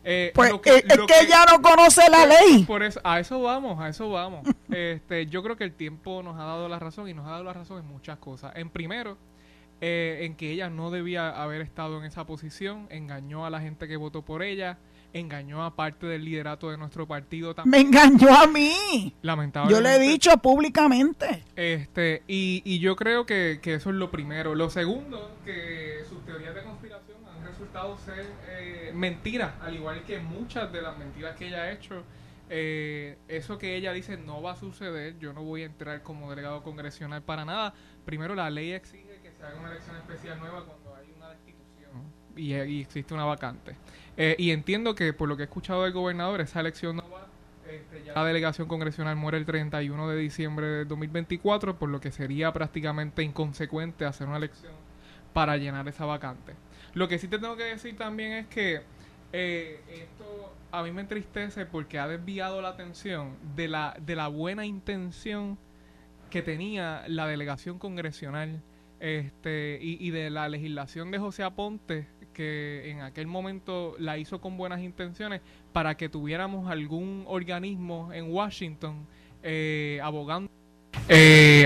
Eh, 0.07 0.31
Pues 0.35 0.51
lo 0.51 0.61
que- 0.61 0.69
es, 0.77 0.85
es 0.87 0.97
lo 0.97 1.07
que 1.07 1.13
que- 1.15 1.25
ella 1.25 1.45
no 1.51 1.61
conoce 1.63 2.01
la 2.11 2.25
ley. 2.27 2.63
por 2.65 2.83
eso, 2.83 3.01
a 3.03 3.19
eso 3.19 3.41
vamos, 3.41 3.79
a 3.81 3.89
eso 3.89 4.09
vamos. 4.11 4.41
Este, 4.69 5.25
yo 5.25 5.41
creo 5.41 5.55
que 5.57 5.63
el 5.63 5.73
tiempo 5.73 6.21
nos 6.21 6.35
ha 6.39 6.43
dado 6.43 6.69
la 6.69 6.77
razón 6.79 7.09
y 7.09 7.13
nos 7.13 7.25
ha 7.27 7.31
dado 7.31 7.43
la 7.43 7.53
razón 7.53 7.79
en 7.79 7.87
muchas 7.87 8.17
cosas. 8.19 8.53
En 8.55 8.69
primero, 8.69 9.17
eh, 9.81 10.19
en 10.21 10.35
que 10.35 10.51
ella 10.51 10.69
no 10.69 10.91
debía 10.91 11.29
haber 11.29 11.61
estado 11.61 11.97
en 11.99 12.05
esa 12.05 12.25
posición, 12.25 12.87
engañó 12.91 13.45
a 13.45 13.49
la 13.49 13.59
gente 13.61 13.87
que 13.87 13.97
votó 13.97 14.21
por 14.21 14.43
ella, 14.43 14.77
engañó 15.13 15.63
a 15.63 15.75
parte 15.75 16.05
del 16.07 16.25
liderato 16.25 16.69
de 16.69 16.77
nuestro 16.77 17.07
partido 17.07 17.49
Me 17.49 17.53
también. 17.55 17.87
engañó 17.87 18.35
a 18.35 18.47
mí. 18.47 19.13
Lamentablemente. 19.21 19.73
Yo 19.75 19.81
le 19.81 19.95
he 19.95 20.09
dicho 20.09 20.37
públicamente. 20.37 21.43
Este, 21.55 22.21
y, 22.27 22.61
y 22.65 22.79
yo 22.79 22.95
creo 22.95 23.25
que, 23.25 23.59
que 23.61 23.75
eso 23.75 23.89
es 23.89 23.95
lo 23.95 24.11
primero. 24.11 24.55
Lo 24.55 24.69
segundo, 24.69 25.31
que 25.45 26.03
sus 26.09 26.23
teorías 26.25 26.53
de 26.53 26.63
conspiración 26.63 27.14
resultado 27.55 27.97
ser 27.99 28.25
eh, 28.49 28.91
mentiras, 28.93 29.53
al 29.61 29.75
igual 29.75 30.03
que 30.03 30.19
muchas 30.19 30.71
de 30.73 30.81
las 30.81 30.97
mentiras 30.97 31.35
que 31.37 31.47
ella 31.47 31.63
ha 31.63 31.71
hecho. 31.71 32.03
Eh, 32.49 33.17
eso 33.27 33.57
que 33.57 33.75
ella 33.75 33.93
dice 33.93 34.17
no 34.17 34.41
va 34.41 34.51
a 34.51 34.55
suceder. 34.55 35.17
Yo 35.19 35.31
no 35.31 35.41
voy 35.43 35.63
a 35.63 35.65
entrar 35.65 36.03
como 36.03 36.29
delegado 36.29 36.61
congresional 36.63 37.21
para 37.23 37.45
nada. 37.45 37.73
Primero, 38.03 38.35
la 38.35 38.49
ley 38.49 38.73
exige 38.73 39.19
que 39.23 39.31
se 39.31 39.43
haga 39.43 39.57
una 39.59 39.71
elección 39.71 39.95
especial 39.95 40.39
nueva 40.39 40.65
cuando 40.65 40.95
hay 40.95 41.11
una 41.15 41.29
destitución 41.29 41.91
y, 42.35 42.53
y 42.53 42.81
existe 42.81 43.13
una 43.13 43.23
vacante. 43.23 43.75
Eh, 44.17 44.35
y 44.37 44.51
entiendo 44.51 44.93
que 44.93 45.13
por 45.13 45.29
lo 45.29 45.37
que 45.37 45.43
he 45.43 45.45
escuchado 45.45 45.83
del 45.83 45.93
gobernador, 45.93 46.41
esa 46.41 46.59
elección 46.59 46.97
no 46.97 47.09
va. 47.09 47.27
Este, 47.69 48.03
ya 48.03 48.13
la 48.13 48.25
delegación 48.25 48.67
congresional 48.67 49.15
muere 49.15 49.37
el 49.37 49.45
31 49.45 50.09
de 50.09 50.17
diciembre 50.17 50.67
de 50.67 50.85
2024, 50.85 51.79
por 51.79 51.89
lo 51.89 51.99
que 52.01 52.11
sería 52.11 52.51
prácticamente 52.53 53.23
inconsecuente 53.23 54.05
hacer 54.05 54.27
una 54.27 54.37
elección 54.37 54.73
para 55.33 55.57
llenar 55.57 55.87
esa 55.87 56.05
vacante. 56.05 56.53
Lo 56.95 57.07
que 57.07 57.19
sí 57.19 57.27
te 57.27 57.37
tengo 57.37 57.55
que 57.55 57.65
decir 57.65 57.95
también 57.95 58.31
es 58.31 58.47
que 58.47 58.81
eh, 59.33 59.79
esto 59.89 60.53
a 60.71 60.81
mí 60.81 60.91
me 60.91 61.01
entristece 61.01 61.65
porque 61.65 61.99
ha 61.99 62.07
desviado 62.07 62.61
la 62.61 62.69
atención 62.69 63.35
de 63.55 63.67
la, 63.67 63.95
de 64.01 64.15
la 64.15 64.29
buena 64.29 64.65
intención 64.65 65.57
que 66.29 66.41
tenía 66.41 67.03
la 67.07 67.27
delegación 67.27 67.79
congresional 67.79 68.61
este, 68.99 69.77
y, 69.81 70.05
y 70.05 70.09
de 70.11 70.29
la 70.29 70.49
legislación 70.49 71.11
de 71.11 71.19
José 71.19 71.43
Aponte, 71.43 72.07
que 72.33 72.89
en 72.89 73.01
aquel 73.01 73.27
momento 73.27 73.95
la 73.99 74.17
hizo 74.17 74.39
con 74.41 74.57
buenas 74.57 74.81
intenciones 74.81 75.41
para 75.73 75.95
que 75.95 76.09
tuviéramos 76.09 76.69
algún 76.69 77.23
organismo 77.27 78.11
en 78.13 78.31
Washington 78.31 79.05
eh, 79.43 79.99
abogando, 80.01 80.49
eh, 81.07 81.65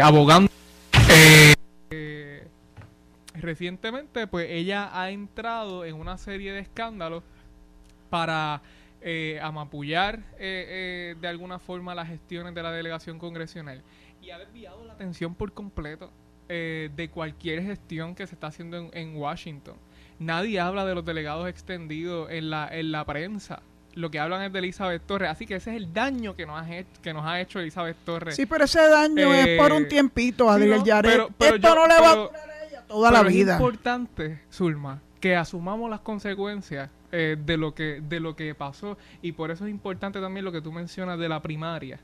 recientemente 3.40 4.28
pues 4.28 4.48
ella 4.50 4.90
ha 4.94 5.10
entrado 5.12 5.86
en 5.86 5.96
una 5.96 6.18
serie 6.18 6.52
de 6.54 6.60
escándalos 6.60 7.24
para 8.10 8.62
eh, 9.02 9.40
amapullar 9.42 10.20
eh, 10.40 11.14
eh, 11.14 11.16
de 11.20 11.28
alguna 11.28 11.60
forma 11.60 11.96
las 11.96 12.08
gestiones 12.08 12.54
de 12.56 12.64
la 12.64 12.72
delegación 12.72 13.20
congresional 13.20 13.82
y 14.22 14.32
ha 14.32 14.40
desviado 14.40 14.84
la 14.86 14.94
atención 14.94 15.36
por 15.36 15.54
completo 15.54 16.12
eh, 16.50 16.90
de 16.96 17.10
cualquier 17.10 17.62
gestión 17.64 18.16
que 18.16 18.26
se 18.28 18.36
está 18.36 18.48
haciendo 18.48 18.78
en, 18.78 18.90
en 18.94 19.16
Washington. 19.16 19.76
Nadie 20.18 20.60
habla 20.60 20.84
de 20.86 20.96
los 20.96 21.06
delegados 21.06 21.48
extendidos 21.48 22.30
en 22.32 22.50
la, 22.50 22.68
en 22.72 22.92
la 22.92 23.06
prensa. 23.06 23.62
Lo 23.94 24.12
que 24.12 24.20
hablan 24.20 24.42
es 24.44 24.52
de 24.52 24.60
Elizabeth 24.60 25.02
Torres. 25.06 25.30
Así 25.30 25.46
que 25.46 25.56
ese 25.56 25.72
es 25.72 25.78
el 25.78 25.94
daño 25.94 26.36
que 26.36 26.46
nos 26.46 26.62
ha, 26.62 26.70
he- 26.78 26.86
que 27.02 27.14
nos 27.14 27.26
ha 27.26 27.40
hecho 27.40 27.60
Elizabeth 27.60 27.96
Torres. 28.04 28.36
Sí, 28.36 28.46
pero 28.46 28.66
ese 28.66 28.82
daño 28.90 29.34
Eh, 29.34 29.56
es 29.56 29.62
por 29.62 29.72
un 29.72 29.88
tiempito, 29.88 30.50
Adriel 30.50 30.80
no, 30.80 30.86
Yaret. 30.86 31.22
Esto 31.40 31.56
yo- 31.58 31.76
no 31.76 31.88
le 31.88 32.00
va 32.02 32.12
a 32.12 32.16
durar 32.16 32.49
toda 32.90 33.12
la 33.12 33.24
vida. 33.24 33.54
Es 33.54 33.60
importante, 33.62 34.42
Zulma, 34.52 35.02
que 35.22 35.38
asumamos 35.38 35.90
las 35.90 36.02
consecuencias 36.02 36.90
eh, 37.12 37.38
de 37.44 37.56
lo 37.58 37.74
que 37.74 38.02
de 38.02 38.20
lo 38.20 38.36
que 38.36 38.54
pasó 38.54 38.98
y 39.22 39.32
por 39.32 39.50
eso 39.52 39.66
es 39.66 39.72
importante 39.72 40.20
también 40.20 40.44
lo 40.46 40.52
que 40.52 40.62
tú 40.62 40.72
mencionas 40.74 41.18
de 41.18 41.30
la 41.30 41.42
primaria. 41.42 42.00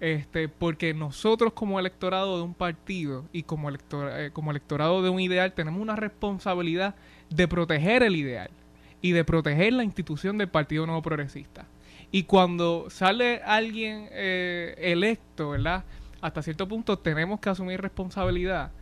Este, 0.00 0.48
porque 0.48 0.94
nosotros 0.94 1.52
como 1.52 1.78
electorado 1.78 2.36
de 2.36 2.42
un 2.42 2.54
partido 2.54 3.24
y 3.32 3.44
como, 3.44 3.70
elector- 3.70 4.10
eh, 4.12 4.30
como 4.32 4.50
electorado 4.50 5.00
de 5.00 5.08
un 5.10 5.20
ideal 5.20 5.52
tenemos 5.52 5.80
una 5.80 5.94
responsabilidad 5.94 6.96
de 7.30 7.46
proteger 7.46 8.02
el 8.02 8.16
ideal 8.16 8.50
y 9.00 9.12
de 9.12 9.22
proteger 9.24 9.72
la 9.74 9.84
institución 9.84 10.38
del 10.38 10.48
Partido 10.48 10.86
Nuevo 10.86 11.02
Progresista. 11.02 11.66
Y 12.10 12.24
cuando 12.24 12.90
sale 12.90 13.42
alguien 13.44 14.08
eh, 14.10 14.74
electo, 14.78 15.50
¿verdad? 15.50 15.84
Hasta 16.20 16.42
cierto 16.42 16.66
punto 16.66 16.98
tenemos 16.98 17.38
que 17.38 17.50
asumir 17.50 17.80
responsabilidad 17.80 18.72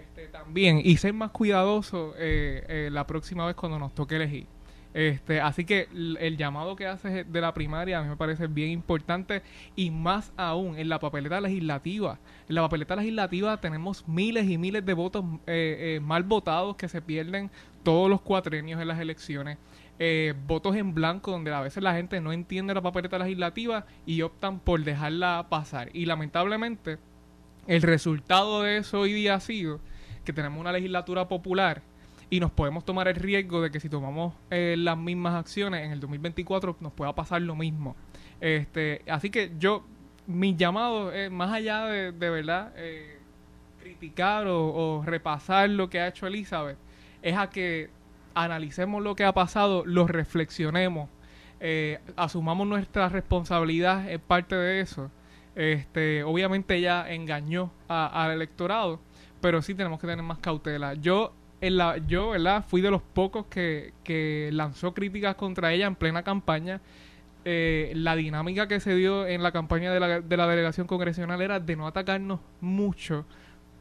este, 0.00 0.28
también 0.28 0.80
y 0.82 0.96
ser 0.96 1.12
más 1.12 1.30
cuidadosos 1.30 2.14
eh, 2.18 2.64
eh, 2.68 2.88
la 2.90 3.06
próxima 3.06 3.46
vez 3.46 3.54
cuando 3.56 3.78
nos 3.78 3.94
toque 3.94 4.16
elegir. 4.16 4.46
Este, 4.94 5.40
así 5.40 5.64
que 5.64 5.88
el 5.92 6.36
llamado 6.36 6.76
que 6.76 6.86
hace 6.86 7.24
de 7.24 7.40
la 7.40 7.54
primaria 7.54 7.98
a 7.98 8.02
mí 8.02 8.08
me 8.10 8.16
parece 8.16 8.46
bien 8.46 8.70
importante 8.70 9.42
y 9.74 9.90
más 9.90 10.32
aún 10.36 10.78
en 10.78 10.88
la 10.88 10.98
papeleta 10.98 11.40
legislativa. 11.40 12.18
En 12.48 12.54
la 12.54 12.62
papeleta 12.62 12.96
legislativa 12.96 13.58
tenemos 13.60 14.06
miles 14.06 14.48
y 14.48 14.58
miles 14.58 14.84
de 14.84 14.94
votos 14.94 15.24
eh, 15.46 15.96
eh, 15.96 16.00
mal 16.00 16.24
votados 16.24 16.76
que 16.76 16.88
se 16.88 17.00
pierden 17.00 17.50
todos 17.82 18.10
los 18.10 18.20
cuatrenios 18.20 18.80
en 18.80 18.88
las 18.88 19.00
elecciones. 19.00 19.58
Eh, 19.98 20.34
votos 20.46 20.74
en 20.76 20.94
blanco 20.94 21.30
donde 21.30 21.52
a 21.52 21.60
veces 21.60 21.82
la 21.82 21.94
gente 21.94 22.20
no 22.20 22.32
entiende 22.32 22.74
la 22.74 22.82
papeleta 22.82 23.18
legislativa 23.18 23.86
y 24.04 24.22
optan 24.22 24.58
por 24.58 24.82
dejarla 24.84 25.46
pasar. 25.48 25.90
Y 25.94 26.06
lamentablemente 26.06 26.98
el 27.66 27.82
resultado 27.82 28.62
de 28.62 28.78
eso 28.78 29.00
hoy 29.00 29.12
día 29.12 29.34
ha 29.34 29.40
sido 29.40 29.80
que 30.24 30.32
tenemos 30.32 30.60
una 30.60 30.72
legislatura 30.72 31.28
popular 31.28 31.82
y 32.30 32.40
nos 32.40 32.50
podemos 32.50 32.84
tomar 32.84 33.08
el 33.08 33.16
riesgo 33.16 33.60
de 33.60 33.70
que 33.70 33.78
si 33.78 33.88
tomamos 33.88 34.34
eh, 34.50 34.74
las 34.78 34.96
mismas 34.96 35.34
acciones 35.34 35.84
en 35.84 35.92
el 35.92 36.00
2024 36.00 36.76
nos 36.80 36.92
pueda 36.92 37.14
pasar 37.14 37.42
lo 37.42 37.54
mismo. 37.54 37.94
Este, 38.40 39.02
así 39.06 39.30
que 39.30 39.52
yo, 39.58 39.84
mi 40.26 40.56
llamado 40.56 41.12
es 41.12 41.30
más 41.30 41.52
allá 41.52 41.84
de, 41.84 42.12
de 42.12 42.30
verdad 42.30 42.72
eh, 42.76 43.18
criticar 43.82 44.46
o, 44.48 45.02
repasar 45.04 45.68
lo 45.68 45.90
que 45.90 46.00
ha 46.00 46.08
hecho 46.08 46.26
Elizabeth, 46.26 46.78
es 47.20 47.36
a 47.36 47.50
que 47.50 47.90
analicemos 48.34 49.02
lo 49.02 49.14
que 49.14 49.24
ha 49.24 49.32
pasado, 49.34 49.84
lo 49.84 50.06
reflexionemos, 50.06 51.10
eh, 51.60 52.00
asumamos 52.16 52.66
nuestra 52.66 53.08
responsabilidad 53.08 54.10
en 54.10 54.20
parte 54.20 54.54
de 54.56 54.80
eso. 54.80 55.10
Este, 55.54 56.22
obviamente 56.22 56.76
ella 56.76 57.12
engañó 57.12 57.72
al 57.88 58.32
electorado, 58.32 59.00
pero 59.40 59.60
sí 59.62 59.74
tenemos 59.74 60.00
que 60.00 60.06
tener 60.06 60.24
más 60.24 60.38
cautela. 60.38 60.94
Yo, 60.94 61.32
en 61.60 61.76
la, 61.76 61.98
yo, 61.98 62.30
¿verdad? 62.30 62.64
Fui 62.66 62.80
de 62.80 62.90
los 62.90 63.02
pocos 63.02 63.46
que, 63.46 63.92
que 64.02 64.50
lanzó 64.52 64.94
críticas 64.94 65.34
contra 65.36 65.72
ella 65.72 65.86
en 65.86 65.96
plena 65.96 66.22
campaña. 66.22 66.80
Eh, 67.44 67.92
la 67.96 68.14
dinámica 68.14 68.68
que 68.68 68.78
se 68.78 68.94
dio 68.94 69.26
en 69.26 69.42
la 69.42 69.50
campaña 69.50 69.92
de 69.92 69.98
la, 69.98 70.20
de 70.20 70.36
la 70.36 70.46
delegación 70.46 70.86
congresional 70.86 71.42
era 71.42 71.58
de 71.58 71.74
no 71.74 71.88
atacarnos 71.88 72.38
mucho 72.60 73.26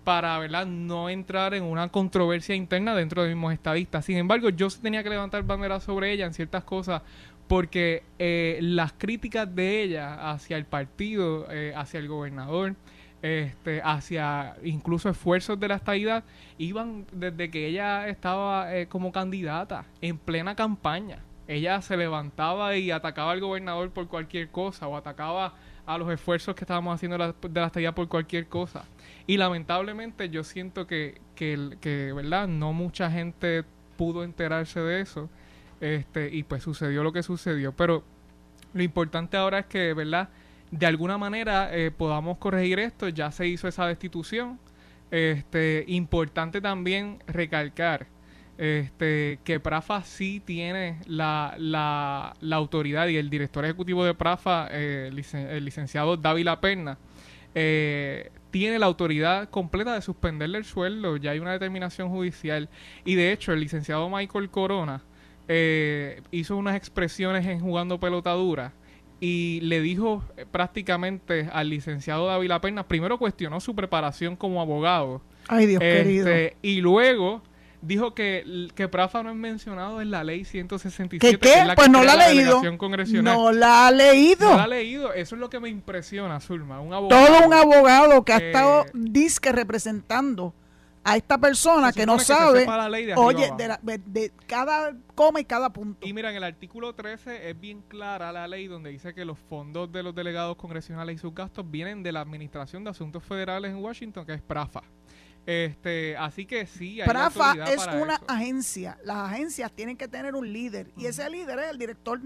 para 0.03 0.39
¿verdad? 0.39 0.65
no 0.65 1.09
entrar 1.09 1.53
en 1.53 1.63
una 1.63 1.89
controversia 1.89 2.55
interna 2.55 2.95
dentro 2.95 3.21
de 3.21 3.29
mismos 3.29 3.53
estadistas. 3.53 4.05
Sin 4.05 4.17
embargo, 4.17 4.49
yo 4.49 4.69
sí 4.69 4.81
tenía 4.81 5.03
que 5.03 5.09
levantar 5.09 5.43
banderas 5.43 5.83
sobre 5.83 6.11
ella 6.11 6.25
en 6.25 6.33
ciertas 6.33 6.63
cosas 6.63 7.03
porque 7.51 8.03
eh, 8.17 8.59
las 8.61 8.93
críticas 8.93 9.53
de 9.53 9.83
ella 9.83 10.31
hacia 10.31 10.55
el 10.55 10.63
partido, 10.63 11.51
eh, 11.51 11.73
hacia 11.75 11.99
el 11.99 12.07
gobernador, 12.07 12.77
este, 13.21 13.81
hacia 13.83 14.55
incluso 14.63 15.09
esfuerzos 15.09 15.59
de 15.59 15.67
la 15.67 15.75
estadidad, 15.75 16.23
iban 16.57 17.05
desde 17.11 17.51
que 17.51 17.67
ella 17.67 18.07
estaba 18.07 18.73
eh, 18.73 18.87
como 18.87 19.11
candidata 19.11 19.83
en 19.99 20.17
plena 20.17 20.55
campaña. 20.55 21.25
Ella 21.45 21.81
se 21.81 21.97
levantaba 21.97 22.77
y 22.77 22.89
atacaba 22.89 23.33
al 23.33 23.41
gobernador 23.41 23.91
por 23.91 24.07
cualquier 24.07 24.47
cosa 24.47 24.87
o 24.87 24.95
atacaba 24.95 25.53
a 25.85 25.97
los 25.97 26.09
esfuerzos 26.09 26.55
que 26.55 26.63
estábamos 26.63 26.95
haciendo 26.95 27.17
de 27.17 27.33
la, 27.59 27.65
estadidad 27.65 27.93
por 27.93 28.07
cualquier 28.07 28.47
cosa. 28.47 28.85
Y 29.27 29.35
lamentablemente 29.35 30.29
yo 30.29 30.45
siento 30.45 30.87
que, 30.87 31.19
que, 31.35 31.75
que, 31.81 32.13
¿verdad? 32.13 32.47
No 32.47 32.71
mucha 32.71 33.11
gente 33.11 33.65
pudo 33.97 34.23
enterarse 34.23 34.79
de 34.79 35.01
eso. 35.01 35.29
Este, 35.81 36.29
y 36.31 36.43
pues 36.43 36.63
sucedió 36.63 37.03
lo 37.03 37.11
que 37.11 37.23
sucedió. 37.23 37.73
Pero 37.73 38.03
lo 38.73 38.83
importante 38.83 39.35
ahora 39.35 39.59
es 39.59 39.65
que, 39.65 39.93
¿verdad? 39.93 40.29
De 40.69 40.85
alguna 40.85 41.17
manera 41.17 41.75
eh, 41.75 41.91
podamos 41.91 42.37
corregir 42.37 42.79
esto. 42.79 43.09
Ya 43.09 43.31
se 43.31 43.47
hizo 43.47 43.67
esa 43.67 43.87
destitución. 43.87 44.59
Este, 45.09 45.83
importante 45.87 46.61
también 46.61 47.19
recalcar 47.27 48.07
este, 48.57 49.39
que 49.43 49.59
Prafa 49.59 50.03
sí 50.03 50.39
tiene 50.39 50.99
la, 51.07 51.55
la, 51.57 52.35
la, 52.41 52.55
autoridad 52.55 53.07
y 53.07 53.17
el 53.17 53.29
director 53.29 53.65
ejecutivo 53.65 54.05
de 54.05 54.13
Prafa, 54.13 54.67
eh, 54.71 55.11
el 55.33 55.65
licenciado 55.65 56.15
Dávila 56.15 56.61
Perna, 56.61 56.99
eh, 57.55 58.31
tiene 58.51 58.77
la 58.77 58.85
autoridad 58.85 59.49
completa 59.49 59.95
de 59.95 60.01
suspenderle 60.01 60.59
el 60.59 60.65
sueldo. 60.65 61.17
Ya 61.17 61.31
hay 61.31 61.39
una 61.39 61.53
determinación 61.53 62.09
judicial. 62.09 62.69
Y 63.03 63.15
de 63.15 63.31
hecho, 63.31 63.51
el 63.51 63.61
licenciado 63.61 64.09
Michael 64.09 64.49
Corona 64.51 65.01
eh, 65.47 66.21
hizo 66.31 66.57
unas 66.57 66.75
expresiones 66.75 67.45
en 67.45 67.59
jugando 67.59 67.99
pelotadura 67.99 68.73
y 69.19 69.61
le 69.61 69.81
dijo 69.81 70.23
eh, 70.35 70.45
prácticamente 70.49 71.47
al 71.53 71.69
licenciado 71.69 72.27
David 72.27 72.51
Perna, 72.61 72.87
primero 72.87 73.17
cuestionó 73.17 73.59
su 73.59 73.75
preparación 73.75 74.35
como 74.35 74.61
abogado. 74.61 75.21
Ay, 75.47 75.67
Dios 75.67 75.79
querido. 75.79 76.27
Este, 76.27 76.57
y 76.61 76.81
luego 76.81 77.43
dijo 77.81 78.13
que, 78.13 78.69
que 78.75 78.87
Prafa 78.87 79.23
no 79.23 79.29
es 79.29 79.35
mencionado 79.35 80.01
en 80.01 80.11
la 80.11 80.23
ley 80.23 80.43
167. 80.43 81.19
¿Qué, 81.19 81.37
qué? 81.37 81.73
pues 81.75 81.89
no 81.89 82.03
la, 82.03 82.13
ha 82.13 82.29
leído. 82.29 82.61
No 83.21 83.51
la 83.51 83.87
ha 83.87 83.91
leído. 83.91 84.49
No 84.49 84.57
la 84.57 84.63
ha 84.63 84.67
leído. 84.67 85.13
Eso 85.13 85.35
es 85.35 85.41
lo 85.41 85.49
que 85.49 85.59
me 85.59 85.69
impresiona, 85.69 86.39
Zulma. 86.39 86.79
Un 86.81 86.93
abogado, 86.93 87.25
Todo 87.25 87.47
un 87.47 87.53
abogado 87.53 88.23
que 88.23 88.33
ha 88.33 88.37
estado 88.37 88.85
disque 88.93 89.51
representando 89.51 90.53
a 91.03 91.17
esta 91.17 91.37
persona 91.37 91.91
que 91.91 92.05
no 92.05 92.19
sabe, 92.19 92.65
oye, 93.15 93.51
de, 94.05 94.31
cada 94.45 94.95
coma 95.15 95.39
y 95.39 95.45
cada 95.45 95.71
punto. 95.71 96.05
Y 96.05 96.13
mira, 96.13 96.29
en 96.29 96.35
el 96.35 96.43
artículo 96.43 96.93
13 96.93 97.49
es 97.49 97.59
bien 97.59 97.81
clara 97.87 98.31
la 98.31 98.47
ley 98.47 98.67
donde 98.67 98.91
dice 98.91 99.13
que 99.13 99.25
los 99.25 99.39
fondos 99.39 99.91
de 99.91 100.03
los 100.03 100.13
delegados 100.13 100.57
congresionales 100.57 101.15
y 101.15 101.17
sus 101.19 101.33
gastos 101.33 101.69
vienen 101.69 102.03
de 102.03 102.11
la 102.11 102.21
Administración 102.21 102.83
de 102.83 102.91
Asuntos 102.91 103.23
Federales 103.23 103.71
en 103.71 103.77
Washington, 103.77 104.25
que 104.25 104.33
es 104.33 104.41
PRAFA. 104.41 104.83
Este, 105.45 106.15
así 106.17 106.45
que 106.45 106.67
sí, 106.67 107.01
hay 107.01 107.07
PRAFA 107.07 107.55
es 107.71 107.87
una 107.87 108.21
agencia. 108.27 108.99
Las 109.03 109.31
agencias 109.31 109.71
tienen 109.71 109.97
que 109.97 110.07
tener 110.07 110.35
un 110.35 110.51
líder 110.51 110.91
y 110.95 111.07
ese 111.07 111.27
líder 111.29 111.57
es 111.59 111.71
el 111.71 111.79
director, 111.79 112.19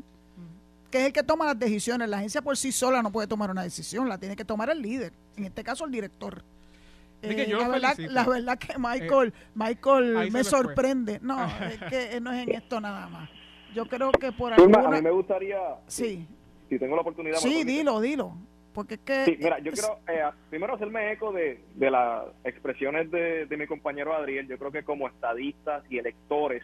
que 0.92 1.00
es 1.00 1.06
el 1.06 1.14
que 1.14 1.24
toma 1.24 1.46
las 1.46 1.58
decisiones. 1.58 2.10
La 2.10 2.18
agencia 2.18 2.42
por 2.42 2.58
sí 2.58 2.74
sola 2.74 3.02
no 3.02 3.12
puede 3.12 3.28
tomar 3.28 3.52
una 3.52 3.64
decisión, 3.64 4.10
la 4.10 4.18
tiene 4.18 4.36
que 4.36 4.44
tomar 4.44 4.70
el 4.70 4.82
líder, 4.82 5.14
en 5.38 5.46
este 5.46 5.64
caso 5.64 5.86
el 5.86 5.92
director. 5.92 6.44
Eh, 7.32 7.48
la, 7.48 7.68
verdad, 7.68 7.98
la, 7.98 8.26
verdad, 8.26 8.58
que 8.58 8.74
Michael, 8.78 9.30
eh, 9.30 9.50
Michael 9.56 10.32
me 10.32 10.44
sorprende. 10.44 11.20
No, 11.22 11.46
es 11.46 11.80
que 11.90 12.20
no 12.22 12.32
es 12.32 12.48
en 12.48 12.54
esto 12.54 12.80
nada 12.80 13.08
más. 13.08 13.30
Yo 13.74 13.86
creo 13.86 14.12
que 14.12 14.32
por 14.32 14.54
alguna... 14.54 14.80
A 14.80 14.92
mí 14.92 15.02
me 15.02 15.12
gustaría, 15.12 15.60
sí. 15.88 16.26
si 16.70 16.80
tengo 16.80 16.96
la 16.96 17.02
oportunidad... 17.02 17.38
Sí, 17.38 17.64
dilo, 17.64 18.00
dilo. 18.00 18.34
Porque 18.74 18.96
es 18.96 19.00
que... 19.02 19.26
Sí, 19.26 19.38
mira, 19.40 19.60
yo 19.60 19.72
quiero 19.72 20.00
eh, 20.08 20.24
primero 20.50 20.76
hacerme 20.76 21.12
eco 21.12 21.32
de, 21.32 21.64
de 21.76 21.92
las 21.92 22.26
expresiones 22.44 23.10
de, 23.12 23.46
de 23.46 23.58
mi 23.58 23.68
compañero 23.68 24.14
Adriel. 24.14 24.48
Yo 24.48 24.58
creo 24.58 24.72
que 24.72 24.84
como 24.84 25.08
estadistas 25.08 25.84
y 25.90 25.98
electores 25.98 26.64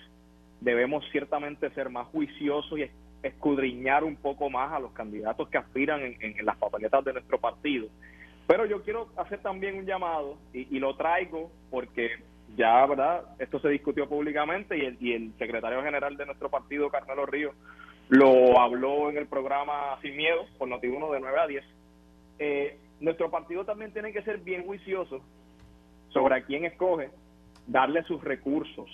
debemos 0.62 1.04
ciertamente 1.12 1.70
ser 1.72 1.90
más 1.90 2.08
juiciosos 2.08 2.80
y 2.80 2.90
escudriñar 3.24 4.04
un 4.04 4.16
poco 4.16 4.50
más 4.50 4.72
a 4.74 4.80
los 4.80 4.92
candidatos 4.94 5.50
que 5.50 5.58
aspiran 5.58 6.02
en, 6.02 6.18
en 6.22 6.46
las 6.46 6.58
papeletas 6.58 7.04
de 7.04 7.14
nuestro 7.14 7.40
partido 7.40 7.88
pero 8.52 8.66
yo 8.66 8.84
quiero 8.84 9.08
hacer 9.16 9.40
también 9.40 9.78
un 9.78 9.86
llamado 9.86 10.36
y, 10.52 10.78
lo 10.78 10.98
traigo 10.98 11.50
porque 11.70 12.10
ya, 12.58 12.86
¿verdad? 12.86 13.24
Esto 13.40 13.62
se 13.62 13.70
discutió 13.70 14.10
públicamente 14.10 14.78
y 14.78 14.82
el, 14.82 14.98
y 15.00 15.14
el 15.14 15.34
secretario 15.40 15.82
general 15.82 16.18
de 16.18 16.26
nuestro 16.26 16.50
partido, 16.50 16.90
Carmelo 16.90 17.26
Ríos, 17.26 17.56
lo 18.10 18.60
habló 18.60 19.10
en 19.10 19.16
el 19.16 19.28
programa 19.28 19.98
Sin 20.02 20.18
Miedo, 20.18 20.48
por 20.58 20.68
Noti1 20.68 21.14
de 21.14 21.20
9 21.22 21.40
a 21.40 21.48
10. 21.48 21.64
Eh, 22.40 22.78
nuestro 23.00 23.32
partido 23.32 23.64
también 23.64 23.94
tiene 23.94 24.12
que 24.12 24.22
ser 24.22 24.40
bien 24.40 24.66
juicioso 24.66 25.22
sobre 26.10 26.36
a 26.36 26.44
quién 26.44 26.66
escoge, 26.66 27.10
darle 27.68 28.04
sus 28.04 28.22
recursos. 28.22 28.90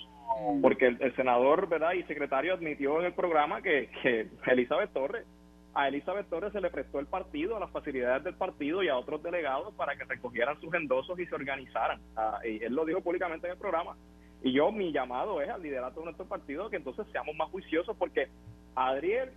Porque 0.62 0.86
el, 0.86 1.16
senador, 1.16 1.68
¿verdad? 1.68 1.94
Y 1.94 2.04
secretario 2.04 2.54
admitió 2.54 3.00
en 3.00 3.06
el 3.06 3.12
programa 3.12 3.60
que, 3.60 3.90
que 4.04 4.28
Elizabeth 4.46 4.92
Torres 4.92 5.26
a 5.74 5.88
Elizabeth 5.88 6.28
Torres 6.28 6.52
se 6.52 6.60
le 6.60 6.70
prestó 6.70 6.98
el 6.98 7.06
partido, 7.06 7.56
a 7.56 7.60
las 7.60 7.70
facilidades 7.70 8.24
del 8.24 8.34
partido 8.34 8.82
y 8.82 8.88
a 8.88 8.96
otros 8.96 9.22
delegados 9.22 9.74
para 9.74 9.96
que 9.96 10.04
recogieran 10.04 10.60
sus 10.60 10.72
endosos 10.74 11.18
y 11.18 11.26
se 11.26 11.34
organizaran. 11.34 12.00
Ah, 12.16 12.40
y 12.44 12.62
él 12.62 12.74
lo 12.74 12.84
dijo 12.84 13.00
públicamente 13.00 13.46
en 13.46 13.52
el 13.52 13.58
programa. 13.58 13.96
Y 14.42 14.52
yo, 14.52 14.70
mi 14.70 14.92
llamado 14.92 15.40
es 15.40 15.48
al 15.48 15.62
liderato 15.62 16.00
de 16.00 16.06
nuestro 16.06 16.26
partido 16.26 16.70
que 16.70 16.76
entonces 16.76 17.06
seamos 17.12 17.34
más 17.36 17.48
juiciosos 17.50 17.96
porque 17.96 18.28
Adriel 18.74 19.30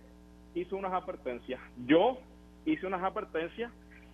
hizo 0.54 0.76
unas 0.76 0.92
advertencias, 0.92 1.60
yo 1.86 2.18
hice 2.64 2.86
unas 2.86 3.02
advertencias, 3.02 3.72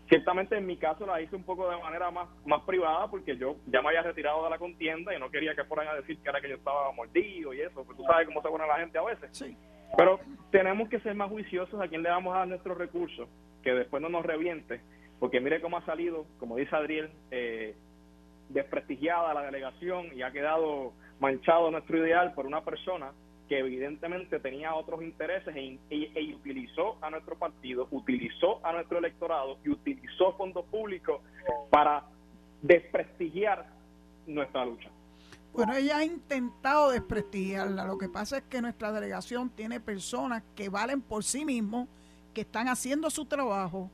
ciertamente 0.08 0.56
en 0.56 0.66
mi 0.66 0.76
caso 0.76 1.04
la 1.04 1.20
hice 1.20 1.36
un 1.36 1.44
poco 1.44 1.68
de 1.68 1.76
manera 1.76 2.10
más, 2.10 2.28
más 2.46 2.62
privada 2.62 3.08
porque 3.08 3.36
yo 3.36 3.56
ya 3.66 3.82
me 3.82 3.88
había 3.88 4.02
retirado 4.02 4.44
de 4.44 4.50
la 4.50 4.58
contienda 4.58 5.14
y 5.14 5.18
no 5.18 5.30
quería 5.30 5.54
que 5.54 5.64
fueran 5.64 5.88
a 5.88 5.94
decir 5.94 6.18
que 6.18 6.28
era 6.28 6.40
que 6.40 6.48
yo 6.48 6.56
estaba 6.56 6.90
mordido 6.92 7.52
y 7.52 7.60
eso, 7.60 7.84
porque 7.84 7.94
tú 7.94 8.04
sabes 8.04 8.26
cómo 8.26 8.40
se 8.40 8.48
pone 8.48 8.66
la 8.66 8.78
gente 8.78 8.96
a 8.96 9.02
veces. 9.02 9.28
Sí. 9.32 9.56
Pero 9.96 10.20
tenemos 10.50 10.88
que 10.88 11.00
ser 11.00 11.14
más 11.14 11.30
juiciosos 11.30 11.80
a 11.80 11.88
quién 11.88 12.02
le 12.02 12.10
vamos 12.10 12.34
a 12.34 12.38
dar 12.38 12.48
nuestros 12.48 12.76
recursos, 12.78 13.28
que 13.62 13.72
después 13.72 14.02
no 14.02 14.08
nos 14.08 14.24
reviente, 14.24 14.80
porque 15.18 15.40
mire 15.40 15.60
cómo 15.60 15.78
ha 15.78 15.84
salido, 15.84 16.26
como 16.38 16.56
dice 16.56 16.74
Adriel, 16.74 17.10
eh, 17.30 17.74
desprestigiada 18.48 19.34
la 19.34 19.42
delegación 19.42 20.06
y 20.14 20.22
ha 20.22 20.30
quedado 20.30 20.92
manchado 21.20 21.70
nuestro 21.70 21.98
ideal 21.98 22.32
por 22.34 22.46
una 22.46 22.64
persona 22.64 23.12
que 23.48 23.58
evidentemente 23.58 24.40
tenía 24.40 24.74
otros 24.74 25.02
intereses 25.02 25.54
e, 25.56 25.78
e, 25.90 26.34
utilizó 26.34 26.98
a 27.00 27.10
nuestro 27.10 27.36
partido, 27.36 27.88
utilizó 27.90 28.64
a 28.64 28.72
nuestro 28.72 28.98
electorado 28.98 29.58
y 29.64 29.70
utilizó 29.70 30.36
fondos 30.36 30.66
públicos 30.66 31.22
para 31.70 32.04
desprestigiar 32.60 33.66
nuestra 34.26 34.66
lucha. 34.66 34.90
Bueno, 35.58 35.74
ella 35.74 35.96
ha 35.96 36.04
intentado 36.04 36.90
desprestigiarla. 36.90 37.84
Lo 37.84 37.98
que 37.98 38.08
pasa 38.08 38.38
es 38.38 38.44
que 38.44 38.62
nuestra 38.62 38.92
delegación 38.92 39.50
tiene 39.50 39.80
personas 39.80 40.44
que 40.54 40.68
valen 40.68 41.00
por 41.00 41.24
sí 41.24 41.44
mismos, 41.44 41.88
que 42.32 42.42
están 42.42 42.68
haciendo 42.68 43.10
su 43.10 43.24
trabajo 43.24 43.90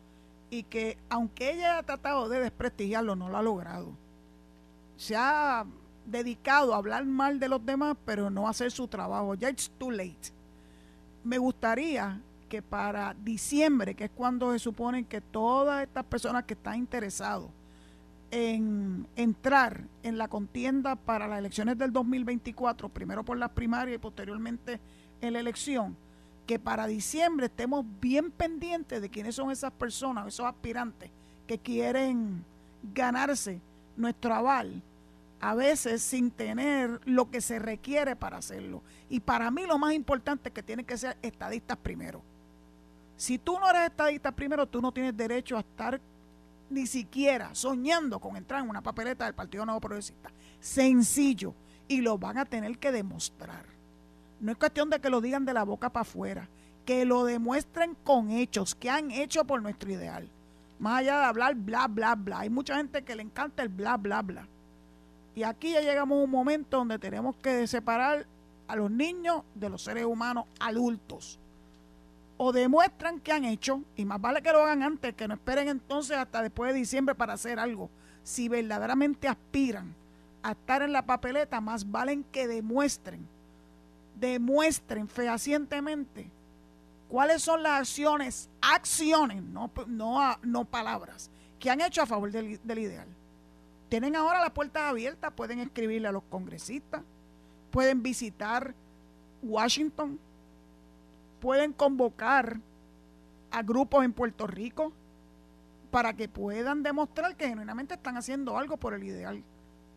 y 0.51 0.65
que 0.65 0.99
aunque 1.09 1.53
ella 1.53 1.79
ha 1.79 1.83
tratado 1.83 2.29
de 2.29 2.41
desprestigiarlo, 2.41 3.17
no 3.17 3.31
lo 3.31 3.39
ha 3.39 3.43
logrado. 3.43 3.97
Se 4.99 5.17
ha 5.17 5.65
dedicado 6.05 6.75
a 6.75 6.77
hablar 6.77 7.07
mal 7.07 7.41
de 7.41 7.49
los 7.49 7.65
demás, 7.65 7.97
pero 8.05 8.29
no 8.29 8.47
hacer 8.47 8.71
su 8.71 8.87
trabajo. 8.87 9.35
Ya 9.35 9.49
it's 9.49 9.71
too 9.79 9.91
late. 9.91 10.35
Me 11.23 11.39
gustaría 11.39 12.21
que 12.47 12.61
para 12.61 13.15
diciembre, 13.15 13.95
que 13.95 14.05
es 14.05 14.11
cuando 14.11 14.53
se 14.53 14.59
supone 14.59 15.05
que 15.05 15.23
todas 15.23 15.83
estas 15.83 16.05
personas 16.05 16.45
que 16.45 16.53
están 16.53 16.77
interesados 16.77 17.49
en 18.35 19.07
entrar 19.15 19.85
en 20.03 20.19
la 20.19 20.27
contienda 20.27 20.97
para 20.97 21.29
las 21.29 21.39
elecciones 21.39 21.79
del 21.79 21.93
2024, 21.93 22.89
primero 22.89 23.25
por 23.25 23.39
las 23.39 23.51
primarias 23.51 23.95
y 23.95 23.99
posteriormente 24.01 24.81
en 25.21 25.35
la 25.35 25.39
elección, 25.39 25.97
que 26.45 26.59
para 26.59 26.89
diciembre 26.89 27.47
estemos 27.47 27.87
bien 28.01 28.33
pendientes 28.33 29.01
de 29.01 29.09
quiénes 29.09 29.37
son 29.37 29.53
esas 29.53 29.71
personas, 29.71 30.27
esos 30.27 30.47
aspirantes 30.47 31.13
que 31.47 31.59
quieren 31.59 32.45
ganarse 32.93 33.61
nuestro 33.97 34.35
aval, 34.35 34.83
a 35.41 35.55
veces 35.55 36.03
sin 36.03 36.33
tener 36.33 37.01
lo 37.05 37.31
que 37.31 37.41
se 37.41 37.61
requiere 37.61 38.17
para 38.17 38.39
hacerlo. 38.39 38.83
Y 39.09 39.21
para 39.21 39.49
mí 39.53 39.65
lo 39.65 39.79
más 39.79 39.95
importante 39.95 40.49
es 40.49 40.53
que 40.53 40.63
tienen 40.65 40.85
que 40.85 40.99
ser 40.99 41.17
estadistas 41.23 41.77
primero. 41.77 42.21
Si 43.17 43.39
tú 43.39 43.61
no 43.61 43.71
eres 43.71 43.91
estadista 43.91 44.33
primero, 44.33 44.67
tú 44.67 44.83
no 44.83 44.91
tienes 44.91 45.17
derecho 45.17 45.57
a 45.57 45.61
estar 45.61 46.01
ni 46.75 46.87
siquiera 46.87 47.55
soñando 47.55 48.19
con 48.19 48.37
entrar 48.37 48.63
en 48.63 48.69
una 48.69 48.83
papeleta 48.83 49.25
del 49.25 49.35
Partido 49.35 49.65
Nuevo 49.65 49.81
Progresista. 49.81 50.31
Sencillo. 50.61 51.55
Y 51.87 52.01
lo 52.01 52.19
van 52.19 52.39
a 52.39 52.45
tener 52.45 52.79
que 52.79 52.93
demostrar. 52.93 53.65
No 54.41 54.53
es 54.53 54.59
cuestión 54.59 54.91
de 54.91 55.01
que 55.01 55.11
lo 55.11 55.21
digan 55.21 55.45
de 55.45 55.55
la 55.55 55.65
boca 55.65 55.91
para 55.91 56.03
afuera. 56.03 56.49
Que 56.85 57.05
lo 57.05 57.25
demuestren 57.25 57.95
con 58.05 58.31
hechos, 58.31 58.75
que 58.75 58.91
han 58.91 59.11
hecho 59.11 59.45
por 59.45 59.63
nuestro 59.63 59.91
ideal. 59.91 60.29
Más 60.79 61.01
allá 61.01 61.19
de 61.19 61.25
hablar 61.25 61.55
bla, 61.55 61.87
bla, 61.87 62.15
bla. 62.15 62.41
Hay 62.41 62.51
mucha 62.51 62.77
gente 62.77 63.05
que 63.05 63.15
le 63.15 63.23
encanta 63.23 63.63
el 63.63 63.69
bla, 63.69 63.97
bla, 63.97 64.23
bla. 64.23 64.49
Y 65.35 65.43
aquí 65.43 65.73
ya 65.73 65.81
llegamos 65.81 66.19
a 66.19 66.25
un 66.25 66.31
momento 66.31 66.79
donde 66.79 66.99
tenemos 66.99 67.37
que 67.37 67.67
separar 67.67 68.27
a 68.67 68.77
los 68.77 68.91
niños 68.91 69.43
de 69.55 69.69
los 69.69 69.83
seres 69.83 70.05
humanos 70.05 70.47
adultos 70.59 71.39
o 72.47 72.53
demuestran 72.53 73.21
que 73.21 73.33
han 73.33 73.47
hecho, 73.47 73.81
y 73.97 74.05
más 74.05 74.21
vale 74.21 74.43
que 74.43 74.53
lo 74.53 74.63
hagan 74.63 74.83
antes, 74.83 75.15
que 75.15 75.27
no 75.27 75.33
esperen 75.33 75.67
entonces 75.67 76.15
hasta 76.19 76.43
después 76.43 76.75
de 76.75 76.79
diciembre 76.79 77.15
para 77.15 77.33
hacer 77.33 77.59
algo. 77.59 77.89
Si 78.23 78.51
verdaderamente 78.51 79.29
aspiran 79.29 79.95
a 80.43 80.51
estar 80.51 80.83
en 80.83 80.93
la 80.93 81.07
papeleta, 81.07 81.63
más 81.63 81.91
valen 81.91 82.23
que 82.25 82.47
demuestren, 82.47 83.27
demuestren 84.21 85.09
fehacientemente 85.09 86.31
cuáles 87.09 87.43
son 87.43 87.63
las 87.63 87.81
acciones, 87.81 88.51
acciones, 88.61 89.43
no, 89.43 89.71
no, 89.87 90.37
no 90.43 90.67
palabras, 90.67 91.31
que 91.59 91.71
han 91.71 91.81
hecho 91.81 92.03
a 92.03 92.07
favor 92.07 92.31
del, 92.31 92.61
del 92.63 92.79
ideal. 92.79 93.09
Tienen 93.89 94.17
ahora 94.17 94.43
las 94.43 94.51
puertas 94.51 94.83
abiertas, 94.83 95.33
pueden 95.33 95.61
escribirle 95.61 96.09
a 96.09 96.13
los 96.13 96.25
congresistas, 96.25 97.01
pueden 97.71 98.03
visitar 98.03 98.75
Washington, 99.43 100.19
pueden 101.45 101.75
convocar 101.75 102.57
a 103.51 103.63
grupos 103.63 104.03
en 104.03 104.15
Puerto 104.15 104.47
Rico 104.47 104.95
para 105.91 106.15
que 106.15 106.27
puedan 106.27 106.83
demostrar 106.83 107.37
que 107.37 107.47
genuinamente 107.47 107.93
están 107.93 108.17
haciendo 108.17 108.57
algo 108.57 108.79
por 108.79 108.95
el 108.95 109.05
ideal. 109.05 109.45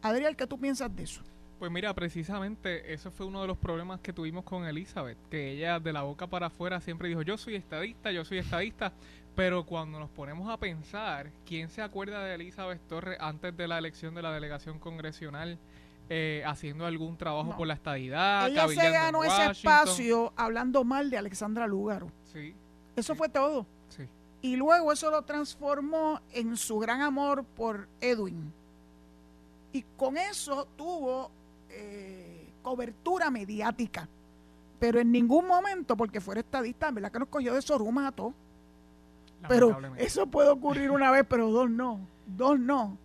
Adriel, 0.02 0.36
¿qué 0.36 0.46
tú 0.46 0.60
piensas 0.60 0.94
de 0.94 1.04
eso? 1.04 1.22
Pues 1.58 1.72
mira, 1.72 1.94
precisamente 1.94 2.94
eso 2.94 3.12
fue 3.12 3.26
uno 3.26 3.40
de 3.44 3.48
los 3.48 3.58
problemas 3.58 4.02
que 4.02 4.12
tuvimos 4.12 4.44
con 4.44 4.66
Elizabeth, 4.66 5.18
que 5.30 5.52
ella 5.52 5.80
de 5.80 5.94
la 5.94 6.02
boca 6.02 6.28
para 6.28 6.48
afuera 6.48 6.82
siempre 6.82 7.08
dijo, 7.08 7.22
yo 7.22 7.38
soy 7.38 7.56
estadista, 7.56 8.12
yo 8.12 8.26
soy 8.26 8.40
estadista, 8.40 8.92
pero 9.34 9.66
cuando 9.66 10.02
nos 10.02 10.10
ponemos 10.10 10.50
a 10.50 10.58
pensar, 10.58 11.32
¿quién 11.46 11.70
se 11.70 11.82
acuerda 11.82 12.26
de 12.26 12.36
Elizabeth 12.36 12.86
Torres 12.90 13.18
antes 13.22 13.56
de 13.56 13.70
la 13.70 13.78
elección 13.78 14.14
de 14.16 14.22
la 14.22 14.34
delegación 14.34 14.80
congresional 14.80 15.58
eh, 16.10 16.44
haciendo 16.46 16.86
algún 16.86 17.18
trabajo 17.18 17.56
por 17.56 17.68
la 17.68 17.74
estadidad? 17.74 18.48
Ella 18.48 18.68
se 18.68 18.92
ganó 18.92 19.24
ese 19.24 19.52
espacio 19.52 20.34
hablando 20.36 20.84
mal 20.84 21.10
de 21.10 21.18
Alexandra 21.18 21.68
Lúgaro. 21.68 22.12
Sí. 22.24 22.54
Eso 22.96 23.16
fue 23.16 23.30
todo. 23.30 23.66
Sí. 23.90 24.08
Y 24.42 24.56
luego 24.56 24.92
eso 24.92 25.12
lo 25.12 25.22
transformó 25.24 26.22
en 26.32 26.58
su 26.58 26.80
gran 26.80 27.02
amor 27.02 27.44
por 27.44 27.88
Edwin. 28.00 28.54
Y 29.74 29.84
con 29.96 30.18
eso 30.18 30.68
tuvo 30.76 31.32
eh, 31.70 32.50
cobertura 32.62 33.30
mediática. 33.30 34.08
Pero 34.80 35.00
en 35.00 35.12
ningún 35.12 35.48
momento, 35.48 35.98
porque 35.98 36.22
fuera 36.22 36.42
estadista, 36.42 36.92
¿verdad? 36.92 37.12
Que 37.12 37.20
nos 37.20 37.28
cogió 37.30 37.54
de 37.54 37.62
sorumas 37.62 38.08
a 38.08 38.12
todos. 38.12 38.34
Pero 39.48 39.80
eso 39.98 40.28
puede 40.28 40.50
ocurrir 40.50 40.92
una 40.92 41.12
vez, 41.12 41.26
pero 41.28 41.50
dos 41.50 41.70
no. 41.70 42.00
Dos 42.26 42.60
no. 42.60 42.98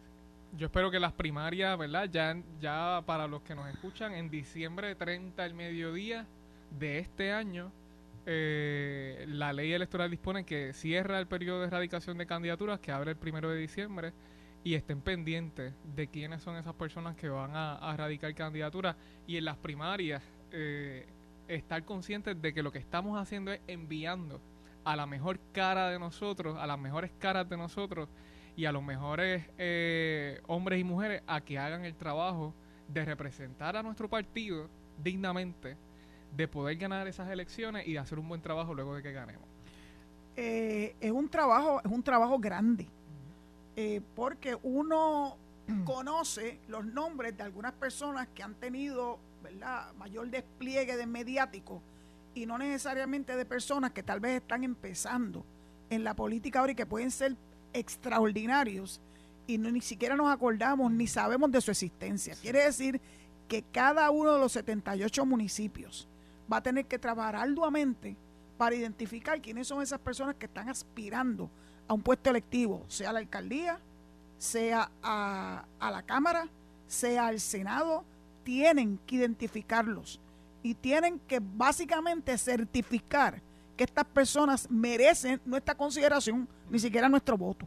Yo 0.54 0.66
espero 0.66 0.90
que 0.90 1.00
las 1.00 1.12
primarias, 1.14 1.78
¿verdad? 1.78 2.08
Ya, 2.12 2.36
ya 2.60 3.02
para 3.06 3.26
los 3.26 3.40
que 3.40 3.54
nos 3.54 3.68
escuchan, 3.72 4.12
en 4.12 4.28
diciembre 4.28 4.94
30 4.94 5.42
al 5.42 5.54
mediodía 5.54 6.26
de 6.78 6.98
este 6.98 7.32
año, 7.32 7.72
eh, 8.26 9.24
la 9.28 9.54
ley 9.54 9.72
electoral 9.72 10.10
dispone 10.10 10.44
que 10.44 10.74
cierra 10.74 11.18
el 11.18 11.26
periodo 11.26 11.60
de 11.60 11.68
erradicación 11.68 12.18
de 12.18 12.26
candidaturas, 12.26 12.80
que 12.80 12.92
abre 12.92 13.12
el 13.12 13.16
primero 13.16 13.48
de 13.48 13.56
diciembre 13.56 14.12
y 14.62 14.74
estén 14.74 15.00
pendientes 15.00 15.72
de 15.96 16.08
quiénes 16.08 16.42
son 16.42 16.56
esas 16.56 16.74
personas 16.74 17.16
que 17.16 17.30
van 17.30 17.56
a, 17.56 17.76
a 17.76 17.96
radicar 17.96 18.34
candidaturas 18.34 18.94
y 19.26 19.38
en 19.38 19.46
las 19.46 19.56
primarias 19.56 20.22
eh, 20.52 21.06
estar 21.48 21.82
conscientes 21.84 22.40
de 22.40 22.52
que 22.52 22.62
lo 22.62 22.70
que 22.70 22.78
estamos 22.78 23.18
haciendo 23.18 23.52
es 23.52 23.60
enviando 23.68 24.38
a 24.84 24.96
la 24.96 25.06
mejor 25.06 25.40
cara 25.52 25.88
de 25.88 25.98
nosotros, 25.98 26.58
a 26.58 26.66
las 26.66 26.78
mejores 26.78 27.10
caras 27.18 27.48
de 27.48 27.56
nosotros 27.56 28.10
y 28.56 28.66
a 28.66 28.72
los 28.72 28.82
mejores 28.82 29.44
eh, 29.58 30.40
hombres 30.46 30.80
y 30.80 30.84
mujeres 30.84 31.22
a 31.26 31.40
que 31.40 31.58
hagan 31.58 31.84
el 31.84 31.94
trabajo 31.94 32.54
de 32.88 33.04
representar 33.04 33.76
a 33.76 33.82
nuestro 33.82 34.08
partido 34.08 34.68
dignamente, 35.02 35.76
de 36.36 36.48
poder 36.48 36.76
ganar 36.76 37.06
esas 37.06 37.30
elecciones 37.30 37.86
y 37.86 37.92
de 37.92 37.98
hacer 37.98 38.18
un 38.18 38.28
buen 38.28 38.42
trabajo 38.42 38.74
luego 38.74 38.94
de 38.94 39.02
que 39.02 39.12
ganemos. 39.12 39.48
Eh, 40.36 40.94
es 41.00 41.10
un 41.10 41.28
trabajo, 41.28 41.80
es 41.84 41.90
un 41.90 42.02
trabajo 42.02 42.38
grande 42.38 42.88
eh, 43.76 44.00
porque 44.14 44.56
uno 44.62 45.36
conoce 45.84 46.58
los 46.68 46.84
nombres 46.84 47.36
de 47.36 47.42
algunas 47.42 47.72
personas 47.72 48.28
que 48.34 48.42
han 48.42 48.54
tenido 48.54 49.18
¿verdad? 49.42 49.92
mayor 49.94 50.28
despliegue 50.30 50.96
de 50.96 51.06
mediático 51.06 51.82
y 52.34 52.46
no 52.46 52.58
necesariamente 52.58 53.36
de 53.36 53.44
personas 53.44 53.92
que 53.92 54.02
tal 54.02 54.20
vez 54.20 54.40
están 54.40 54.64
empezando 54.64 55.44
en 55.90 56.04
la 56.04 56.14
política 56.14 56.60
ahora 56.60 56.72
y 56.72 56.74
que 56.74 56.86
pueden 56.86 57.10
ser 57.10 57.36
extraordinarios 57.72 59.00
y 59.46 59.58
ni 59.58 59.80
siquiera 59.80 60.16
nos 60.16 60.32
acordamos 60.32 60.90
ni 60.92 61.06
sabemos 61.06 61.50
de 61.50 61.60
su 61.60 61.70
existencia. 61.70 62.34
Quiere 62.40 62.64
decir 62.64 63.00
que 63.48 63.62
cada 63.62 64.10
uno 64.10 64.32
de 64.32 64.38
los 64.38 64.52
78 64.52 65.26
municipios 65.26 66.08
va 66.50 66.58
a 66.58 66.62
tener 66.62 66.86
que 66.86 66.98
trabajar 66.98 67.36
arduamente 67.36 68.16
para 68.56 68.74
identificar 68.74 69.40
quiénes 69.40 69.66
son 69.68 69.82
esas 69.82 69.98
personas 69.98 70.36
que 70.36 70.46
están 70.46 70.68
aspirando 70.68 71.50
a 71.88 71.94
un 71.94 72.02
puesto 72.02 72.30
electivo, 72.30 72.84
sea 72.88 73.10
a 73.10 73.12
la 73.12 73.18
alcaldía, 73.18 73.78
sea 74.38 74.90
a, 75.02 75.64
a 75.78 75.90
la 75.90 76.02
Cámara, 76.02 76.48
sea 76.86 77.26
al 77.26 77.40
Senado, 77.40 78.04
tienen 78.44 78.98
que 79.06 79.16
identificarlos 79.16 80.20
y 80.62 80.74
tienen 80.74 81.18
que 81.20 81.40
básicamente 81.40 82.36
certificar 82.38 83.42
que 83.76 83.84
estas 83.84 84.04
personas 84.04 84.70
merecen 84.70 85.40
nuestra 85.44 85.74
consideración, 85.74 86.48
ni 86.70 86.78
siquiera 86.78 87.08
nuestro 87.08 87.36
voto. 87.36 87.66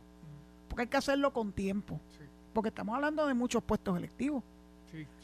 Porque 0.67 0.83
hay 0.83 0.87
que 0.87 0.97
hacerlo 0.97 1.31
con 1.31 1.51
tiempo. 1.51 1.99
Porque 2.53 2.69
estamos 2.69 2.95
hablando 2.95 3.25
de 3.27 3.33
muchos 3.33 3.63
puestos 3.63 3.97
electivos. 3.97 4.43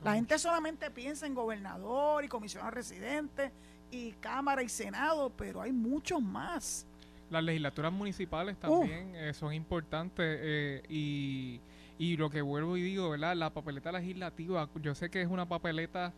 La 0.03 0.15
gente 0.15 0.38
solamente 0.38 0.91
piensa 0.91 1.25
en 1.25 1.34
gobernador 1.34 2.25
y 2.25 2.27
comisionado 2.27 2.71
residente 2.71 3.51
y 3.89 4.11
Cámara 4.13 4.63
y 4.63 4.69
Senado, 4.69 5.32
pero 5.36 5.61
hay 5.61 5.71
muchos 5.71 6.21
más. 6.21 6.86
Las 7.29 7.43
legislaturas 7.43 7.93
municipales 7.93 8.57
también 8.57 9.15
eh, 9.15 9.34
son 9.34 9.53
importantes 9.53 10.39
eh, 10.41 10.84
y, 10.89 11.61
y 11.97 12.17
lo 12.17 12.29
que 12.29 12.41
vuelvo 12.41 12.75
y 12.75 12.82
digo, 12.82 13.09
¿verdad? 13.09 13.36
La 13.36 13.53
papeleta 13.53 13.91
legislativa, 13.91 14.67
yo 14.82 14.93
sé 14.95 15.09
que 15.09 15.21
es 15.21 15.29
una 15.29 15.47
papeleta, 15.47 16.13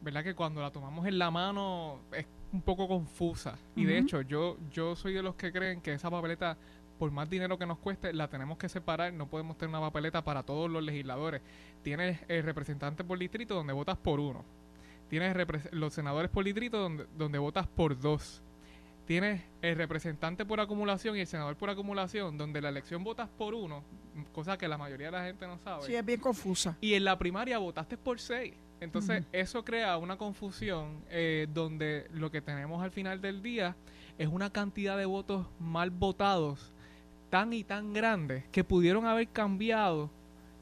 ¿verdad? 0.00 0.24
Que 0.24 0.34
cuando 0.34 0.62
la 0.62 0.70
tomamos 0.70 1.06
en 1.06 1.18
la 1.18 1.30
mano 1.30 2.00
es 2.12 2.26
un 2.54 2.62
poco 2.62 2.86
confusa. 2.86 3.58
Y 3.74 3.84
de 3.84 3.98
hecho, 3.98 4.22
yo, 4.22 4.56
yo 4.70 4.94
soy 4.94 5.12
de 5.12 5.22
los 5.22 5.34
que 5.34 5.52
creen 5.52 5.80
que 5.80 5.92
esa 5.92 6.08
papeleta, 6.08 6.56
por 6.98 7.10
más 7.10 7.28
dinero 7.28 7.58
que 7.58 7.66
nos 7.66 7.78
cueste, 7.78 8.12
la 8.12 8.28
tenemos 8.28 8.56
que 8.56 8.68
separar. 8.68 9.12
No 9.12 9.26
podemos 9.28 9.58
tener 9.58 9.70
una 9.70 9.80
papeleta 9.80 10.22
para 10.22 10.44
todos 10.44 10.70
los 10.70 10.82
legisladores. 10.82 11.42
Tienes 11.82 12.20
el 12.28 12.44
representante 12.44 13.02
por 13.02 13.18
distrito 13.18 13.54
donde 13.54 13.72
votas 13.72 13.98
por 13.98 14.20
uno. 14.20 14.44
Tienes 15.10 15.36
los 15.72 15.92
senadores 15.92 16.30
por 16.30 16.44
distrito 16.44 16.78
donde, 16.78 17.06
donde 17.16 17.38
votas 17.38 17.66
por 17.66 17.98
dos 17.98 18.40
tienes 19.06 19.42
el 19.60 19.76
representante 19.76 20.46
por 20.46 20.60
acumulación 20.60 21.16
y 21.16 21.20
el 21.20 21.26
senador 21.26 21.56
por 21.56 21.70
acumulación, 21.70 22.38
donde 22.38 22.60
la 22.60 22.70
elección 22.70 23.04
votas 23.04 23.28
por 23.28 23.54
uno, 23.54 23.84
cosa 24.32 24.56
que 24.56 24.66
la 24.66 24.78
mayoría 24.78 25.08
de 25.08 25.12
la 25.12 25.24
gente 25.24 25.46
no 25.46 25.58
sabe. 25.58 25.84
Sí, 25.84 25.94
es 25.94 26.04
bien 26.04 26.20
confusa. 26.20 26.76
Y 26.80 26.94
en 26.94 27.04
la 27.04 27.18
primaria 27.18 27.58
votaste 27.58 27.96
por 27.96 28.18
seis. 28.18 28.54
Entonces, 28.84 29.24
eso 29.32 29.64
crea 29.64 29.96
una 29.96 30.16
confusión 30.16 31.02
eh, 31.10 31.46
donde 31.52 32.06
lo 32.12 32.30
que 32.30 32.40
tenemos 32.40 32.82
al 32.82 32.90
final 32.90 33.20
del 33.20 33.42
día 33.42 33.76
es 34.18 34.28
una 34.28 34.50
cantidad 34.50 34.96
de 34.96 35.06
votos 35.06 35.46
mal 35.58 35.90
votados 35.90 36.72
tan 37.30 37.52
y 37.52 37.64
tan 37.64 37.92
grandes 37.92 38.44
que 38.52 38.62
pudieron 38.62 39.06
haber 39.06 39.28
cambiado 39.28 40.10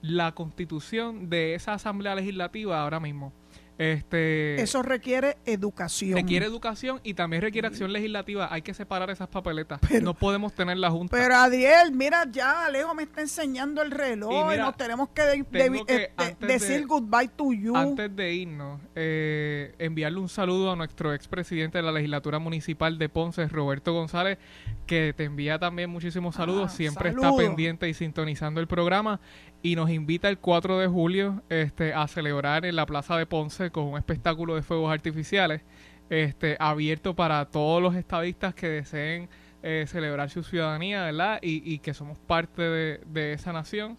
la 0.00 0.32
constitución 0.32 1.28
de 1.28 1.54
esa 1.54 1.74
asamblea 1.74 2.14
legislativa 2.14 2.80
ahora 2.80 3.00
mismo. 3.00 3.32
Este, 3.78 4.60
Eso 4.60 4.82
requiere 4.82 5.38
educación. 5.44 6.14
Requiere 6.14 6.46
educación 6.46 7.00
y 7.02 7.14
también 7.14 7.42
requiere 7.42 7.68
acción 7.68 7.92
legislativa. 7.92 8.48
Hay 8.52 8.62
que 8.62 8.74
separar 8.74 9.10
esas 9.10 9.28
papeletas. 9.28 9.80
no 10.02 10.14
podemos 10.14 10.52
tener 10.52 10.76
la 10.76 10.90
junta. 10.90 11.16
Pero 11.16 11.34
Adiel, 11.36 11.92
mira, 11.92 12.26
ya 12.30 12.66
Alejo 12.66 12.94
me 12.94 13.04
está 13.04 13.22
enseñando 13.22 13.82
el 13.82 13.90
reloj 13.90 14.54
y, 14.54 14.58
nos 14.58 14.76
tenemos 14.76 15.08
que, 15.10 15.22
este, 15.32 16.46
decir 16.46 16.86
goodbye 16.86 17.28
to 17.28 17.52
you. 17.52 17.76
Antes 17.76 18.14
de 18.14 18.34
irnos, 18.34 18.80
eh, 18.94 19.74
enviarle 19.78 20.18
un 20.18 20.28
saludo 20.28 20.72
a 20.72 20.76
nuestro 20.76 21.14
expresidente 21.14 21.78
de 21.78 21.82
la 21.82 21.92
legislatura 21.92 22.38
municipal 22.38 22.98
de 22.98 23.08
Ponce, 23.08 23.46
Roberto 23.48 23.92
González, 23.92 24.38
que 24.86 25.14
te 25.16 25.24
envía 25.24 25.58
también 25.58 25.90
muchísimos 25.90 26.36
saludos. 26.36 26.70
Ah, 26.72 26.76
Siempre 26.76 27.10
está 27.10 27.34
pendiente 27.36 27.88
y 27.88 27.94
sintonizando 27.94 28.60
el 28.60 28.66
programa 28.66 29.20
y 29.62 29.76
nos 29.76 29.90
invita 29.90 30.28
el 30.28 30.38
4 30.38 30.78
de 30.78 30.88
julio 30.88 31.42
este, 31.48 31.94
a 31.94 32.08
celebrar 32.08 32.66
en 32.66 32.76
la 32.76 32.86
Plaza 32.86 33.16
de 33.16 33.26
Ponce 33.26 33.70
con 33.70 33.84
un 33.84 33.96
espectáculo 33.96 34.54
de 34.56 34.62
fuegos 34.62 34.92
artificiales 34.92 35.62
este, 36.10 36.56
abierto 36.58 37.14
para 37.14 37.44
todos 37.46 37.80
los 37.80 37.94
estadistas 37.94 38.54
que 38.54 38.68
deseen 38.68 39.28
eh, 39.62 39.84
celebrar 39.86 40.28
su 40.30 40.42
ciudadanía, 40.42 41.04
¿verdad? 41.04 41.38
Y, 41.40 41.62
y 41.64 41.78
que 41.78 41.94
somos 41.94 42.18
parte 42.18 42.62
de, 42.62 43.00
de, 43.06 43.32
esa 43.32 43.52
nación. 43.52 43.96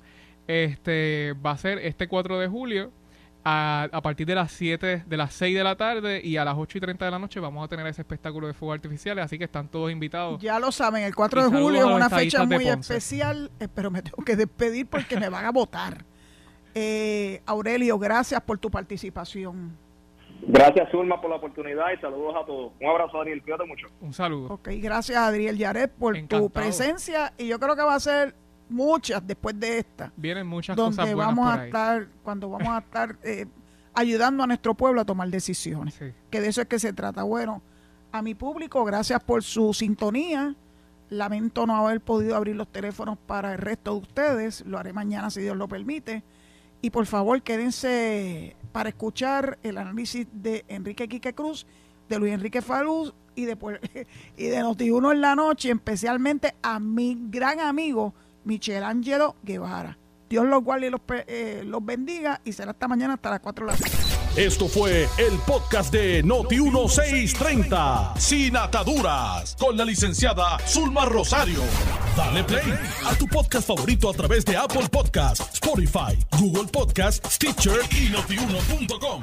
Este 0.47 1.33
va 1.43 1.51
a 1.51 1.57
ser 1.57 1.79
este 1.79 2.09
4 2.09 2.39
de 2.39 2.47
julio 2.47 2.91
a, 3.45 3.99
partir 4.01 4.25
de 4.25 4.35
las 4.35 4.51
7, 4.51 5.03
de 5.05 5.17
las 5.17 5.33
6 5.33 5.57
de 5.57 5.63
la 5.63 5.75
tarde 5.75 6.21
y 6.23 6.37
a 6.37 6.45
las 6.45 6.55
8 6.57 6.77
y 6.77 6.81
30 6.81 7.05
de 7.05 7.11
la 7.11 7.19
noche 7.19 7.39
vamos 7.39 7.63
a 7.63 7.67
tener 7.67 7.85
ese 7.87 8.01
espectáculo 8.01 8.47
de 8.47 8.53
fuegos 8.53 8.75
artificiales, 8.75 9.25
así 9.25 9.37
que 9.37 9.43
están 9.43 9.67
todos 9.67 9.91
invitados. 9.91 10.41
Ya 10.41 10.59
lo 10.59 10.71
saben, 10.71 11.03
el 11.03 11.15
4 11.15 11.49
de 11.49 11.57
julio 11.57 11.79
es 11.79 11.85
una 11.85 12.09
fecha 12.09 12.45
muy 12.45 12.67
especial, 12.67 13.51
eh, 13.59 13.67
pero 13.73 13.91
me 13.91 14.01
tengo 14.03 14.23
que 14.23 14.35
despedir 14.35 14.87
porque 14.87 15.19
me 15.19 15.29
van 15.29 15.45
a 15.45 15.51
votar. 15.51 16.05
Eh, 16.75 17.41
Aurelio, 17.45 17.99
gracias 17.99 18.41
por 18.41 18.57
tu 18.57 18.71
participación. 18.71 19.77
Gracias, 20.45 20.89
Zulma, 20.91 21.21
por 21.21 21.29
la 21.29 21.37
oportunidad 21.37 21.85
y 21.95 22.01
saludos 22.01 22.35
a 22.35 22.45
todos. 22.45 22.73
Un 22.81 22.87
abrazo, 22.87 23.21
Adriel. 23.21 23.41
Cuídate 23.41 23.65
mucho. 23.65 23.87
Un 24.01 24.11
saludo. 24.11 24.53
Ok, 24.53 24.69
gracias, 24.73 25.17
Adriel 25.17 25.57
Yaret, 25.57 25.91
por 25.91 26.17
tu 26.27 26.49
presencia. 26.49 27.33
Y 27.37 27.47
yo 27.47 27.59
creo 27.59 27.75
que 27.75 27.83
va 27.83 27.95
a 27.95 27.99
ser 27.99 28.35
muchas 28.69 29.25
después 29.25 29.59
de 29.59 29.79
esta. 29.79 30.11
Vienen 30.15 30.47
muchas 30.47 30.75
donde 30.75 30.97
cosas 30.97 31.15
vamos 31.15 31.47
a 31.47 31.65
estar, 31.65 32.07
cuando 32.23 32.49
vamos 32.49 32.69
a 32.69 32.79
estar 32.79 33.17
eh, 33.23 33.45
ayudando 33.93 34.43
a 34.43 34.47
nuestro 34.47 34.73
pueblo 34.73 35.01
a 35.01 35.05
tomar 35.05 35.29
decisiones. 35.29 35.99
Que 36.29 36.41
de 36.41 36.47
eso 36.47 36.61
es 36.61 36.67
que 36.67 36.79
se 36.79 36.93
trata. 36.93 37.23
Bueno, 37.23 37.61
a 38.11 38.21
mi 38.21 38.35
público, 38.35 38.83
gracias 38.83 39.23
por 39.23 39.43
su 39.43 39.73
sintonía. 39.73 40.55
Lamento 41.09 41.67
no 41.67 41.75
haber 41.75 42.01
podido 42.01 42.35
abrir 42.35 42.55
los 42.55 42.67
teléfonos 42.67 43.17
para 43.17 43.53
el 43.53 43.59
resto 43.59 43.93
de 43.93 44.01
ustedes. 44.01 44.65
Lo 44.65 44.77
haré 44.77 44.93
mañana 44.93 45.29
si 45.29 45.41
Dios 45.41 45.55
lo 45.55 45.67
permite. 45.67 46.23
Y 46.81 46.89
por 46.89 47.05
favor, 47.05 47.41
quédense 47.41 48.55
para 48.71 48.89
escuchar 48.89 49.57
el 49.63 49.77
análisis 49.77 50.27
de 50.33 50.65
Enrique 50.67 51.07
Quique 51.07 51.33
Cruz 51.33 51.65
de 52.09 52.19
Luis 52.19 52.33
Enrique 52.33 52.61
Falú 52.61 53.13
y 53.35 53.45
de, 53.45 53.57
y 54.37 54.45
de 54.45 54.61
Noti1 54.61 55.13
en 55.13 55.21
la 55.21 55.35
noche, 55.35 55.71
especialmente 55.71 56.55
a 56.61 56.79
mi 56.79 57.17
gran 57.29 57.59
amigo 57.59 58.13
Michel 58.43 58.83
Angelo 58.83 59.35
Guevara. 59.43 59.97
Dios 60.29 60.45
los 60.45 60.63
guarde 60.63 60.87
y 60.87 60.89
los, 60.89 61.01
eh, 61.27 61.61
los 61.65 61.85
bendiga 61.85 62.41
y 62.43 62.53
será 62.53 62.71
hasta 62.71 62.87
mañana 62.87 63.13
hasta 63.13 63.29
las 63.29 63.39
4 63.39 63.65
de 63.67 63.71
la 63.71 63.77
tarde. 63.77 63.95
Esto 64.35 64.67
fue 64.67 65.07
el 65.19 65.37
podcast 65.45 65.93
de 65.93 66.23
Noti1630, 66.23 68.17
sin 68.17 68.57
ataduras, 68.57 69.55
con 69.59 69.77
la 69.77 69.85
licenciada 69.85 70.57
Zulma 70.67 71.05
Rosario. 71.05 71.59
Dale 72.17 72.43
play 72.43 72.73
a 73.05 73.13
tu 73.15 73.27
podcast 73.27 73.67
favorito 73.67 74.09
a 74.09 74.13
través 74.13 74.43
de 74.43 74.57
Apple 74.57 74.89
Podcasts, 74.89 75.53
Spotify, 75.53 76.17
Google 76.39 76.67
Podcasts, 76.71 77.35
Stitcher 77.35 77.81
y 77.91 78.09
notiuno.com. 78.09 79.21